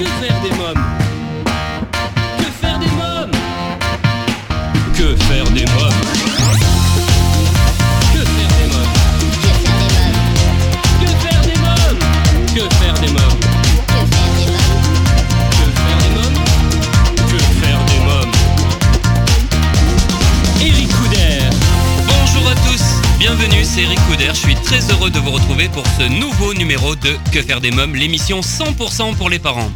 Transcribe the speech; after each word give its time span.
Que 0.00 0.06
faire 0.06 0.40
des 0.40 0.48
mômes 0.56 0.82
Que 2.38 2.44
faire 2.44 2.78
des 2.78 2.86
mômes 2.86 3.30
Que 4.96 5.14
faire 5.24 5.44
des 5.44 5.66
mômes 5.66 6.00
Que 8.14 8.24
faire 8.24 8.48
des 8.56 8.66
mômes 8.72 8.94
Que 10.94 11.10
faire 11.20 12.94
des 12.94 13.08
mômes 13.08 13.40
Que 15.52 15.66
faire 15.76 15.98
des 15.98 16.10
mômes 16.14 16.38
Que 17.28 17.38
faire 17.60 17.84
des 17.84 17.98
mômes 18.00 18.32
Bienvenue, 23.18 23.64
c'est 23.64 23.82
Eric 23.82 23.98
Couder. 24.08 24.28
Je 24.28 24.38
suis 24.38 24.54
très 24.54 24.80
heureux 24.90 25.10
de 25.10 25.18
vous 25.18 25.32
retrouver 25.32 25.68
pour 25.68 25.84
ce 25.86 26.08
nouveau 26.08 26.54
numéro 26.54 26.96
de 26.96 27.18
Que 27.32 27.42
faire 27.42 27.60
des 27.60 27.70
mômes, 27.70 27.94
l'émission 27.94 28.40
100% 28.40 29.14
pour 29.16 29.28
les 29.28 29.38
parents. 29.38 29.70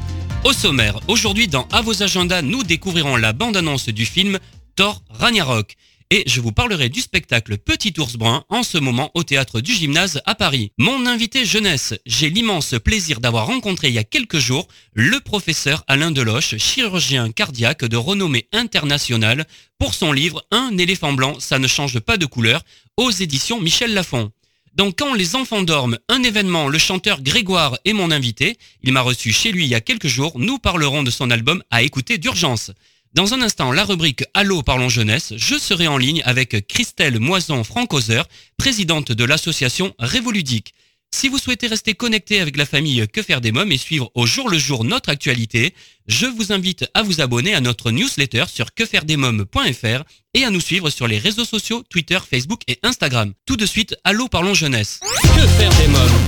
Au 0.45 0.53
sommaire, 0.53 1.01
aujourd'hui 1.09 1.49
dans 1.49 1.67
À 1.73 1.81
vos 1.81 2.03
agendas, 2.03 2.43
nous 2.43 2.65
découvrirons 2.65 3.17
la 3.17 3.33
bande-annonce 3.33 3.89
du 3.89 4.05
film 4.05 4.39
Thor 4.77 5.03
Ragnarok. 5.09 5.75
Et 6.11 6.23
je 6.27 6.43
vous 6.43 6.53
parlerai 6.53 6.91
du 6.91 7.01
spectacle 7.01 7.57
Petit 7.57 7.95
ours 7.99 8.17
brun 8.17 8.45
en 8.51 8.63
ce 8.63 8.77
moment 8.77 9.11
au 9.15 9.23
théâtre 9.23 9.63
du 9.63 9.73
gymnase 9.73 10.21
à 10.27 10.35
Paris. 10.35 10.71
Mon 10.77 11.07
invité 11.07 11.47
jeunesse, 11.47 11.95
j'ai 12.05 12.29
l'immense 12.29 12.75
plaisir 12.85 13.21
d'avoir 13.21 13.47
rencontré 13.47 13.89
il 13.89 13.95
y 13.95 13.99
a 13.99 14.05
quelques 14.05 14.37
jours 14.37 14.69
le 14.93 15.19
professeur 15.21 15.83
Alain 15.89 16.11
Deloche, 16.11 16.59
chirurgien 16.59 17.33
cardiaque 17.33 17.87
de 17.87 17.97
renommée 17.97 18.47
internationale, 18.53 19.47
pour 19.79 19.95
son 19.95 20.13
livre 20.13 20.45
Un 20.51 20.77
éléphant 20.77 21.15
blanc, 21.15 21.41
ça 21.41 21.59
ne 21.59 21.67
change 21.67 22.01
pas 22.01 22.19
de 22.19 22.27
couleur, 22.27 22.63
aux 22.99 23.11
éditions 23.11 23.63
Michel 23.63 23.95
Lafon. 23.95 24.31
Donc 24.75 24.99
quand 24.99 25.15
les 25.15 25.37
enfants 25.37 25.63
dorment, 25.63 25.99
un 26.09 26.23
événement, 26.25 26.67
le 26.67 26.79
chanteur 26.79 27.23
Grégoire 27.23 27.79
est 27.85 27.93
mon 27.93 28.11
invité. 28.11 28.59
Il 28.83 28.93
m'a 28.93 29.03
reçu 29.03 29.33
chez 29.33 29.53
lui 29.53 29.65
il 29.65 29.71
y 29.71 29.75
a 29.77 29.81
quelques 29.81 30.09
jours. 30.09 30.33
Nous 30.37 30.59
parlerons 30.59 31.05
de 31.05 31.13
son 31.13 31.31
album 31.31 31.63
à 31.71 31.83
écouter 31.83 32.19
d'urgence. 32.19 32.73
Dans 33.15 33.33
un 33.35 33.43
instant, 33.43 33.71
la 33.71 33.85
rubrique 33.85 34.25
Allô 34.35 34.65
parlons 34.65 34.89
jeunesse, 34.89 35.35
je 35.37 35.57
serai 35.57 35.87
en 35.87 35.97
ligne 35.97 36.23
avec 36.25 36.67
Christelle 36.67 37.21
Moison 37.21 37.63
Francoser, 37.63 38.23
présidente 38.57 39.13
de 39.13 39.25
l'association 39.25 39.95
Révoludique. 40.01 40.75
Si 41.17 41.29
vous 41.29 41.39
souhaitez 41.39 41.69
rester 41.69 41.95
connecté 41.95 42.41
avec 42.41 42.57
la 42.57 42.67
famille 42.67 43.07
Que 43.07 43.23
faire 43.23 43.41
des 43.41 43.53
mômes 43.53 43.71
et 43.71 43.79
suivre 43.79 44.11
au 44.17 44.27
jour 44.27 44.49
le 44.51 44.59
jour 44.59 44.83
notre 44.83 45.11
actualité, 45.11 45.73
je 46.09 46.27
vous 46.27 46.53
invite 46.53 46.87
à 46.93 47.05
vous 47.05 47.21
abonner 47.21 47.55
à 47.55 47.61
notre 47.61 47.93
newsletter 47.93 48.47
sur 48.49 48.75
quefairedesmômes.fr 48.75 50.03
et 50.35 50.45
à 50.45 50.51
nous 50.51 50.61
suivre 50.61 50.91
sur 50.91 51.07
les 51.07 51.19
réseaux 51.19 51.45
sociaux 51.45 51.85
Twitter, 51.89 52.19
Facebook 52.29 52.63
et 52.67 52.81
Instagram. 52.83 53.33
Tout 53.47 53.57
de 53.57 53.65
suite, 53.65 53.95
Allô 54.03 54.27
parlons 54.27 54.55
jeunesse. 54.55 54.99
Que 55.23 55.47
faire 55.47 55.73
des 55.79 55.87
mômes 55.87 56.21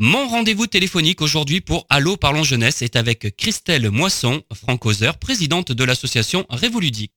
Mon 0.00 0.28
rendez-vous 0.28 0.66
téléphonique 0.66 1.22
aujourd'hui 1.22 1.62
pour 1.62 1.86
Allô 1.88 2.18
Parlons 2.18 2.44
Jeunesse 2.44 2.82
est 2.82 2.96
avec 2.96 3.34
Christelle 3.38 3.90
Moisson, 3.90 4.42
francosaure, 4.52 5.16
présidente 5.16 5.72
de 5.72 5.82
l'association 5.82 6.44
Révoludique. 6.50 7.12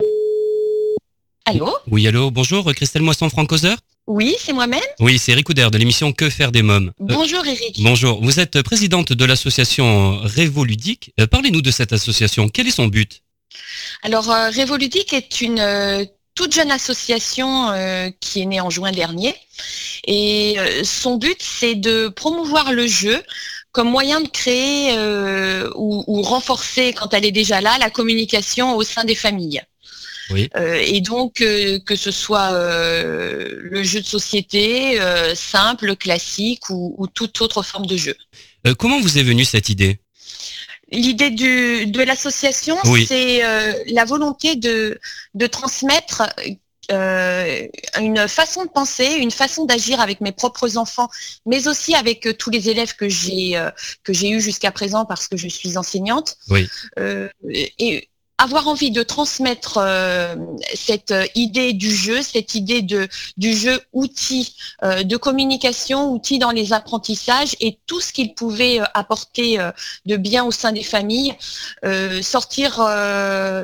Allô 1.44 1.70
Oui, 1.88 2.08
allô, 2.08 2.32
bonjour, 2.32 2.74
Christelle 2.74 3.02
Moisson, 3.02 3.30
francosaure 3.30 3.80
Oui, 4.10 4.36
c'est 4.44 4.54
moi-même. 4.54 4.82
Oui, 5.00 5.20
c'est 5.20 5.34
Eric 5.34 5.46
Couder 5.46 5.68
de 5.72 5.78
l'émission 5.78 6.12
Que 6.14 6.32
faire 6.32 6.52
des 6.52 6.64
mômes. 6.64 6.92
Euh, 7.00 7.06
Bonjour 7.14 7.46
Eric. 7.46 7.80
bonjour, 7.84 8.20
vous 8.24 8.40
êtes 8.40 8.64
présidente 8.64 9.14
de 9.14 9.24
l'association 9.24 10.20
Révoludique. 10.24 11.14
Euh, 11.20 11.28
Parlez-nous 11.28 11.62
de 11.62 11.70
cette 11.70 11.94
association, 11.94 12.50
quel 12.50 12.68
est 12.68 12.72
son 12.72 12.88
but? 12.88 13.22
Alors, 14.02 14.32
euh, 14.32 14.50
Révoludique 14.50 15.14
est 15.14 15.42
une 15.42 15.60
euh, 15.60 16.06
toute 16.34 16.56
jeune 16.56 16.72
association 16.72 17.68
qui 18.20 18.42
est 18.42 18.46
née 18.46 18.62
en 18.62 18.72
juin 18.72 18.92
dernier. 18.92 19.36
Et 20.08 20.56
son 20.84 21.18
but, 21.18 21.38
c'est 21.40 21.76
de 21.76 22.08
promouvoir 22.08 22.72
le 22.72 22.88
jeu 22.88 23.22
comme 23.72 23.90
moyen 23.90 24.22
de 24.22 24.28
créer 24.28 24.98
euh, 24.98 25.70
ou, 25.76 26.04
ou 26.08 26.22
renforcer, 26.22 26.94
quand 26.94 27.14
elle 27.14 27.26
est 27.26 27.32
déjà 27.32 27.62
là, 27.62 27.78
la 27.80 27.90
communication 27.90 28.76
au 28.76 28.84
sein 28.84 29.04
des 29.04 29.16
familles. 29.16 29.62
Oui. 30.30 30.50
Euh, 30.56 30.84
et 30.86 31.02
donc, 31.02 31.42
euh, 31.42 31.80
que 31.80 31.96
ce 31.96 32.12
soit 32.12 32.52
euh, 32.54 33.60
le 33.62 33.84
jeu 33.84 34.02
de 34.02 34.06
société, 34.06 35.00
simple, 35.36 35.96
classique 35.96 36.70
ou, 36.70 36.96
ou 36.98 37.08
toute 37.08 37.42
autre 37.42 37.64
forme 37.64 37.86
de 37.86 37.98
jeu. 37.98 38.16
Comment 38.78 39.00
vous 39.00 39.18
est 39.18 39.24
venue 39.24 39.46
cette 39.46 39.70
idée? 39.70 40.00
L'idée 40.92 41.30
de 41.30 42.02
l'association, 42.04 42.78
Oui. 42.86 43.06
c'est 43.08 43.42
la 43.88 44.06
volonté 44.06 44.56
de, 44.56 45.00
de 45.34 45.48
transmettre 45.48 46.24
euh, 46.92 47.68
une 48.00 48.28
façon 48.28 48.66
de 48.66 48.70
penser, 48.70 49.06
une 49.06 49.30
façon 49.30 49.66
d'agir 49.66 50.00
avec 50.00 50.22
mes 50.22 50.32
propres 50.32 50.78
enfants, 50.78 51.08
mais 51.46 51.68
aussi 51.68 51.94
avec 51.94 52.26
euh, 52.26 52.34
tous 52.34 52.50
les 52.50 52.70
élèves 52.70 52.96
que 52.96 53.08
j'ai 53.08 53.56
euh, 53.58 53.70
que 54.04 54.12
j'ai 54.12 54.30
eu 54.30 54.42
jusqu'à 54.42 54.72
présent 54.72 55.06
parce 55.06 55.28
que 55.28 55.38
je 55.38 55.48
suis 55.48 55.78
enseignante. 55.78 56.38
Oui. 56.50 56.68
Et 57.78 58.10
avoir 58.40 58.70
envie 58.70 58.90
de 58.90 59.04
transmettre 59.04 59.78
euh, 59.82 60.36
cette 60.74 61.12
euh, 61.12 61.26
idée 61.36 61.74
du 61.74 61.94
jeu, 61.94 62.22
cette 62.22 62.56
idée 62.56 62.82
de 62.82 63.08
du 63.38 63.54
jeu 63.54 63.80
outil 63.92 64.56
euh, 64.82 65.04
de 65.04 65.18
communication, 65.18 66.12
outil 66.12 66.40
dans 66.40 66.52
les 66.52 66.72
apprentissages 66.72 67.56
et 67.60 67.78
tout 67.86 68.00
ce 68.00 68.14
qu'il 68.14 68.34
pouvait 68.34 68.80
apporter 68.94 69.58
de 70.06 70.16
bien 70.16 70.46
au 70.46 70.52
sein 70.52 70.72
des 70.72 70.84
familles, 70.84 71.36
sortir 72.22 72.82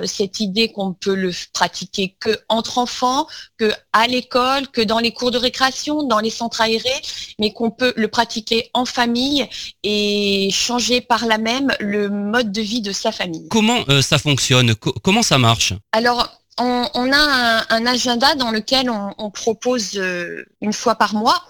cette 0.05 0.39
idée 0.39 0.71
qu'on 0.71 0.93
peut 0.93 1.15
le 1.15 1.31
pratiquer 1.53 2.15
que 2.19 2.37
entre 2.49 2.77
enfants, 2.77 3.27
que 3.57 3.71
à 3.93 4.07
l'école, 4.07 4.67
que 4.67 4.81
dans 4.81 4.99
les 4.99 5.11
cours 5.11 5.31
de 5.31 5.37
récréation, 5.37 6.03
dans 6.03 6.19
les 6.19 6.29
centres 6.29 6.61
aérés, 6.61 7.01
mais 7.39 7.53
qu'on 7.53 7.71
peut 7.71 7.93
le 7.95 8.07
pratiquer 8.09 8.69
en 8.73 8.85
famille 8.85 9.47
et 9.83 10.49
changer 10.51 10.99
par 10.99 11.25
là 11.25 11.37
même 11.37 11.71
le 11.79 12.09
mode 12.09 12.51
de 12.51 12.61
vie 12.61 12.81
de 12.81 12.91
sa 12.91 13.11
famille. 13.11 13.47
Comment 13.49 13.85
ça 14.01 14.17
fonctionne? 14.17 14.64
Co- 14.73 14.95
Comment 15.03 15.21
ça 15.23 15.37
marche? 15.37 15.73
Alors, 15.91 16.29
on, 16.57 16.87
on 16.93 17.11
a 17.11 17.17
un, 17.17 17.65
un 17.69 17.85
agenda 17.85 18.33
dans 18.35 18.49
lequel 18.49 18.89
on, 18.89 19.13
on 19.17 19.29
propose 19.29 19.97
euh, 19.97 20.45
une 20.61 20.71
fois 20.71 20.95
par 20.95 21.13
mois 21.13 21.43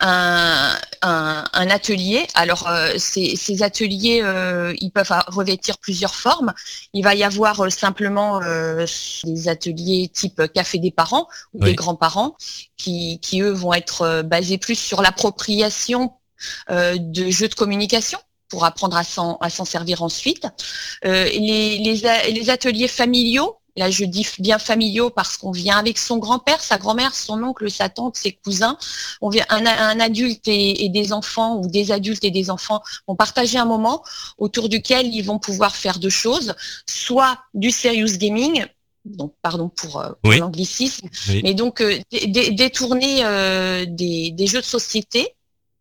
un, 0.00 0.76
un- 1.00 1.44
un 1.52 1.70
atelier. 1.70 2.26
Alors, 2.34 2.68
euh, 2.68 2.92
ces, 2.98 3.36
ces 3.36 3.62
ateliers, 3.62 4.20
euh, 4.22 4.74
ils 4.80 4.90
peuvent 4.90 5.12
revêtir 5.28 5.78
plusieurs 5.78 6.14
formes. 6.14 6.52
Il 6.92 7.02
va 7.04 7.14
y 7.14 7.24
avoir 7.24 7.72
simplement 7.72 8.40
des 8.40 9.48
ateliers 9.48 10.10
type 10.12 10.42
café 10.52 10.78
des 10.78 10.90
parents 10.90 11.26
ou 11.54 11.62
Oui. 11.62 11.70
des 11.70 11.74
grands-parents 11.74 12.36
qui, 12.76 13.18
qui, 13.20 13.40
eux, 13.40 13.52
vont 13.52 13.72
être 13.72 14.22
basés 14.22 14.58
plus 14.58 14.78
sur 14.78 15.00
l'appropriation 15.00 16.12
de 16.70 17.30
jeux 17.30 17.48
de 17.48 17.54
communication 17.54 18.18
pour 18.50 18.64
apprendre 18.64 18.96
à 18.96 19.04
s'en 19.04 19.36
à 19.40 19.48
s'en 19.48 19.64
servir 19.64 20.02
ensuite. 20.02 20.46
Euh, 21.06 21.24
les, 21.24 21.78
les, 21.78 22.04
a- 22.06 22.28
les 22.28 22.50
ateliers 22.50 22.88
familiaux, 22.88 23.56
là 23.76 23.90
je 23.90 24.04
dis 24.04 24.26
bien 24.40 24.58
familiaux 24.58 25.08
parce 25.08 25.36
qu'on 25.38 25.52
vient 25.52 25.78
avec 25.78 25.96
son 25.96 26.18
grand-père, 26.18 26.60
sa 26.60 26.76
grand-mère, 26.76 27.14
son 27.14 27.42
oncle, 27.42 27.70
sa 27.70 27.88
tante, 27.88 28.16
ses 28.16 28.32
cousins. 28.32 28.76
On 29.22 29.30
vient 29.30 29.46
un, 29.48 29.64
un 29.64 30.00
adulte 30.00 30.46
et, 30.48 30.84
et 30.84 30.88
des 30.88 31.12
enfants 31.12 31.56
ou 31.58 31.68
des 31.68 31.92
adultes 31.92 32.24
et 32.24 32.30
des 32.32 32.50
enfants 32.50 32.82
vont 33.06 33.14
partager 33.16 33.56
un 33.58 33.64
moment 33.64 34.02
autour 34.36 34.68
duquel 34.68 35.06
ils 35.14 35.22
vont 35.22 35.38
pouvoir 35.38 35.74
faire 35.76 35.98
deux 35.98 36.10
choses, 36.10 36.54
soit 36.86 37.38
du 37.54 37.70
serious 37.70 38.16
gaming. 38.18 38.66
Donc, 39.06 39.32
pardon 39.40 39.70
pour, 39.70 39.98
euh, 40.00 40.10
pour 40.22 40.32
l'anglicisme, 40.32 41.08
Oui. 41.30 41.40
mais 41.42 41.54
donc 41.54 41.80
euh, 41.80 41.98
dé- 42.12 42.26
dé- 42.26 42.50
détourner 42.50 43.24
euh, 43.24 43.86
des, 43.88 44.30
des 44.32 44.46
jeux 44.46 44.60
de 44.60 44.66
société 44.66 45.34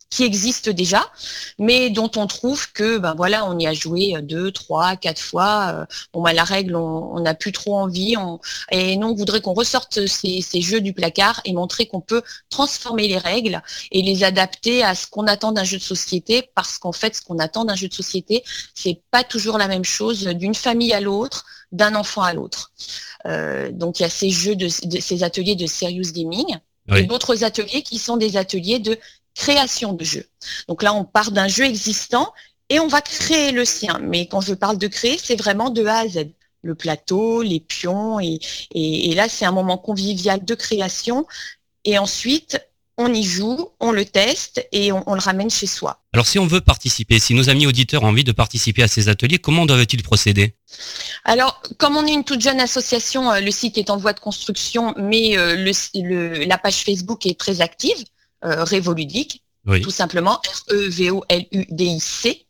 qui 0.09 0.23
existent 0.23 0.71
déjà, 0.71 1.11
mais 1.59 1.89
dont 1.91 2.09
on 2.15 2.25
trouve 2.25 2.71
que 2.73 2.97
ben 2.97 3.13
voilà, 3.15 3.45
on 3.45 3.57
y 3.59 3.67
a 3.67 3.73
joué 3.73 4.15
euh, 4.15 4.21
deux, 4.21 4.51
trois, 4.51 4.95
quatre 4.95 5.21
fois. 5.21 5.71
euh, 5.73 5.85
Bon 6.13 6.21
ben 6.23 6.33
la 6.33 6.43
règle, 6.43 6.75
on 6.75 7.15
on 7.15 7.19
n'a 7.21 7.33
plus 7.35 7.51
trop 7.51 7.75
envie. 7.75 8.15
On, 8.17 8.39
et 8.71 8.97
non, 8.97 9.09
on 9.09 9.15
voudrait 9.15 9.41
qu'on 9.41 9.53
ressorte 9.53 10.07
ces, 10.07 10.41
ces 10.41 10.61
jeux 10.61 10.81
du 10.81 10.93
placard 10.93 11.41
et 11.45 11.53
montrer 11.53 11.85
qu'on 11.87 12.01
peut 12.01 12.21
transformer 12.49 13.07
les 13.07 13.17
règles 13.17 13.61
et 13.91 14.01
les 14.01 14.23
adapter 14.23 14.83
à 14.83 14.95
ce 14.95 15.05
qu'on 15.07 15.27
attend 15.27 15.51
d'un 15.51 15.63
jeu 15.63 15.77
de 15.77 15.83
société, 15.83 16.49
parce 16.55 16.77
qu'en 16.79 16.91
fait, 16.91 17.15
ce 17.15 17.21
qu'on 17.21 17.37
attend 17.39 17.65
d'un 17.65 17.75
jeu 17.75 17.87
de 17.87 17.93
société, 17.93 18.43
c'est 18.73 19.01
pas 19.11 19.23
toujours 19.23 19.57
la 19.57 19.67
même 19.67 19.85
chose 19.85 20.23
d'une 20.25 20.55
famille 20.55 20.93
à 20.93 21.01
l'autre, 21.01 21.45
d'un 21.71 21.93
enfant 21.95 22.23
à 22.23 22.33
l'autre. 22.33 22.71
Euh, 23.25 23.71
donc 23.71 23.99
il 23.99 24.03
y 24.03 24.05
a 24.05 24.09
ces 24.09 24.29
jeux 24.29 24.55
de, 24.55 24.67
de- 24.87 24.99
ces 24.99 25.23
ateliers 25.23 25.55
de 25.55 25.67
serious 25.67 26.11
gaming 26.13 26.57
Oui. 26.89 26.99
et 26.99 27.03
d'autres 27.03 27.43
ateliers 27.43 27.83
qui 27.83 27.97
sont 27.99 28.17
des 28.17 28.37
ateliers 28.37 28.79
de 28.79 28.97
création 29.35 29.93
de 29.93 30.03
jeux. 30.03 30.27
Donc 30.67 30.83
là, 30.83 30.93
on 30.93 31.05
part 31.05 31.31
d'un 31.31 31.47
jeu 31.47 31.65
existant 31.65 32.33
et 32.69 32.79
on 32.79 32.87
va 32.87 33.01
créer 33.01 33.51
le 33.51 33.65
sien. 33.65 33.99
Mais 34.01 34.27
quand 34.27 34.41
je 34.41 34.53
parle 34.53 34.77
de 34.77 34.87
créer, 34.87 35.17
c'est 35.21 35.35
vraiment 35.35 35.69
de 35.69 35.85
A 35.85 35.99
à 35.99 36.07
Z. 36.07 36.27
Le 36.61 36.75
plateau, 36.75 37.41
les 37.41 37.61
pions, 37.61 38.19
et, 38.19 38.39
et, 38.73 39.11
et 39.11 39.15
là, 39.15 39.29
c'est 39.29 39.45
un 39.45 39.53
moment 39.53 39.77
convivial 39.77 40.43
de 40.43 40.55
création. 40.55 41.25
Et 41.85 41.97
ensuite, 41.97 42.59
on 42.97 43.13
y 43.13 43.23
joue, 43.23 43.69
on 43.79 43.93
le 43.93 44.03
teste 44.03 44.67
et 44.73 44.91
on, 44.91 45.01
on 45.09 45.13
le 45.13 45.21
ramène 45.21 45.49
chez 45.49 45.67
soi. 45.67 46.01
Alors 46.11 46.27
si 46.27 46.37
on 46.37 46.45
veut 46.45 46.59
participer, 46.59 47.17
si 47.17 47.33
nos 47.33 47.49
amis 47.49 47.65
auditeurs 47.65 48.03
ont 48.03 48.07
envie 48.07 48.25
de 48.25 48.33
participer 48.33 48.83
à 48.83 48.89
ces 48.89 49.07
ateliers, 49.07 49.39
comment 49.39 49.65
doivent-ils 49.65 50.03
procéder? 50.03 50.57
Alors, 51.23 51.61
comme 51.77 51.95
on 51.95 52.05
est 52.05 52.11
une 52.11 52.25
toute 52.25 52.41
jeune 52.41 52.59
association, 52.59 53.31
euh, 53.31 53.39
le 53.39 53.51
site 53.51 53.77
est 53.77 53.89
en 53.89 53.95
voie 53.95 54.11
de 54.11 54.19
construction, 54.19 54.93
mais 54.97 55.37
euh, 55.37 55.55
le, 55.55 55.71
le- 55.95 56.43
la 56.43 56.57
page 56.57 56.83
Facebook 56.83 57.25
est 57.25 57.39
très 57.39 57.61
active, 57.61 58.03
euh, 58.45 58.63
Révoludique, 58.63 59.43
Oui. 59.65 59.81
tout 59.81 59.91
simplement, 59.91 60.41
R-E-V-O-L-U-D-I-C. 60.69 62.45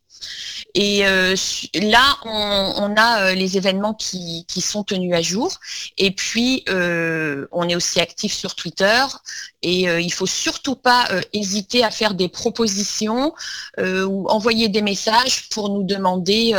Et 0.75 1.05
euh, 1.05 1.35
là, 1.75 2.17
on, 2.25 2.93
a 2.95 3.23
euh, 3.23 3.33
les 3.33 3.57
événements 3.57 3.93
qui, 3.93 4.45
sont 4.59 4.83
tenus 4.83 5.13
à 5.15 5.21
jour. 5.21 5.57
Et 5.97 6.11
puis, 6.11 6.63
euh, 6.69 7.47
on 7.51 7.67
est 7.67 7.75
aussi 7.75 7.99
actif 7.99 8.33
sur 8.33 8.55
Twitter. 8.55 9.03
Et 9.61 9.83
il 9.83 10.13
faut 10.13 10.25
surtout 10.25 10.75
pas 10.75 11.09
hésiter 11.33 11.83
à 11.83 11.91
faire 11.91 12.13
des 12.13 12.29
propositions 12.29 13.33
ou 13.77 14.29
envoyer 14.29 14.69
des 14.69 14.81
messages 14.81 15.49
pour 15.49 15.69
nous 15.69 15.83
demander 15.83 16.53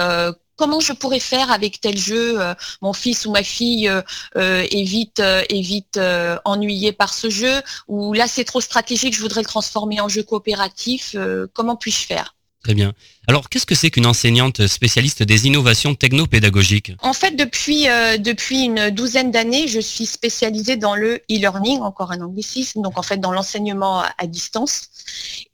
comment 0.61 0.81
je 0.81 0.93
pourrais 0.93 1.21
faire 1.21 1.51
avec 1.51 1.81
tel 1.81 1.97
jeu 1.97 2.39
Mon 2.83 2.93
fils 2.93 3.25
ou 3.25 3.31
ma 3.33 3.43
fille 3.43 3.91
est 4.37 4.85
vite, 4.85 5.21
est 5.21 5.63
vite 5.63 5.99
ennuyé 6.45 6.93
par 6.93 7.15
ce 7.15 7.31
jeu, 7.31 7.63
ou 7.89 8.13
là 8.13 8.29
c'est 8.29 8.45
trop 8.45 8.61
stratégique, 8.61 9.15
je 9.17 9.23
voudrais 9.23 9.41
le 9.41 9.47
transformer 9.47 10.01
en 10.01 10.09
jeu 10.09 10.23
coopératif. 10.23 11.17
comment 11.55 11.77
puis-je 11.77 12.07
faire? 12.07 12.35
Très 12.63 12.75
bien. 12.75 12.93
Alors, 13.27 13.49
qu'est-ce 13.49 13.65
que 13.65 13.75
c'est 13.75 13.91
qu'une 13.91 14.05
enseignante 14.05 14.67
spécialiste 14.67 15.23
des 15.23 15.47
innovations 15.47 15.95
technopédagogiques? 15.95 16.93
En 17.01 17.15
fait, 17.15 17.35
depuis, 17.35 17.89
euh, 17.89 18.19
depuis 18.19 18.65
une 18.65 18.91
douzaine 18.91 19.31
d'années, 19.31 19.67
je 19.67 19.81
suis 19.81 20.05
spécialisée 20.05 20.77
dans 20.77 20.95
le 20.95 21.23
e-learning, 21.31 21.81
encore 21.81 22.13
un 22.13 22.21
anglicisme, 22.21 22.83
donc 22.83 22.99
en 22.99 23.03
fait 23.03 23.17
dans 23.17 23.33
l'enseignement 23.33 24.03
à 24.19 24.27
distance. 24.27 24.91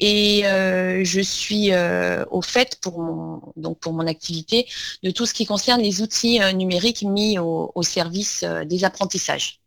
Et 0.00 0.46
euh, 0.46 1.04
je 1.04 1.20
suis 1.20 1.72
euh, 1.72 2.24
au 2.32 2.42
fait 2.42 2.78
pour 2.80 3.00
mon, 3.00 3.40
donc 3.56 3.78
pour 3.78 3.92
mon 3.92 4.08
activité 4.08 4.66
de 5.04 5.12
tout 5.12 5.26
ce 5.26 5.34
qui 5.34 5.46
concerne 5.46 5.80
les 5.80 6.02
outils 6.02 6.40
numériques 6.54 7.02
mis 7.02 7.38
au 7.38 7.82
service 7.82 8.44
des 8.66 8.84
apprentissages. 8.84 9.60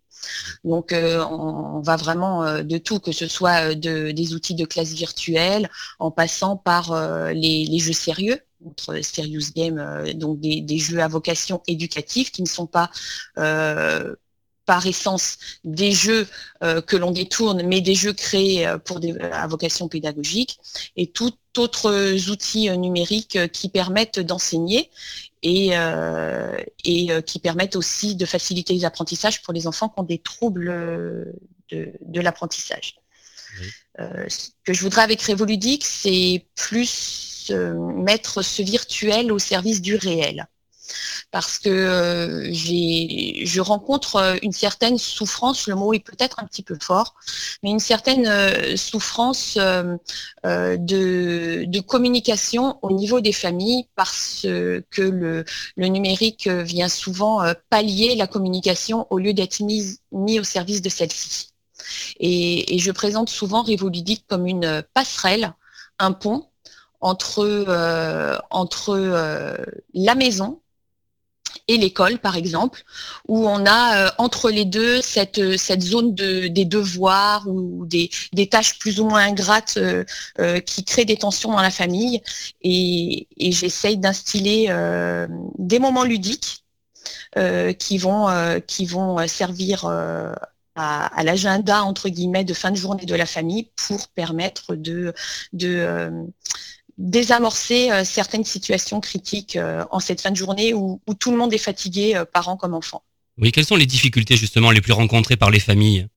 Donc 0.64 0.94
euh, 0.94 1.24
on, 1.26 1.82
va 1.82 1.96
vraiment 1.96 2.44
euh, 2.44 2.64
de 2.64 2.78
tout, 2.78 3.00
que 3.00 3.12
ce 3.12 3.28
soit 3.28 3.72
euh, 3.72 4.14
des 4.14 4.34
outils 4.34 4.56
de 4.56 4.66
classe 4.66 4.94
virtuelle, 4.94 5.70
en 6.00 6.12
passant 6.12 6.58
par 6.58 6.94
les, 7.34 7.80
jeux 7.80 7.94
sérieux, 7.94 8.40
entre 8.66 9.02
serious 9.02 9.52
game, 9.56 10.14
donc 10.16 10.40
des, 10.40 10.78
jeux 10.78 11.00
à 11.00 11.08
vocation 11.08 11.62
éducative 11.68 12.32
qui 12.32 12.42
ne 12.42 12.48
sont 12.48 12.68
pas 12.68 12.90
par 14.70 14.86
essence 14.86 15.40
des 15.64 15.92
jeux 15.92 16.28
que 16.62 16.96
l'on 16.96 17.10
détourne, 17.10 17.64
mais 17.64 17.82
des 17.82 17.96
jeux 17.96 18.14
créés 18.14 18.72
pour 18.86 19.00
des, 19.00 19.18
à 19.20 19.48
vocation 19.48 19.88
pédagogique, 19.88 20.60
et 20.96 21.08
tout 21.08 21.34
autres 21.58 22.30
outils 22.30 22.70
numériques 22.78 23.52
qui 23.52 23.70
permettent 23.70 24.20
d'enseigner 24.20 24.92
et, 25.42 25.70
euh, 25.74 26.56
et 26.84 27.12
euh, 27.12 27.22
qui 27.22 27.40
permettent 27.40 27.76
aussi 27.76 28.16
de 28.16 28.28
faciliter 28.28 28.74
les 28.76 28.86
apprentissages 28.86 29.42
pour 29.42 29.56
les 29.56 29.66
enfants 29.66 29.90
qui 29.90 30.00
ont 30.00 30.04
des 30.04 30.20
troubles 30.20 31.34
de, 31.72 32.22
l'apprentissage. 32.22 32.98
ce 33.98 34.50
que 34.64 34.74
je 34.74 34.82
voudrais 34.84 35.02
avec 35.02 35.20
Révoludique, 35.24 35.84
c'est 35.84 36.46
plus 36.56 37.52
mettre 37.52 38.44
ce 38.44 38.62
virtuel 38.62 39.32
au 39.32 39.40
service 39.40 39.82
du 39.82 39.96
réel 39.96 40.48
parce 41.32 41.60
que 41.60 41.70
euh, 41.70 42.50
je 42.52 43.62
rencontre 43.62 44.16
euh, 44.16 44.36
une 44.42 44.52
certaine 44.52 44.98
souffrance, 44.98 45.68
le 45.68 45.76
mot 45.76 45.94
est 45.94 46.00
peut-être 46.00 46.40
un 46.40 46.46
petit 46.46 46.64
peu 46.64 46.78
fort, 46.82 47.16
mais 47.64 47.70
une 47.70 47.80
certaine 47.80 48.28
euh, 48.28 48.76
souffrance 48.76 49.58
de, 50.44 51.80
communication 51.82 52.78
au 52.82 52.92
niveau 52.92 53.20
des 53.22 53.32
familles 53.32 53.88
parce 53.96 54.42
que 54.44 55.02
le, 55.02 55.46
numérique 55.78 56.48
vient 56.48 56.90
souvent 56.90 57.42
pallier 57.70 58.16
la 58.16 58.28
communication 58.28 59.08
au 59.10 59.18
lieu 59.18 59.34
d'être 59.34 59.62
mis, 59.62 59.98
mis 60.12 60.40
au 60.40 60.44
service 60.44 60.82
de 60.82 60.90
celle-ci. 60.90 61.50
Et, 62.20 62.78
je 62.78 62.92
présente 62.92 63.30
souvent 63.30 63.64
Révoludique 63.64 64.26
comme 64.28 64.46
une 64.46 64.84
passerelle, 64.94 65.56
un 65.98 66.12
pont 66.12 66.48
entre, 67.02 68.46
entre 68.52 69.66
la 69.94 70.16
maison 70.16 70.60
et 71.70 71.78
l'école, 71.78 72.18
par 72.18 72.36
exemple, 72.36 72.84
où 73.28 73.48
on 73.48 73.66
a 73.66 74.08
euh, 74.08 74.10
entre 74.18 74.50
les 74.50 74.66
deux 74.66 75.02
cette, 75.02 75.38
euh, 75.38 75.56
cette 75.56 75.84
zone 75.84 76.16
de, 76.16 76.48
des 76.48 76.66
devoirs 76.66 77.48
ou 77.48 77.86
des, 77.86 78.10
tâches 78.50 78.80
plus 78.80 79.00
ou 79.00 79.06
moins 79.06 79.22
ingrates 79.22 79.78
euh, 79.78 80.60
qui 80.62 80.84
créent 80.84 81.06
des 81.06 81.18
tensions 81.18 81.52
dans 81.52 81.62
la 81.62 81.70
famille. 81.70 82.22
Et, 82.64 83.28
j'essaye 83.38 83.98
d'instiller 83.98 84.74
des 85.58 85.80
moments 85.80 86.04
ludiques 86.04 86.64
qui, 87.78 87.98
vont, 87.98 88.28
qui 88.66 88.86
vont 88.86 89.28
servir 89.28 89.86
à, 90.76 91.24
l'agenda 91.24 91.84
entre 91.84 92.10
guillemets 92.10 92.44
de 92.44 92.54
fin 92.54 92.72
de 92.72 92.78
journée 92.78 93.06
de 93.06 93.16
la 93.16 93.26
famille 93.26 93.72
pour 93.88 94.08
permettre 94.10 94.76
de, 94.76 95.14
de 95.54 96.26
désamorcer 97.00 97.92
euh, 97.92 98.04
certaines 98.04 98.44
situations 98.44 99.00
critiques 99.00 99.56
euh, 99.56 99.86
en 99.90 100.00
cette 100.00 100.22
fin 100.22 100.32
de 100.32 100.36
journée 100.36 100.74
où, 100.74 101.02
tout 101.20 101.32
le 101.32 101.38
monde 101.38 101.54
est 101.54 101.58
fatigué, 101.58 102.16
euh, 102.16 102.26
parents 102.26 102.58
comme 102.58 102.76
enfants. 102.76 103.02
Oui, 103.38 103.52
quelles 103.52 103.66
sont 103.66 103.78
les 103.78 103.86
difficultés 103.86 104.36
justement 104.36 104.70
les 104.70 104.82
plus 104.82 104.92
rencontrées 104.92 105.38
par 105.38 105.50
les 105.50 105.62
familles? 105.62 106.08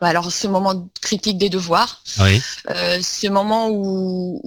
Bah, 0.00 0.08
alors 0.08 0.32
ce 0.32 0.48
moment 0.48 0.88
critique 1.02 1.36
des 1.36 1.50
devoirs, 1.50 2.02
ce 2.06 3.28
moment 3.28 3.68
où, 3.70 4.40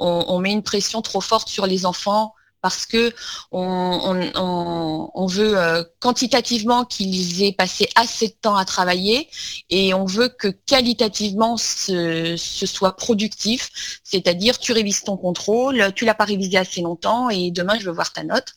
on, 0.00 0.38
met 0.40 0.50
une 0.50 0.62
pression 0.62 1.02
trop 1.02 1.20
forte 1.20 1.48
sur 1.48 1.66
les 1.66 1.84
enfants 1.84 2.34
parce 2.60 2.86
que 2.86 3.12
on, 3.52 5.26
veut 5.28 5.58
euh, 5.58 5.84
quantitativement 6.00 6.84
qu'ils 6.84 7.42
aient 7.42 7.52
passé 7.52 7.88
assez 7.94 8.28
de 8.28 8.34
temps 8.40 8.56
à 8.56 8.64
travailler 8.64 9.28
et 9.70 9.94
on 9.94 10.04
veut 10.04 10.28
que 10.28 10.48
qualitativement 10.48 11.56
ce, 11.56 12.36
soit 12.36 12.96
productif, 12.96 14.00
c'est-à-dire 14.04 14.58
tu 14.58 14.72
révises 14.72 15.02
ton 15.02 15.16
contrôle, 15.16 15.92
tu 15.94 16.04
l'as 16.04 16.14
pas 16.14 16.24
révisé 16.24 16.56
assez 16.56 16.80
longtemps 16.80 17.30
et 17.30 17.50
demain 17.50 17.78
je 17.78 17.86
veux 17.86 17.92
voir 17.92 18.12
ta 18.12 18.24
note. 18.24 18.54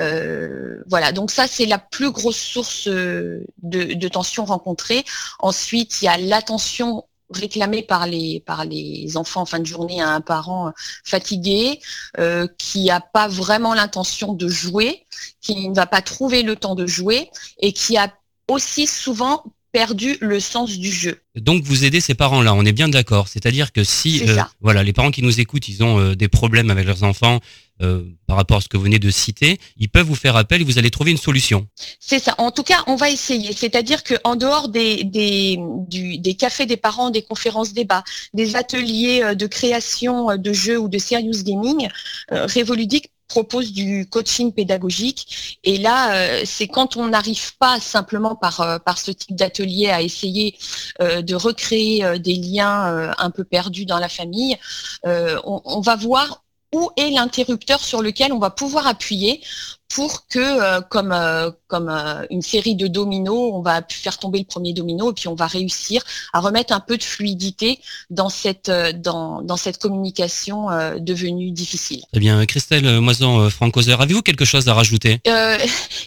Euh, 0.00 0.82
voilà, 0.88 1.12
donc 1.12 1.30
ça 1.30 1.46
c'est 1.46 1.66
la 1.66 1.78
plus 1.78 2.10
grosse 2.10 2.38
source 2.38 2.86
de, 2.86 3.44
de 3.62 4.08
tension 4.08 4.44
rencontrée. 4.44 5.04
Ensuite, 5.38 6.02
il 6.02 6.04
y 6.04 6.08
a 6.08 6.18
l'attention 6.18 7.04
réclamé 7.30 7.82
par 7.82 8.06
les, 8.06 8.40
par 8.46 8.64
les 8.64 9.16
enfants 9.16 9.42
en 9.42 9.46
fin 9.46 9.58
de 9.58 9.66
journée 9.66 10.00
à 10.00 10.10
un 10.10 10.20
parent 10.20 10.72
fatigué, 11.04 11.80
euh, 12.18 12.46
qui 12.58 12.86
n'a 12.86 13.00
pas 13.00 13.28
vraiment 13.28 13.74
l'intention 13.74 14.32
de 14.32 14.48
jouer, 14.48 15.06
qui 15.40 15.68
ne 15.68 15.74
va 15.74 15.86
pas 15.86 16.02
trouver 16.02 16.42
le 16.42 16.56
temps 16.56 16.74
de 16.74 16.86
jouer 16.86 17.30
et 17.60 17.72
qui 17.72 17.96
a 17.96 18.12
aussi 18.48 18.86
souvent 18.86 19.44
perdu 19.78 20.16
le 20.20 20.40
sens 20.40 20.76
du 20.76 20.90
jeu. 20.90 21.20
Donc 21.36 21.62
vous 21.62 21.84
aidez 21.84 22.00
ces 22.00 22.14
parents-là, 22.14 22.52
on 22.52 22.64
est 22.64 22.72
bien 22.72 22.88
d'accord. 22.88 23.28
C'est-à-dire 23.28 23.70
que 23.70 23.84
si 23.84 24.28
euh, 24.28 24.42
voilà, 24.60 24.82
les 24.82 24.92
parents 24.92 25.12
qui 25.12 25.22
nous 25.22 25.38
écoutent, 25.38 25.68
ils 25.68 25.84
ont 25.84 26.00
euh, 26.00 26.16
des 26.16 26.26
problèmes 26.26 26.68
avec 26.68 26.84
leurs 26.84 27.04
enfants 27.04 27.38
euh, 27.80 28.02
par 28.26 28.36
rapport 28.36 28.56
à 28.56 28.60
ce 28.60 28.66
que 28.66 28.76
vous 28.76 28.82
venez 28.82 28.98
de 28.98 29.08
citer, 29.08 29.60
ils 29.76 29.88
peuvent 29.88 30.08
vous 30.08 30.16
faire 30.16 30.34
appel 30.34 30.62
et 30.62 30.64
vous 30.64 30.78
allez 30.80 30.90
trouver 30.90 31.12
une 31.12 31.16
solution. 31.16 31.68
C'est 32.00 32.18
ça. 32.18 32.34
En 32.38 32.50
tout 32.50 32.64
cas, 32.64 32.82
on 32.88 32.96
va 32.96 33.08
essayer. 33.08 33.52
C'est-à-dire 33.52 34.02
qu'en 34.02 34.34
dehors 34.34 34.68
des, 34.68 35.04
des, 35.04 35.60
des 35.88 36.34
cafés 36.34 36.66
des 36.66 36.76
parents, 36.76 37.10
des 37.10 37.22
conférences 37.22 37.72
débats, 37.72 38.02
des 38.34 38.56
ateliers 38.56 39.36
de 39.36 39.46
création 39.46 40.36
de 40.36 40.52
jeux 40.52 40.80
ou 40.80 40.88
de 40.88 40.98
serious 40.98 41.44
gaming, 41.44 41.86
Révoludique 42.30 43.12
propose 43.28 43.72
du 43.72 44.08
coaching 44.08 44.52
pédagogique. 44.52 45.58
Et 45.62 45.78
là, 45.78 46.14
euh, 46.14 46.42
c'est 46.44 46.66
quand 46.66 46.96
on 46.96 47.08
n'arrive 47.08 47.56
pas 47.58 47.78
simplement 47.78 48.34
par, 48.34 48.60
euh, 48.62 48.78
ce 48.96 49.10
type 49.12 49.36
d'atelier 49.36 49.90
à 49.90 50.02
essayer 50.02 50.56
euh, 51.00 51.22
de 51.22 51.34
recréer 51.34 52.18
des 52.18 52.34
liens 52.34 53.12
un 53.16 53.30
peu 53.30 53.44
perdus 53.44 53.84
dans 53.84 53.98
la 53.98 54.08
famille, 54.08 54.56
on, 55.04 55.80
va 55.80 55.94
voir 55.94 56.42
où 56.74 56.90
est 56.96 57.10
l'interrupteur 57.10 57.80
sur 57.80 58.02
lequel 58.02 58.32
on 58.32 58.38
va 58.38 58.50
pouvoir 58.50 58.86
appuyer 58.86 59.40
pour 59.88 60.26
que, 60.28 60.38
euh, 60.38 60.80
comme, 60.82 61.12
euh, 61.12 61.50
comme 61.66 61.88
euh, 61.88 62.26
une 62.30 62.42
série 62.42 62.74
de 62.74 62.86
dominos, 62.86 63.52
on 63.54 63.62
va 63.62 63.80
faire 63.88 64.18
tomber 64.18 64.38
le 64.38 64.44
premier 64.44 64.74
domino 64.74 65.10
et 65.10 65.14
puis 65.14 65.28
on 65.28 65.34
va 65.34 65.46
réussir 65.46 66.02
à 66.32 66.40
remettre 66.40 66.74
un 66.74 66.80
peu 66.80 66.98
de 66.98 67.02
fluidité 67.02 67.80
dans 68.10 68.28
cette, 68.28 68.70
dans, 68.70 69.40
dans 69.42 69.56
cette 69.56 69.78
communication 69.78 70.66
devenue 70.98 71.50
difficile. 71.50 72.02
Eh 72.12 72.18
bien, 72.18 72.44
Christelle 72.46 73.00
Moison, 73.00 73.48
Francoser, 73.50 73.96
avez-vous 73.98 74.22
quelque 74.22 74.44
chose 74.44 74.68
à 74.68 74.74
rajouter? 74.74 75.20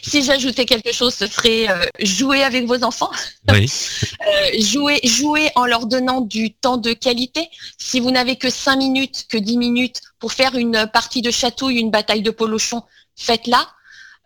Si 0.02 0.22
j'ajoutais 0.22 0.66
quelque 0.66 0.92
chose, 0.92 1.14
ce 1.14 1.26
serait 1.26 1.66
jouer 2.00 2.42
avec 2.42 2.66
vos 2.66 2.82
enfants. 2.84 3.10
Oui. 3.50 3.70
jouer, 4.60 5.00
jouer 5.04 5.50
en 5.54 5.64
leur 5.64 5.86
donnant 5.86 6.20
du 6.20 6.52
temps 6.52 6.76
de 6.76 6.92
qualité. 6.92 7.48
Si 7.78 8.00
vous 8.00 8.10
n'avez 8.10 8.36
que 8.36 8.50
5 8.50 8.76
minutes, 8.76 9.26
que 9.28 9.38
10 9.38 9.56
minutes 9.56 10.00
pour 10.18 10.32
faire 10.32 10.54
une 10.54 10.88
partie 10.92 11.22
de 11.22 11.30
chatouille, 11.30 11.78
une 11.78 11.90
bataille 11.90 12.22
de 12.22 12.30
polochon, 12.30 12.82
faites-la. 13.16 13.66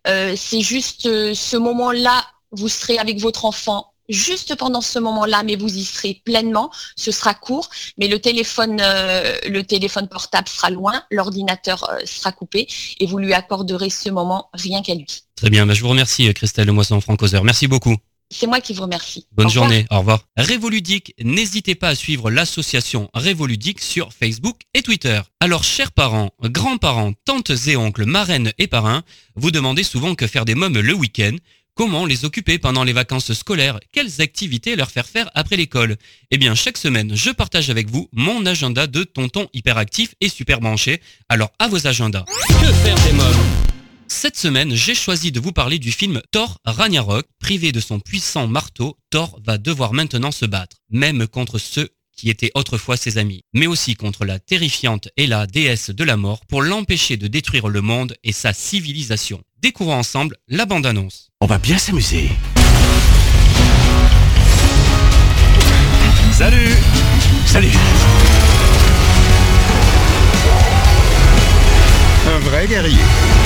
Euh, 0.07 0.35
c'est 0.37 0.61
juste 0.61 1.07
euh, 1.07 1.35
ce 1.35 1.57
moment-là, 1.57 2.25
vous 2.52 2.69
serez 2.69 2.99
avec 2.99 3.19
votre 3.21 3.45
enfant 3.45 3.93
juste 4.09 4.55
pendant 4.55 4.81
ce 4.81 5.00
moment-là, 5.00 5.43
mais 5.43 5.57
vous 5.57 5.75
y 5.76 5.85
serez 5.85 6.23
pleinement. 6.25 6.71
Ce 6.95 7.11
sera 7.11 7.35
court, 7.35 7.69
mais 7.99 8.07
le 8.07 8.21
téléphone, 8.21 8.81
euh, 8.81 9.37
portable 10.09 10.49
sera 10.49 10.71
loin, 10.71 11.02
l'ordinateur 11.11 11.90
sera 12.05 12.31
coupé, 12.31 12.69
et 13.00 13.07
vous 13.07 13.19
lui 13.19 13.35
accorderez 13.35 13.90
ce 13.90 14.09
moment 14.11 14.49
rien 14.55 14.81
qu'à 14.83 14.95
lui. 14.95 15.25
Très 15.35 15.50
bien, 15.50 15.66
bah, 15.66 15.75
je 15.75 15.83
vous 15.83 15.88
remercie 15.88 16.33
Christelle 16.35 16.71
Moisson 16.71 17.00
Francoser. 17.00 17.40
Merci 17.43 17.66
beaucoup. 17.66 17.97
C'est 18.30 18.47
moi 18.47 18.61
qui 18.61 18.75
vous 18.75 18.83
remercie. 18.83 19.26
Bonne 19.33 19.47
Au 19.47 19.49
revoir. 19.49 19.64
journée, 19.68 19.87
au 19.90 19.99
revoir. 19.99 20.25
Révoludique, 20.37 21.14
n'hésitez 21.23 21.75
pas 21.75 21.90
à 21.90 21.95
suivre 21.95 22.30
l'association 22.30 23.09
Révoludique 23.14 23.80
sur 23.80 24.12
Facebook 24.12 24.61
et 24.75 24.83
Twitter. 24.83 25.21
Alors, 25.40 25.62
chers 25.62 25.92
parents, 25.92 26.30
grands-parents, 26.42 27.12
tantes 27.25 27.52
et 27.66 27.76
oncles, 27.76 28.04
marraines 28.04 28.52
et 28.59 28.66
parrains, 28.66 29.02
vous 29.37 29.50
demandez 29.50 29.85
souvent 29.85 30.14
que 30.14 30.26
faire 30.26 30.45
des 30.45 30.56
mômes 30.56 30.78
le 30.78 30.92
week-end. 30.92 31.37
Comment 31.75 32.06
les 32.06 32.25
occuper 32.25 32.59
pendant 32.59 32.85
les 32.85 32.95
vacances 32.95 33.33
scolaires? 33.35 33.78
Quelles 33.92 34.23
activités 34.23 34.76
leur 34.76 34.90
faire 34.90 35.06
faire 35.06 35.30
après 35.35 35.56
l'école? 35.56 35.97
Eh 36.30 36.38
bien, 36.38 36.54
chaque 36.54 36.78
semaine, 36.78 37.14
je 37.14 37.30
partage 37.30 37.68
avec 37.68 37.90
vous 37.90 38.09
mon 38.12 38.47
agenda 38.47 38.87
de 38.87 39.04
tonton 39.04 39.47
hyperactif 39.52 40.14
et 40.23 40.30
super 40.30 40.61
branché. 40.61 41.02
Alors, 41.28 41.50
à 41.59 41.68
vos 41.68 41.87
agendas. 41.87 42.25
Que 42.49 42.73
faire 42.73 42.97
des 43.04 43.12
mômes? 43.12 43.75
Cette 44.08 44.36
semaine, 44.36 44.75
j'ai 44.75 44.94
choisi 44.94 45.32
de 45.32 45.40
vous 45.40 45.52
parler 45.52 45.78
du 45.78 45.92
film 45.92 46.20
Thor 46.30 46.58
Ragnarok. 46.64 47.26
Privé 47.40 47.72
de 47.72 47.80
son 47.80 48.00
puissant 48.00 48.46
marteau, 48.46 48.96
Thor 49.10 49.38
va 49.44 49.58
devoir 49.58 49.92
maintenant 49.92 50.30
se 50.30 50.46
battre, 50.46 50.76
même 50.90 51.26
contre 51.26 51.58
ceux 51.58 51.90
qui 52.16 52.30
étaient 52.30 52.50
autrefois 52.54 52.96
ses 52.96 53.18
amis, 53.18 53.42
mais 53.52 53.66
aussi 53.66 53.94
contre 53.94 54.25
la 54.25 54.38
terrifiante 54.38 55.08
Hela, 55.16 55.46
déesse 55.46 55.90
de 55.90 56.04
la 56.04 56.16
mort, 56.16 56.46
pour 56.46 56.62
l'empêcher 56.62 57.16
de 57.16 57.26
détruire 57.26 57.68
le 57.68 57.82
monde 57.82 58.16
et 58.25 58.32
sa 58.32 58.52
civilisation. 58.52 59.42
Découvrons 59.60 59.96
ensemble 59.96 60.36
la 60.48 60.66
bande-annonce. 60.66 61.28
On 61.40 61.46
va 61.46 61.58
bien 61.58 61.78
s'amuser. 61.78 62.30
Salut 66.32 66.72
Salut 67.46 67.68
Un 72.26 72.38
vrai 72.40 72.66
guerrier. 72.66 73.46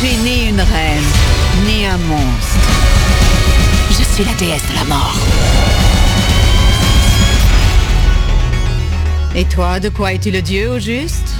Suis 0.00 0.16
ni 0.16 0.48
une 0.48 0.60
reine, 0.60 1.04
ni 1.66 1.84
un 1.84 1.98
monstre. 1.98 2.56
Je 3.90 4.02
suis 4.02 4.24
la 4.24 4.32
déesse 4.34 4.62
de 4.70 4.74
la 4.74 4.84
mort. 4.84 5.14
Et 9.34 9.44
toi, 9.44 9.78
de 9.78 9.90
quoi 9.90 10.14
es-tu 10.14 10.30
le 10.30 10.40
dieu 10.40 10.70
au 10.70 10.78
juste? 10.78 11.34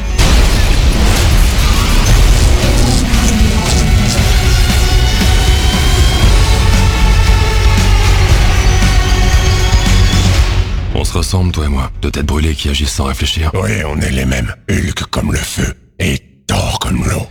On 10.94 11.04
se 11.04 11.16
ressemble, 11.16 11.50
toi 11.52 11.64
et 11.64 11.68
moi. 11.68 11.90
Deux 12.02 12.10
têtes 12.10 12.26
brûlées 12.26 12.54
qui 12.54 12.68
agissent 12.68 12.92
sans 12.92 13.04
réfléchir. 13.04 13.50
Oui, 13.54 13.70
on 13.86 13.98
est 14.02 14.10
les 14.10 14.26
mêmes. 14.26 14.54
Hulk 14.68 15.04
comme 15.10 15.32
le 15.32 15.38
feu 15.38 15.74
et 15.98 16.18
Thor 16.46 16.78
comme 16.78 17.02
l'eau. 17.06 17.26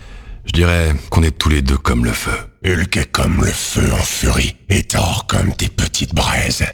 Je 0.50 0.54
dirais 0.54 0.96
qu'on 1.12 1.22
est 1.22 1.38
tous 1.38 1.50
les 1.50 1.62
deux 1.62 1.78
comme 1.78 2.04
le 2.04 2.12
feu. 2.12 2.32
Hulk 2.66 2.98
est 2.98 3.12
comme 3.12 3.46
le 3.46 3.52
feu 3.52 3.88
en 3.94 4.02
furie 4.02 4.56
et 4.68 4.82
Thor 4.82 5.28
comme 5.28 5.52
des 5.60 5.70
petites 5.70 6.16
braises. 6.16 6.66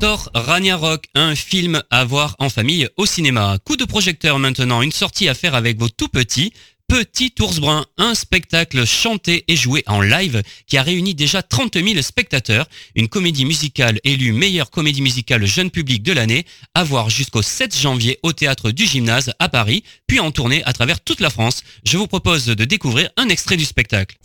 Thor 0.00 0.28
Ragnarok, 0.34 1.06
un 1.14 1.34
film 1.34 1.82
à 1.88 2.04
voir 2.04 2.36
en 2.40 2.50
famille 2.50 2.90
au 2.98 3.06
cinéma. 3.06 3.56
Coup 3.64 3.78
de 3.78 3.86
projecteur 3.86 4.38
maintenant, 4.38 4.82
une 4.82 4.92
sortie 4.92 5.30
à 5.30 5.34
faire 5.34 5.54
avec 5.54 5.78
vos 5.80 5.88
tout 5.88 6.08
petits. 6.08 6.52
Petit 6.90 7.32
Ours 7.40 7.60
Brun, 7.60 7.86
un 7.98 8.16
spectacle 8.16 8.84
chanté 8.84 9.44
et 9.46 9.54
joué 9.54 9.84
en 9.86 10.00
live 10.00 10.42
qui 10.66 10.76
a 10.76 10.82
réuni 10.82 11.14
déjà 11.14 11.40
30 11.40 11.74
000 11.74 12.02
spectateurs. 12.02 12.66
Une 12.96 13.06
comédie 13.06 13.44
musicale 13.44 14.00
élue 14.02 14.32
meilleure 14.32 14.70
comédie 14.70 15.00
musicale 15.00 15.46
jeune 15.46 15.70
public 15.70 16.02
de 16.02 16.12
l'année, 16.12 16.44
à 16.74 16.82
voir 16.82 17.08
jusqu'au 17.08 17.42
7 17.42 17.78
janvier 17.78 18.18
au 18.24 18.32
théâtre 18.32 18.72
du 18.72 18.86
Gymnase 18.86 19.32
à 19.38 19.48
Paris, 19.48 19.84
puis 20.08 20.18
en 20.18 20.32
tournée 20.32 20.64
à 20.64 20.72
travers 20.72 21.00
toute 21.00 21.20
la 21.20 21.30
France. 21.30 21.62
Je 21.84 21.96
vous 21.96 22.08
propose 22.08 22.46
de 22.46 22.64
découvrir 22.64 23.08
un 23.16 23.28
extrait 23.28 23.56
du 23.56 23.64
spectacle. 23.64 24.16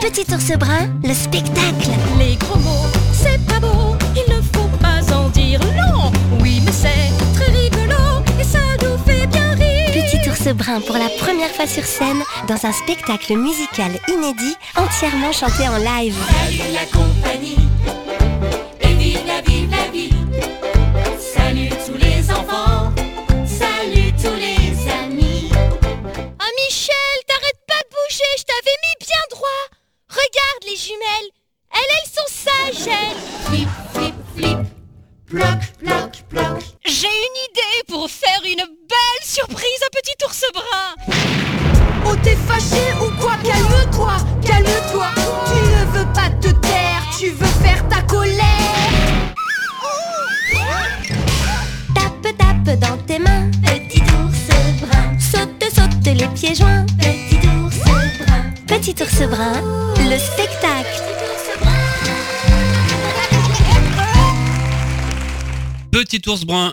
Petit 0.00 0.24
ours 0.32 0.58
brun, 0.58 0.90
le 1.04 1.12
spectacle. 1.12 1.90
Les 2.18 2.36
gros 2.36 2.58
mots, 2.58 2.86
c'est 3.12 3.44
pas 3.44 3.60
beau, 3.60 3.79
brun 10.52 10.80
pour 10.80 10.96
la 10.96 11.08
première 11.18 11.50
fois 11.50 11.66
sur 11.66 11.84
scène 11.84 12.22
dans 12.48 12.66
un 12.66 12.72
spectacle 12.72 13.36
musical 13.36 13.92
inédit 14.08 14.56
entièrement 14.76 15.32
chanté 15.32 15.68
en 15.68 15.76
live. 15.78 16.16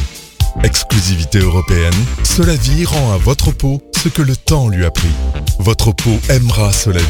Exclusivité 0.63 1.39
européenne, 1.39 1.91
Solavie 2.24 2.86
rend 2.86 3.12
à 3.12 3.17
votre 3.17 3.51
peau 3.51 3.81
ce 4.01 4.07
que 4.07 4.22
le 4.22 4.38
temps 4.38 4.69
lui 4.69 4.86
a 4.86 4.91
pris. 4.91 5.12
Votre 5.60 5.91
peau 5.91 6.17
aimera 6.29 6.72
Solavie. 6.72 7.03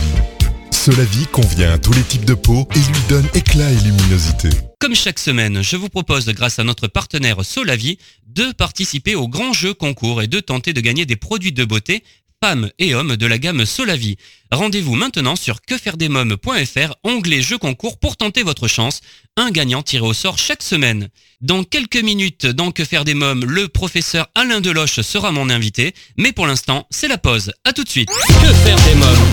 Solavie 0.72 1.28
convient 1.32 1.74
à 1.74 1.78
tous 1.78 1.94
les 1.94 2.02
types 2.02 2.26
de 2.26 2.34
peau 2.34 2.68
et 2.76 2.80
lui 2.80 3.02
donne 3.10 3.28
éclat 3.36 3.70
et 3.70 3.76
luminosité. 3.76 4.50
Comme 4.84 4.96
chaque 4.96 5.20
semaine, 5.20 5.62
je 5.62 5.78
vous 5.78 5.88
propose, 5.88 6.25
grâce 6.25 6.60
à 6.60 6.66
notre 6.66 6.88
partenaire 6.88 7.46
Solavi, 7.46 7.98
de 8.28 8.52
participer 8.52 9.16
au 9.16 9.30
grand 9.30 9.54
jeu 9.54 9.74
concours 9.74 10.22
et 10.22 10.28
de 10.28 10.42
tenter 10.42 10.74
de 10.74 10.82
gagner 10.82 11.06
des 11.06 11.16
produits 11.16 11.54
de 11.54 11.63
beauté 11.63 12.04
femmes 12.44 12.70
et 12.80 12.94
hommes 12.94 13.16
de 13.16 13.25
la 13.25 13.38
gamme 13.38 13.66
Solavi. 13.66 14.18
Rendez-vous 14.52 14.96
maintenant 14.96 15.38
sur 15.38 15.62
quefairedesmoms.fr, 15.62 16.96
onglet 17.06 17.42
jeu 17.42 17.58
concours 17.58 17.98
pour 17.98 18.18
tenter 18.18 18.44
votre 18.44 18.68
chance. 18.68 19.00
Un 19.38 19.52
gagnant 19.52 19.84
tiré 19.84 20.06
au 20.06 20.12
sort 20.12 20.38
chaque 20.38 20.62
semaine. 20.62 21.08
Dans 21.40 21.63
quelques 21.63 22.04
minutes, 22.04 22.46
dans 22.46 22.74
Que 22.74 22.84
faire 22.84 23.06
des 23.06 23.13
mômes, 23.13 23.46
le 23.46 23.70
professeur 23.70 24.28
Alain 24.36 24.60
Deloche 24.60 25.00
sera 25.00 25.32
mon 25.32 25.50
invité. 25.50 25.94
Mais 26.18 26.34
pour 26.34 26.46
l'instant, 26.46 26.88
c'est 26.90 27.08
la 27.08 27.18
pause. 27.18 27.54
À 27.63 27.72
tout 27.72 27.86
de 27.86 27.90
suite. 27.90 28.10
Que 28.10 28.54
faire 28.54 28.75
des 28.86 28.96
mômes? 28.96 29.33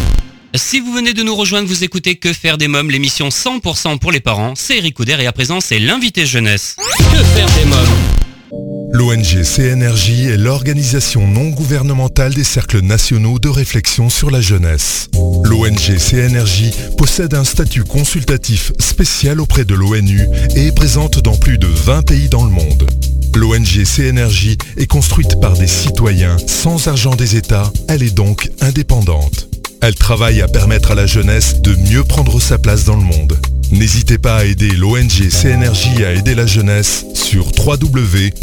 Si 0.58 0.80
vous 0.80 0.92
venez 0.92 1.14
de 1.14 1.22
nous 1.22 1.36
rejoindre, 1.36 1.68
vous 1.68 1.84
écoutez 1.84 2.16
Que 2.16 2.32
faire 2.32 2.58
des 2.58 2.68
mômes, 2.68 2.90
l'émission 2.90 3.28
100% 3.28 3.98
pour 3.98 4.10
les 4.10 4.20
parents. 4.20 4.54
C'est 4.56 4.78
Eric 4.78 4.96
et 5.08 5.26
à 5.26 5.32
présent, 5.32 5.60
c'est 5.60 5.78
l'invité 5.78 6.26
jeunesse. 6.26 6.76
Que 6.98 7.24
faire 7.24 7.48
des 7.56 7.64
mômes 7.66 8.20
L'ONG 8.92 9.44
CNRJ 9.44 10.26
est 10.26 10.36
l'organisation 10.36 11.28
non 11.28 11.50
gouvernementale 11.50 12.34
des 12.34 12.42
cercles 12.42 12.80
nationaux 12.80 13.38
de 13.38 13.48
réflexion 13.48 14.10
sur 14.10 14.30
la 14.30 14.40
jeunesse. 14.40 15.08
L'ONG 15.44 15.96
CNRJ 15.96 16.72
possède 16.98 17.34
un 17.34 17.44
statut 17.44 17.84
consultatif 17.84 18.72
spécial 18.80 19.40
auprès 19.40 19.64
de 19.64 19.74
l'ONU 19.74 20.26
et 20.56 20.66
est 20.66 20.74
présente 20.74 21.20
dans 21.20 21.36
plus 21.36 21.58
de 21.58 21.68
20 21.68 22.02
pays 22.02 22.28
dans 22.28 22.44
le 22.44 22.50
monde. 22.50 22.90
L'ONG 23.36 23.84
CNRJ 23.84 24.56
est 24.76 24.86
construite 24.88 25.40
par 25.40 25.56
des 25.56 25.68
citoyens 25.68 26.36
sans 26.48 26.88
argent 26.88 27.14
des 27.14 27.36
États, 27.36 27.72
elle 27.88 28.02
est 28.02 28.14
donc 28.14 28.50
indépendante. 28.60 29.48
Elle 29.82 29.94
travaille 29.94 30.42
à 30.42 30.48
permettre 30.48 30.90
à 30.90 30.94
la 30.94 31.06
jeunesse 31.06 31.62
de 31.62 31.74
mieux 31.74 32.04
prendre 32.04 32.38
sa 32.38 32.58
place 32.58 32.84
dans 32.84 32.96
le 32.96 33.02
monde. 33.02 33.40
N'hésitez 33.70 34.18
pas 34.18 34.36
à 34.36 34.44
aider 34.44 34.72
l'ONG 34.72 35.30
CNRJ 35.30 36.02
à 36.04 36.12
aider 36.12 36.34
la 36.34 36.46
jeunesse 36.46 37.06
sur 37.14 37.46
www.cnrj.org. 37.56 38.34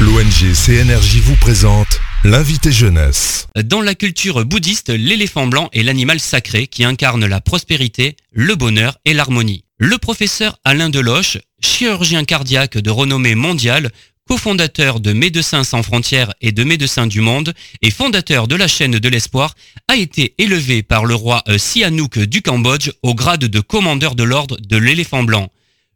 L'ONG 0.00 0.54
CNRJ 0.54 1.16
vous 1.18 1.36
présente 1.36 2.00
L'invité 2.24 2.72
jeunesse. 2.72 3.46
Dans 3.54 3.80
la 3.80 3.94
culture 3.94 4.44
bouddhiste, 4.44 4.88
l'éléphant 4.88 5.46
blanc 5.46 5.68
est 5.72 5.84
l'animal 5.84 6.18
sacré 6.18 6.66
qui 6.66 6.84
incarne 6.84 7.24
la 7.26 7.40
prospérité, 7.40 8.16
le 8.32 8.56
bonheur 8.56 8.98
et 9.04 9.14
l'harmonie. 9.14 9.64
Le 9.78 9.98
professeur 9.98 10.58
Alain 10.64 10.88
Deloche, 10.88 11.38
chirurgien 11.60 12.24
cardiaque 12.24 12.76
de 12.76 12.90
renommée 12.90 13.36
mondiale, 13.36 13.92
cofondateur 14.28 15.00
de 15.00 15.14
Médecins 15.14 15.64
sans 15.64 15.82
frontières 15.82 16.34
et 16.42 16.52
de 16.52 16.62
Médecins 16.62 17.06
du 17.06 17.22
monde 17.22 17.54
et 17.80 17.90
fondateur 17.90 18.46
de 18.46 18.56
la 18.56 18.68
chaîne 18.68 18.98
de 18.98 19.08
l'espoir, 19.08 19.54
a 19.88 19.96
été 19.96 20.34
élevé 20.36 20.82
par 20.82 21.06
le 21.06 21.14
roi 21.14 21.42
euh, 21.48 21.56
Sihanouk 21.56 22.18
du 22.18 22.42
Cambodge 22.42 22.90
au 23.02 23.14
grade 23.14 23.46
de 23.46 23.60
commandeur 23.60 24.14
de 24.14 24.22
l'ordre 24.22 24.58
de 24.60 24.76
l'éléphant 24.76 25.22
blanc. 25.22 25.48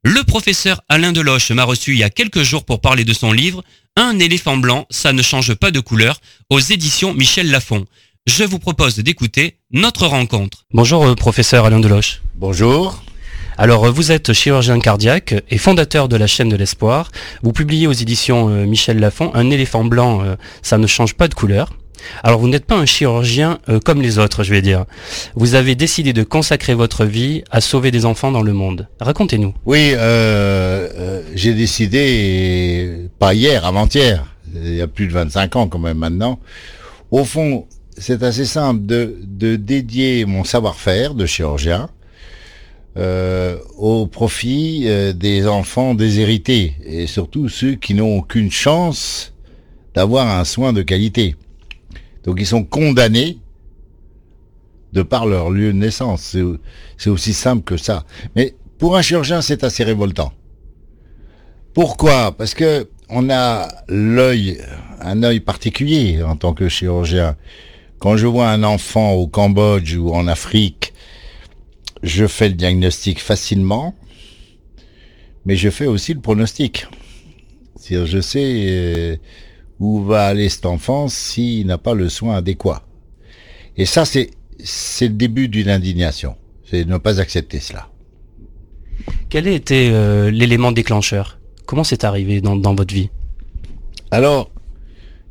Le 0.02 0.24
professeur 0.24 0.80
Alain 0.88 1.12
Deloche 1.12 1.50
m'a 1.50 1.64
reçu 1.64 1.92
il 1.92 1.98
y 1.98 2.04
a 2.04 2.10
quelques 2.10 2.42
jours 2.42 2.64
pour 2.64 2.80
parler 2.80 3.04
de 3.04 3.12
son 3.12 3.32
livre 3.32 3.62
Un 3.96 4.18
éléphant 4.18 4.56
blanc, 4.56 4.86
ça 4.90 5.12
ne 5.12 5.22
change 5.22 5.54
pas 5.54 5.70
de 5.70 5.80
couleur 5.80 6.18
aux 6.48 6.58
éditions 6.58 7.12
Michel 7.12 7.50
Lafon. 7.50 7.84
Je 8.26 8.44
vous 8.44 8.58
propose 8.58 8.96
d'écouter 8.96 9.58
notre 9.72 10.06
rencontre. 10.06 10.64
Bonjour 10.72 11.04
euh, 11.04 11.14
professeur 11.14 11.66
Alain 11.66 11.80
Deloche. 11.80 12.22
Bonjour. 12.34 13.02
Alors, 13.62 13.92
vous 13.92 14.10
êtes 14.10 14.32
chirurgien 14.32 14.80
cardiaque 14.80 15.36
et 15.48 15.56
fondateur 15.56 16.08
de 16.08 16.16
la 16.16 16.26
chaîne 16.26 16.48
de 16.48 16.56
l'espoir. 16.56 17.12
Vous 17.44 17.52
publiez 17.52 17.86
aux 17.86 17.92
éditions 17.92 18.48
euh, 18.48 18.66
Michel 18.66 18.98
Lafon 18.98 19.30
Un 19.34 19.50
éléphant 19.50 19.84
blanc, 19.84 20.20
euh, 20.24 20.34
ça 20.62 20.78
ne 20.78 20.86
change 20.88 21.14
pas 21.14 21.28
de 21.28 21.34
couleur. 21.34 21.72
Alors, 22.24 22.40
vous 22.40 22.48
n'êtes 22.48 22.64
pas 22.64 22.74
un 22.74 22.86
chirurgien 22.86 23.60
euh, 23.68 23.78
comme 23.78 24.02
les 24.02 24.18
autres, 24.18 24.42
je 24.42 24.50
vais 24.50 24.62
dire. 24.62 24.84
Vous 25.36 25.54
avez 25.54 25.76
décidé 25.76 26.12
de 26.12 26.24
consacrer 26.24 26.74
votre 26.74 27.04
vie 27.04 27.44
à 27.52 27.60
sauver 27.60 27.92
des 27.92 28.04
enfants 28.04 28.32
dans 28.32 28.42
le 28.42 28.52
monde. 28.52 28.88
Racontez-nous. 28.98 29.54
Oui, 29.64 29.94
j'ai 31.36 31.54
décidé, 31.54 33.08
pas 33.20 33.32
hier, 33.32 33.64
avant-hier, 33.64 34.24
il 34.56 34.74
y 34.74 34.82
a 34.82 34.88
plus 34.88 35.06
de 35.06 35.12
25 35.12 35.54
ans 35.54 35.68
quand 35.68 35.78
même 35.78 35.98
maintenant. 35.98 36.40
Au 37.12 37.22
fond, 37.22 37.68
c'est 37.96 38.24
assez 38.24 38.44
simple 38.44 38.80
de 38.86 39.54
dédier 39.54 40.24
mon 40.24 40.42
savoir-faire 40.42 41.14
de 41.14 41.26
chirurgien 41.26 41.88
euh, 42.96 43.56
au 43.78 44.06
profit 44.06 44.82
euh, 44.86 45.12
des 45.12 45.46
enfants 45.46 45.94
déshérités 45.94 46.74
et 46.84 47.06
surtout 47.06 47.48
ceux 47.48 47.74
qui 47.74 47.94
n'ont 47.94 48.18
aucune 48.18 48.50
chance 48.50 49.32
d'avoir 49.94 50.28
un 50.28 50.44
soin 50.44 50.72
de 50.72 50.82
qualité. 50.82 51.36
Donc 52.24 52.36
ils 52.38 52.46
sont 52.46 52.64
condamnés 52.64 53.38
de 54.92 55.02
par 55.02 55.26
leur 55.26 55.50
lieu 55.50 55.72
de 55.72 55.78
naissance. 55.78 56.36
C'est- 56.98 57.10
aussi 57.10 57.32
simple 57.32 57.62
que 57.64 57.76
ça. 57.76 58.04
Mais 58.36 58.54
pour 58.78 58.96
un 58.96 59.02
chirurgien, 59.02 59.40
c'est 59.40 59.64
assez 59.64 59.84
révoltant. 59.84 60.32
Pourquoi? 61.74 62.32
Parce 62.36 62.54
que 62.54 62.88
on 63.08 63.30
a 63.30 63.68
l'œil, 63.88 64.58
un 65.00 65.22
œil 65.22 65.40
particulier 65.40 66.22
en 66.22 66.36
tant 66.36 66.52
que 66.54 66.68
chirurgien. 66.68 67.36
Quand 67.98 68.16
je 68.16 68.26
vois 68.26 68.48
un 68.48 68.62
enfant 68.64 69.12
au 69.12 69.26
Cambodge 69.26 69.96
ou 69.96 70.10
en 70.12 70.26
Afrique, 70.26 70.81
je 72.02 72.26
fais 72.26 72.48
le 72.48 72.54
diagnostic 72.54 73.20
facilement, 73.20 73.94
mais 75.44 75.56
je 75.56 75.70
fais 75.70 75.86
aussi 75.86 76.14
le 76.14 76.20
pronostic. 76.20 76.86
C'est-à-dire, 77.76 78.06
je 78.06 78.20
sais 78.20 78.66
euh, 78.68 79.16
où 79.80 80.02
va 80.04 80.26
aller 80.26 80.48
cet 80.48 80.66
enfant 80.66 81.08
s'il 81.08 81.66
n'a 81.66 81.78
pas 81.78 81.94
le 81.94 82.08
soin 82.08 82.36
adéquat. 82.36 82.86
Et 83.76 83.86
ça, 83.86 84.04
c'est 84.04 84.30
c'est 84.64 85.08
le 85.08 85.14
début 85.14 85.48
d'une 85.48 85.68
indignation. 85.68 86.36
C'est 86.70 86.84
ne 86.84 86.96
pas 86.98 87.20
accepter 87.20 87.58
cela. 87.58 87.88
Quel 89.28 89.48
a 89.48 89.50
été 89.50 89.90
euh, 89.90 90.30
l'élément 90.30 90.72
déclencheur? 90.72 91.38
Comment 91.66 91.84
c'est 91.84 92.04
arrivé 92.04 92.40
dans, 92.40 92.56
dans 92.56 92.74
votre 92.74 92.94
vie? 92.94 93.10
Alors, 94.10 94.50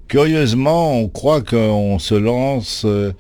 curieusement, 0.08 0.98
on 0.98 1.08
croit 1.08 1.42
qu'on 1.42 2.00
se 2.00 2.16
lance 2.16 2.84
euh, 2.84 3.13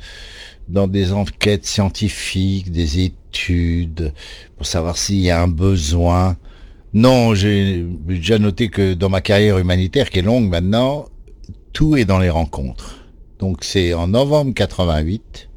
dans 0.71 0.87
des 0.87 1.11
enquêtes 1.11 1.65
scientifiques, 1.65 2.71
des 2.71 3.03
études, 3.03 4.13
pour 4.55 4.65
savoir 4.65 4.97
s'il 4.97 5.19
y 5.19 5.29
a 5.29 5.41
un 5.41 5.47
besoin. 5.47 6.37
Non, 6.93 7.35
j'ai 7.35 7.85
déjà 8.05 8.39
noté 8.39 8.69
que 8.69 8.93
dans 8.93 9.09
ma 9.09 9.21
carrière 9.21 9.57
humanitaire, 9.57 10.09
qui 10.09 10.19
est 10.19 10.23
longue 10.23 10.49
maintenant, 10.49 11.05
tout 11.73 11.97
est 11.97 12.05
dans 12.05 12.19
les 12.19 12.29
rencontres. 12.29 13.05
Donc 13.39 13.63
c'est 13.63 13.93
en 13.93 14.07
novembre 14.07 14.53
88, 14.53 15.49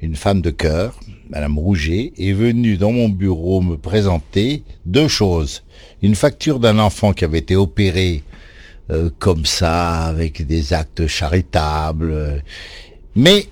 une 0.00 0.14
femme 0.14 0.42
de 0.42 0.50
cœur, 0.50 1.00
Madame 1.30 1.58
Rouget, 1.58 2.12
est 2.18 2.32
venue 2.32 2.76
dans 2.76 2.92
mon 2.92 3.08
bureau 3.08 3.62
me 3.62 3.76
présenter 3.76 4.62
deux 4.84 5.08
choses. 5.08 5.64
Une 6.02 6.14
facture 6.14 6.60
d'un 6.60 6.78
enfant 6.78 7.12
qui 7.12 7.24
avait 7.24 7.38
été 7.38 7.56
opéré 7.56 8.22
euh, 8.90 9.10
comme 9.18 9.46
ça, 9.46 10.04
avec 10.04 10.46
des 10.46 10.72
actes 10.72 11.06
charitables. 11.06 12.42
Mais 13.14 13.46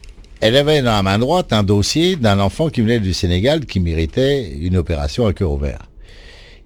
elle 0.47 0.57
avait 0.57 0.81
dans 0.81 0.93
la 0.93 1.03
main 1.03 1.19
droite 1.19 1.53
un 1.53 1.65
dossier 1.65 2.15
d'un 2.15 2.39
enfant 2.39 2.69
qui 2.69 2.81
venait 2.81 3.01
du 3.01 3.13
Sénégal 3.13 3.67
qui 3.67 3.81
méritait 3.81 4.53
une 4.53 4.77
opération 4.77 5.27
à 5.27 5.33
cœur 5.33 5.51
ouvert. 5.51 5.91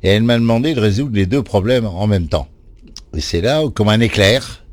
Et 0.03 0.09
elle 0.09 0.23
m'a 0.23 0.38
demandé 0.38 0.75
de 0.75 0.81
résoudre 0.81 1.14
les 1.14 1.25
deux 1.25 1.43
problèmes 1.43 1.87
en 1.87 2.07
même 2.07 2.29
temps. 2.29 2.47
Et 3.16 3.21
c'est 3.23 3.40
là, 3.40 3.62
comme 3.73 3.88
un 3.88 4.01
éclair, 4.01 4.66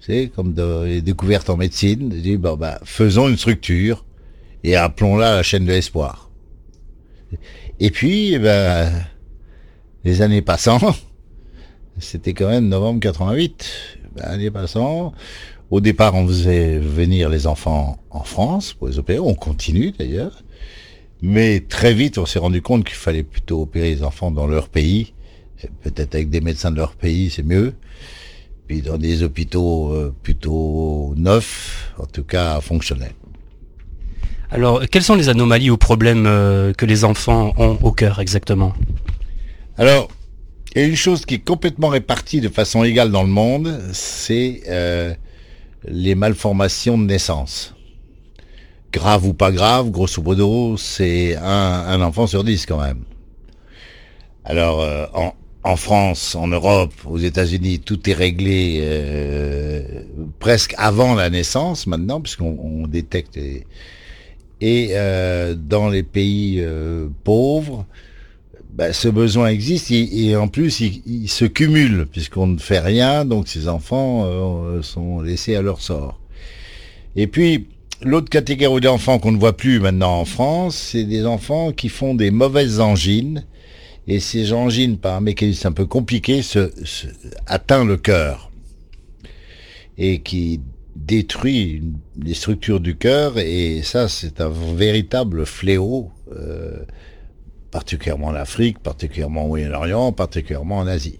c'est 0.00 0.32
comme 0.34 0.52
dans 0.52 0.82
les 0.82 1.00
découvertes 1.00 1.48
en 1.48 1.56
médecine, 1.56 2.10
j'ai 2.12 2.20
dit, 2.20 2.36
bon, 2.36 2.56
bah, 2.56 2.80
faisons 2.82 3.28
une 3.28 3.36
structure 3.36 4.04
et 4.64 4.74
appelons-la 4.74 5.36
la 5.36 5.42
chaîne 5.44 5.64
de 5.64 5.70
l'espoir. 5.70 6.28
Et 7.78 7.92
puis, 7.92 8.34
eh 8.34 8.40
ben, 8.40 8.90
les 10.02 10.22
années 10.22 10.42
passant, 10.42 10.80
c'était 12.00 12.34
quand 12.34 12.48
même 12.48 12.68
novembre 12.68 12.98
88. 12.98 13.64
Ben, 14.16 14.24
années 14.24 14.50
passant, 14.50 15.12
au 15.70 15.80
départ, 15.80 16.14
on 16.14 16.26
faisait 16.26 16.78
venir 16.78 17.28
les 17.28 17.46
enfants 17.46 17.98
en 18.10 18.22
France 18.22 18.72
pour 18.72 18.88
les 18.88 18.98
opérer. 18.98 19.18
On 19.18 19.34
continue 19.34 19.92
d'ailleurs. 19.92 20.42
Mais 21.20 21.60
très 21.60 21.92
vite, 21.92 22.18
on 22.18 22.26
s'est 22.26 22.38
rendu 22.38 22.62
compte 22.62 22.84
qu'il 22.84 22.96
fallait 22.96 23.24
plutôt 23.24 23.62
opérer 23.62 23.94
les 23.94 24.02
enfants 24.02 24.30
dans 24.30 24.46
leur 24.46 24.68
pays. 24.68 25.12
Peut-être 25.82 26.14
avec 26.14 26.30
des 26.30 26.40
médecins 26.40 26.70
de 26.70 26.76
leur 26.76 26.94
pays, 26.94 27.30
c'est 27.30 27.42
mieux. 27.42 27.74
Puis 28.66 28.82
dans 28.82 28.98
des 28.98 29.22
hôpitaux 29.22 29.92
euh, 29.92 30.14
plutôt 30.22 31.14
neufs, 31.16 31.92
en 31.98 32.06
tout 32.06 32.22
cas 32.22 32.60
fonctionnels. 32.60 33.14
Alors, 34.50 34.82
quelles 34.90 35.02
sont 35.02 35.16
les 35.16 35.28
anomalies 35.28 35.70
ou 35.70 35.76
problèmes 35.76 36.26
euh, 36.26 36.72
que 36.72 36.86
les 36.86 37.04
enfants 37.04 37.52
ont 37.58 37.78
au 37.82 37.92
cœur 37.92 38.20
exactement? 38.20 38.72
Alors, 39.76 40.08
il 40.74 40.82
y 40.82 40.84
a 40.84 40.88
une 40.88 40.96
chose 40.96 41.26
qui 41.26 41.34
est 41.34 41.44
complètement 41.44 41.88
répartie 41.88 42.40
de 42.40 42.48
façon 42.48 42.84
égale 42.84 43.10
dans 43.10 43.22
le 43.22 43.28
monde, 43.28 43.80
c'est 43.92 44.62
euh, 44.68 45.14
les 45.84 46.14
malformations 46.14 46.98
de 46.98 47.04
naissance. 47.04 47.74
Grave 48.92 49.26
ou 49.26 49.34
pas 49.34 49.52
grave, 49.52 49.90
grosso 49.90 50.22
modo, 50.22 50.76
c'est 50.76 51.36
un, 51.36 52.00
enfant 52.00 52.26
sur 52.26 52.42
dix 52.42 52.64
quand 52.66 52.80
même. 52.80 53.02
Alors, 54.44 54.80
euh, 54.80 55.04
en, 55.62 55.76
France, 55.76 56.34
en 56.34 56.46
Europe, 56.48 56.94
aux 57.04 57.18
États-Unis, 57.18 57.80
tout 57.80 58.08
est 58.08 58.14
réglé 58.14 58.78
euh, 58.80 60.02
presque 60.38 60.74
avant 60.78 61.14
la 61.14 61.28
naissance 61.28 61.86
maintenant, 61.86 62.22
puisqu'on 62.22 62.56
on 62.58 62.86
détecte. 62.86 63.36
Et 64.60 64.88
euh, 64.92 65.54
dans 65.54 65.90
les 65.90 66.02
pays 66.02 66.64
pauvres, 67.24 67.84
ben, 68.78 68.92
ce 68.92 69.08
besoin 69.08 69.48
existe 69.48 69.90
et, 69.90 70.28
et 70.28 70.36
en 70.36 70.46
plus 70.46 70.78
il, 70.78 71.02
il 71.04 71.28
se 71.28 71.44
cumule 71.44 72.06
puisqu'on 72.06 72.46
ne 72.46 72.58
fait 72.58 72.78
rien, 72.78 73.24
donc 73.24 73.48
ces 73.48 73.66
enfants 73.66 74.24
euh, 74.24 74.82
sont 74.82 75.20
laissés 75.20 75.56
à 75.56 75.62
leur 75.62 75.80
sort. 75.82 76.20
Et 77.16 77.26
puis 77.26 77.66
l'autre 78.02 78.30
catégorie 78.30 78.80
d'enfants 78.80 79.18
qu'on 79.18 79.32
ne 79.32 79.36
voit 79.36 79.56
plus 79.56 79.80
maintenant 79.80 80.20
en 80.20 80.24
France, 80.24 80.76
c'est 80.76 81.02
des 81.02 81.26
enfants 81.26 81.72
qui 81.72 81.88
font 81.88 82.14
des 82.14 82.30
mauvaises 82.30 82.78
angines 82.78 83.44
et 84.06 84.20
ces 84.20 84.52
angines 84.52 84.96
par 84.96 85.16
un 85.16 85.20
mécanisme 85.22 85.66
un 85.66 85.72
peu 85.72 85.86
compliqué 85.86 86.42
se, 86.42 86.70
se 86.84 87.08
atteint 87.48 87.84
le 87.84 87.96
cœur 87.96 88.52
et 89.98 90.20
qui 90.20 90.60
détruit 90.94 91.82
les 92.22 92.34
structures 92.34 92.78
du 92.78 92.96
cœur 92.96 93.38
et 93.38 93.82
ça 93.82 94.08
c'est 94.08 94.40
un 94.40 94.50
véritable 94.50 95.44
fléau. 95.46 96.12
euh, 96.32 96.84
particulièrement 97.70 98.28
en 98.28 98.34
Afrique, 98.34 98.78
particulièrement 98.78 99.44
au 99.44 99.48
Moyen-Orient, 99.48 100.12
particulièrement 100.12 100.78
en 100.78 100.86
Asie. 100.86 101.18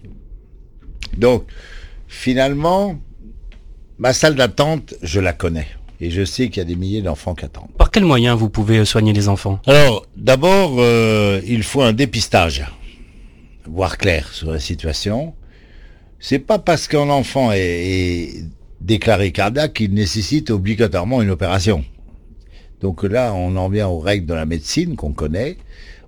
Donc, 1.17 1.43
finalement, 2.07 2.99
ma 3.97 4.13
salle 4.13 4.35
d'attente, 4.35 4.95
je 5.01 5.19
la 5.19 5.33
connais. 5.33 5.67
Et 6.01 6.11
je 6.11 6.23
sais 6.23 6.47
qu'il 6.47 6.57
y 6.57 6.61
a 6.61 6.65
des 6.65 6.77
milliers 6.77 7.01
d'enfants 7.01 7.35
qui 7.35 7.43
attendent. 7.43 7.71
Par 7.77 7.91
quels 7.91 8.05
moyens 8.05 8.37
vous 8.37 8.49
pouvez 8.49 8.77
euh, 8.77 8.85
soigner 8.85 9.11
les 9.11 9.27
enfants? 9.27 9.59
Alors, 9.65 10.05
d'abord, 10.15 10.75
euh, 10.79 11.41
il 11.45 11.63
faut 11.63 11.81
un 11.81 11.91
dépistage. 11.91 12.65
Voir 13.65 13.97
clair 13.97 14.29
sur 14.33 14.51
la 14.51 14.59
situation. 14.59 15.33
C'est 16.19 16.39
pas 16.39 16.57
parce 16.57 16.87
qu'un 16.87 17.09
enfant 17.09 17.51
est, 17.51 17.59
est 17.59 18.43
déclaré 18.79 19.31
cardiaque 19.31 19.73
qu'il 19.73 19.93
nécessite 19.93 20.51
obligatoirement 20.51 21.21
une 21.21 21.29
opération. 21.29 21.83
Donc 22.79 23.03
là, 23.03 23.33
on 23.33 23.57
en 23.57 23.67
vient 23.67 23.89
aux 23.89 23.99
règles 23.99 24.25
de 24.25 24.33
la 24.33 24.45
médecine 24.45 24.95
qu'on 24.95 25.11
connaît. 25.11 25.57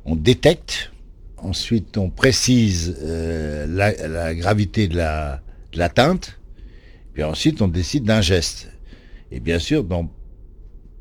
On 0.05 0.15
détecte, 0.15 0.91
ensuite 1.37 1.97
on 1.97 2.09
précise 2.09 2.95
euh, 3.01 3.65
la, 3.67 4.33
gravité 4.35 4.87
de 4.87 4.97
la- 4.97 5.41
de 5.73 5.77
l'atteinte, 5.79 6.37
Puis 7.13 7.23
ensuite, 7.23 7.61
on 7.61 7.67
décide 7.67 8.05
d'un 8.05 8.21
geste. 8.21 8.71
Et 9.31 9.41
bien 9.41 9.59
sûr, 9.59 9.83
dans 9.83 10.09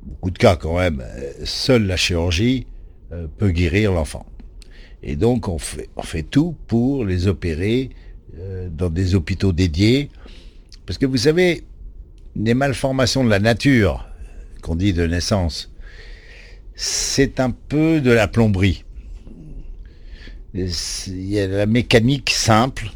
beaucoup 0.03 0.31
de 0.33 0.39
cas 0.39 0.57
quand 0.57 0.77
même, 0.79 1.01
euh, 1.01 1.33
seule 1.45 1.87
la 1.87 1.97
chirurgie 1.97 2.67
euh, 3.13 3.27
peut 3.39 3.51
guérir 3.51 3.93
l'enfant. 3.93 4.27
Et 5.05 5.15
donc, 5.17 5.47
on 5.49 5.59
fait, 5.59 5.89
tout 6.25 6.57
pour 6.67 7.05
les 7.05 7.27
opérer 7.29 7.91
dans 8.71 8.91
des 8.91 9.15
hôpitaux 9.15 9.53
dédiés. 9.53 10.11
Parce 10.85 10.99
que 10.99 11.07
vous 11.07 11.17
savez, 11.17 11.65
les 12.37 12.55
malformations 12.55 13.25
de 13.25 13.31
la 13.31 13.39
nature, 13.39 14.07
qu'on 14.63 14.77
dit 14.77 14.93
de 14.93 15.07
naissance, 15.07 15.71
c'est 16.75 17.41
un 17.41 17.51
peu 17.51 18.01
de 18.01 18.11
la 18.11 18.29
plomberie. 18.29 18.85
Il 20.55 21.31
y 21.31 21.39
a 21.39 21.47
la 21.47 21.67
mécanique 21.67 22.31
simple. 22.31 22.91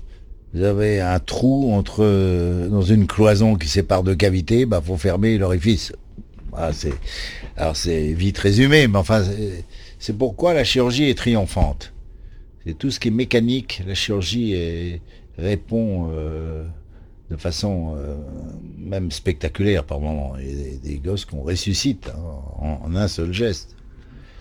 Vous 0.53 0.63
avez 0.63 1.01
un 1.01 1.19
trou 1.19 1.73
entre 1.73 2.69
dans 2.69 2.83
une 2.83 3.07
cloison 3.07 3.57
qui 3.57 3.69
sépare 3.69 4.03
deux 4.03 4.15
cavités, 4.15 4.67
bah 4.67 4.83
faut 4.85 4.97
fermer 4.97 5.37
l'orifice. 5.39 5.93
Ah, 6.53 6.73
c'est 6.73 6.95
alors 7.57 7.77
c'est 7.77 8.13
vite 8.13 8.39
résumé, 8.39 8.87
mais 8.87 8.99
enfin 8.99 9.25
c'est 9.99 10.17
pourquoi 10.17 10.55
la 10.55 10.65
chirurgie 10.65 11.09
est 11.11 11.19
triomphante. 11.19 11.93
C'est 12.65 12.79
tout 12.79 12.91
ce 12.91 13.01
qui 13.01 13.09
est 13.09 13.13
mécanique, 13.13 13.83
la 13.87 13.95
chirurgie 13.95 15.01
répond 15.37 16.11
euh, 16.13 16.65
de 17.31 17.37
façon 17.37 17.95
euh, 17.97 18.15
même 18.79 19.11
spectaculaire 19.11 19.85
par 19.85 20.01
moments. 20.01 20.35
Il 20.39 20.47
y 20.47 20.75
a 20.75 20.79
des, 20.79 20.99
gosses 20.99 21.25
qu'on 21.25 21.43
ressuscite 21.43 22.09
hein, 22.09 22.79
en 22.83 22.95
un 22.95 23.09
seul 23.09 23.33
geste. 23.33 23.74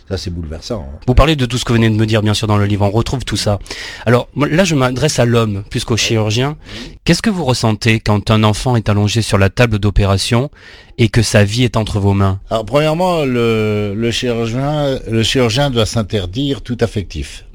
Ça, 0.09 0.17
c'est 0.17 0.29
bouleversant. 0.31 0.81
hein. 0.89 0.99
Vous 1.07 1.15
parlez 1.15 1.35
de 1.37 1.45
tout 1.45 1.57
ce 1.57 1.63
que 1.63 1.69
vous 1.69 1.75
venez 1.77 1.89
de 1.89 1.95
me 1.95 2.05
dire, 2.05 2.21
bien 2.21 2.33
sûr, 2.33 2.45
dans 2.45 2.57
le 2.57 2.65
livre. 2.65 2.85
On 2.85 2.91
retrouve 2.91 3.23
tout 3.23 3.37
ça. 3.37 3.59
Alors, 4.05 4.27
moi, 4.35 4.47
là, 4.49 4.65
je 4.65 4.75
m'adresse 4.75 5.17
à 5.19 5.25
l'homme 5.25 5.63
plus 5.69 5.85
qu'au 5.85 5.95
chirurgien. 5.95 6.57
Qu'est-ce 7.05 7.21
que 7.21 7.29
vous 7.29 7.45
ressentez 7.45 7.99
quand 8.01 8.29
un 8.29 8.43
enfant 8.43 8.75
est 8.75 8.89
allongé 8.89 9.21
sur 9.21 9.37
la 9.37 9.49
table 9.49 9.79
d'opération 9.79 10.51
et 10.97 11.07
que 11.07 11.21
sa 11.21 11.45
vie 11.45 11.63
est 11.63 11.77
entre 11.77 11.99
vos 11.99 12.13
mains? 12.13 12.41
Alors, 12.49 12.65
premièrement, 12.65 13.23
le, 13.23 13.93
le 13.95 14.11
chirurgien, 14.11 14.99
le 15.09 15.23
chirurgien 15.23 15.69
doit 15.69 15.85
s'interdire 15.85 16.61
tout 16.61 16.77
affectif. 16.81 17.45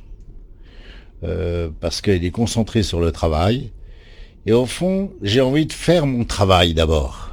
Euh, 1.24 1.68
parce 1.80 2.00
qu'il 2.00 2.24
est 2.24 2.30
concentré 2.30 2.82
sur 2.82 3.00
le 3.00 3.12
travail. 3.12 3.72
Et 4.46 4.52
au 4.52 4.66
fond, 4.66 5.10
j'ai 5.20 5.40
envie 5.42 5.66
de 5.66 5.72
faire 5.72 6.06
mon 6.06 6.24
travail 6.24 6.72
d'abord. 6.72 7.27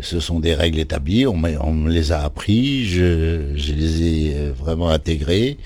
Ce 0.00 0.18
sont 0.18 0.40
des 0.40 0.54
règles 0.54 0.80
établies, 0.80 1.26
on, 1.26 1.36
me 1.36 1.90
les 1.90 2.10
a 2.10 2.24
appris, 2.24 2.84
je, 2.86 3.52
je 3.54 3.72
les 3.72 4.02
ai 4.02 4.34
euh, 4.34 4.52
vraiment 4.52 4.88
intégrées. 4.88 5.56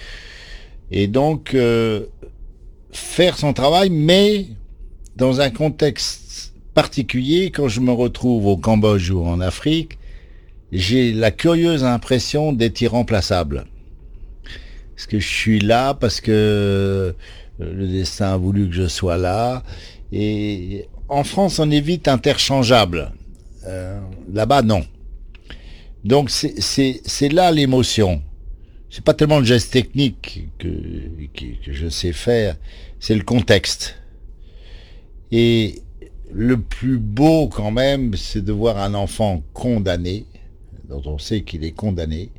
Et 0.90 1.06
donc, 1.06 1.54
euh, 1.54 2.06
faire 2.90 3.38
son 3.38 3.52
travail, 3.52 3.88
mais 3.90 4.46
dans 5.16 5.40
un 5.40 5.50
contexte 5.50 6.52
particulier, 6.74 7.50
quand 7.50 7.68
je 7.68 7.80
me 7.80 7.92
retrouve 7.92 8.46
au 8.46 8.56
Cambodge 8.56 9.10
ou 9.10 9.24
en 9.24 9.40
Afrique, 9.40 9.98
j'ai 10.72 11.12
la 11.12 11.30
curieuse 11.30 11.84
impression 11.84 12.52
d'être 12.52 12.80
irremplaçable. 12.80 13.64
Parce 14.94 15.06
que 15.06 15.18
je 15.18 15.28
suis 15.28 15.60
là, 15.60 15.94
parce 15.94 16.20
que 16.20 16.30
euh, 16.32 17.12
le 17.58 17.86
destin 17.86 18.32
a 18.32 18.36
voulu 18.36 18.68
que 18.68 18.74
je 18.74 18.88
sois 18.88 19.16
là. 19.16 19.62
Et 20.12 20.86
en 21.08 21.24
France, 21.24 21.58
on 21.58 21.70
est 21.70 21.80
vite 21.80 22.08
interchangeable. 22.08 23.12
Euh, 23.66 24.00
Là-bas, 24.32 24.62
non. 24.62 24.84
Donc 26.04 26.30
c'est- 26.30 27.28
là 27.32 27.50
l'émotion. 27.50 28.22
C'est 28.90 29.04
pas 29.04 29.14
tellement 29.14 29.40
le 29.40 29.44
geste 29.44 29.72
technique 29.72 30.48
que, 30.58 30.68
je 31.70 31.88
sais 31.88 32.12
faire, 32.12 32.56
c'est 33.00 33.14
le 33.14 33.22
contexte. 33.22 33.96
Et 35.30 35.82
le 36.32 36.58
plus 36.60 36.98
beau 36.98 37.48
quand 37.48 37.70
même, 37.70 38.14
c'est 38.16 38.42
de 38.42 38.52
voir 38.52 38.78
un 38.78 38.94
enfant 38.94 39.42
condamné, 39.52 40.24
dont 40.88 41.02
on 41.04 41.18
sait 41.18 41.42
qu'il 41.42 41.64
est 41.64 41.72
condamné, 41.72 42.30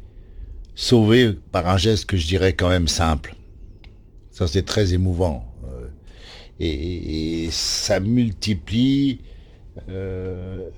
sauvé 0.73 1.34
par 1.51 1.67
un 1.67 1.77
geste 1.77 2.05
que 2.05 2.17
je 2.17 2.25
dirais 2.25 2.53
quand 2.53 2.69
même 2.69 2.88
simple. 2.88 3.36
Ça 4.32 4.47
c'est 4.47 4.63
très 4.65 4.93
émouvant. 4.93 5.45
Euh, 5.65 5.88
et 6.60 7.49
ça 7.51 7.99
multiplie 7.99 9.19
euh, 9.89 10.70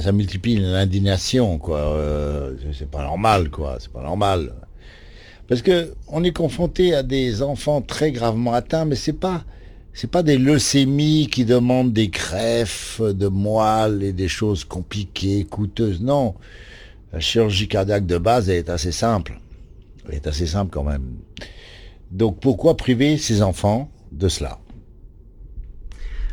ça 0.00 0.12
multiplie 0.12 0.56
l'indignation 0.56 1.58
quoi. 1.58 1.78
Euh, 1.78 2.54
c'est 2.72 2.90
pas 2.90 3.02
normal 3.02 3.50
quoi. 3.50 3.78
C'est 3.80 3.92
pas 3.92 4.02
normal. 4.02 4.52
Parce 5.48 5.62
que 5.62 5.92
on 6.08 6.22
est 6.22 6.32
confronté 6.32 6.94
à 6.94 7.02
des 7.02 7.42
enfants 7.42 7.82
très 7.82 8.12
gravement 8.12 8.52
atteints 8.52 8.84
mais 8.84 8.96
c'est 8.96 9.12
pas 9.12 9.44
c'est 9.92 10.10
pas 10.10 10.22
des 10.22 10.38
leucémies 10.38 11.28
qui 11.30 11.44
demandent 11.44 11.92
des 11.92 12.08
greffes 12.08 13.00
de 13.00 13.26
moelle 13.26 14.04
et 14.04 14.12
des 14.12 14.28
choses 14.28 14.64
compliquées 14.64 15.44
coûteuses. 15.44 16.00
Non. 16.00 16.34
La 17.12 17.18
chirurgie 17.18 17.66
cardiaque 17.66 18.06
de 18.06 18.18
base 18.18 18.48
elle 18.48 18.58
est 18.58 18.70
assez 18.70 18.92
simple. 18.92 19.40
Elle 20.08 20.14
est 20.14 20.26
assez 20.28 20.46
simple 20.46 20.70
quand 20.70 20.84
même. 20.84 21.16
Donc 22.12 22.38
pourquoi 22.40 22.76
priver 22.76 23.18
ces 23.18 23.42
enfants 23.42 23.90
de 24.12 24.28
cela? 24.28 24.59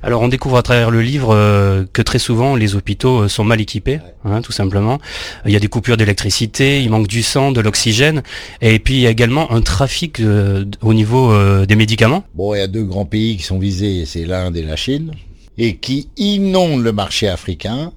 Alors, 0.04 0.22
on 0.22 0.28
découvre 0.28 0.58
à 0.58 0.64
travers 0.64 0.92
le 0.92 1.02
livre 1.02 1.34
euh, 1.34 1.86
que 1.92 2.02
très 2.02 2.20
souvent, 2.20 2.56
les 2.56 2.76
hôpitaux 2.76 3.24
euh, 3.24 3.28
sont 3.28 3.44
mal 3.44 3.60
équipés, 3.62 4.00
hein, 4.26 4.42
tout 4.42 4.52
simplement. 4.52 5.00
Il 5.46 5.52
y 5.52 5.56
a 5.56 5.60
des 5.60 5.68
coupures 5.68 5.98
d'électricité, 5.98 6.82
il 6.82 6.90
manque 6.90 7.08
du 7.08 7.24
sang, 7.24 7.52
de 7.52 7.62
l'oxygène, 7.62 8.24
et 8.62 8.80
puis 8.80 8.96
il 8.96 9.02
y 9.02 9.08
a 9.08 9.10
également 9.10 9.52
un 9.52 9.62
trafic 9.62 10.20
euh, 10.20 10.66
au 10.82 10.94
niveau 10.94 11.32
euh, 11.32 11.66
des 11.66 11.76
médicaments. 11.76 12.24
Bon, 12.36 12.54
il 12.54 12.60
y 12.60 12.62
a 12.62 12.68
deux 12.68 12.84
grands 12.84 13.06
pays 13.06 13.38
qui 13.38 13.44
sont 13.44 13.60
visés, 13.60 14.06
c'est 14.06 14.26
l'Inde 14.26 14.56
et 14.56 14.64
la 14.64 14.76
Chine, 14.76 15.14
et 15.58 15.78
qui 15.78 16.10
inondent 16.18 16.84
le 16.84 16.92
marché 16.92 17.28
africain 17.28 17.92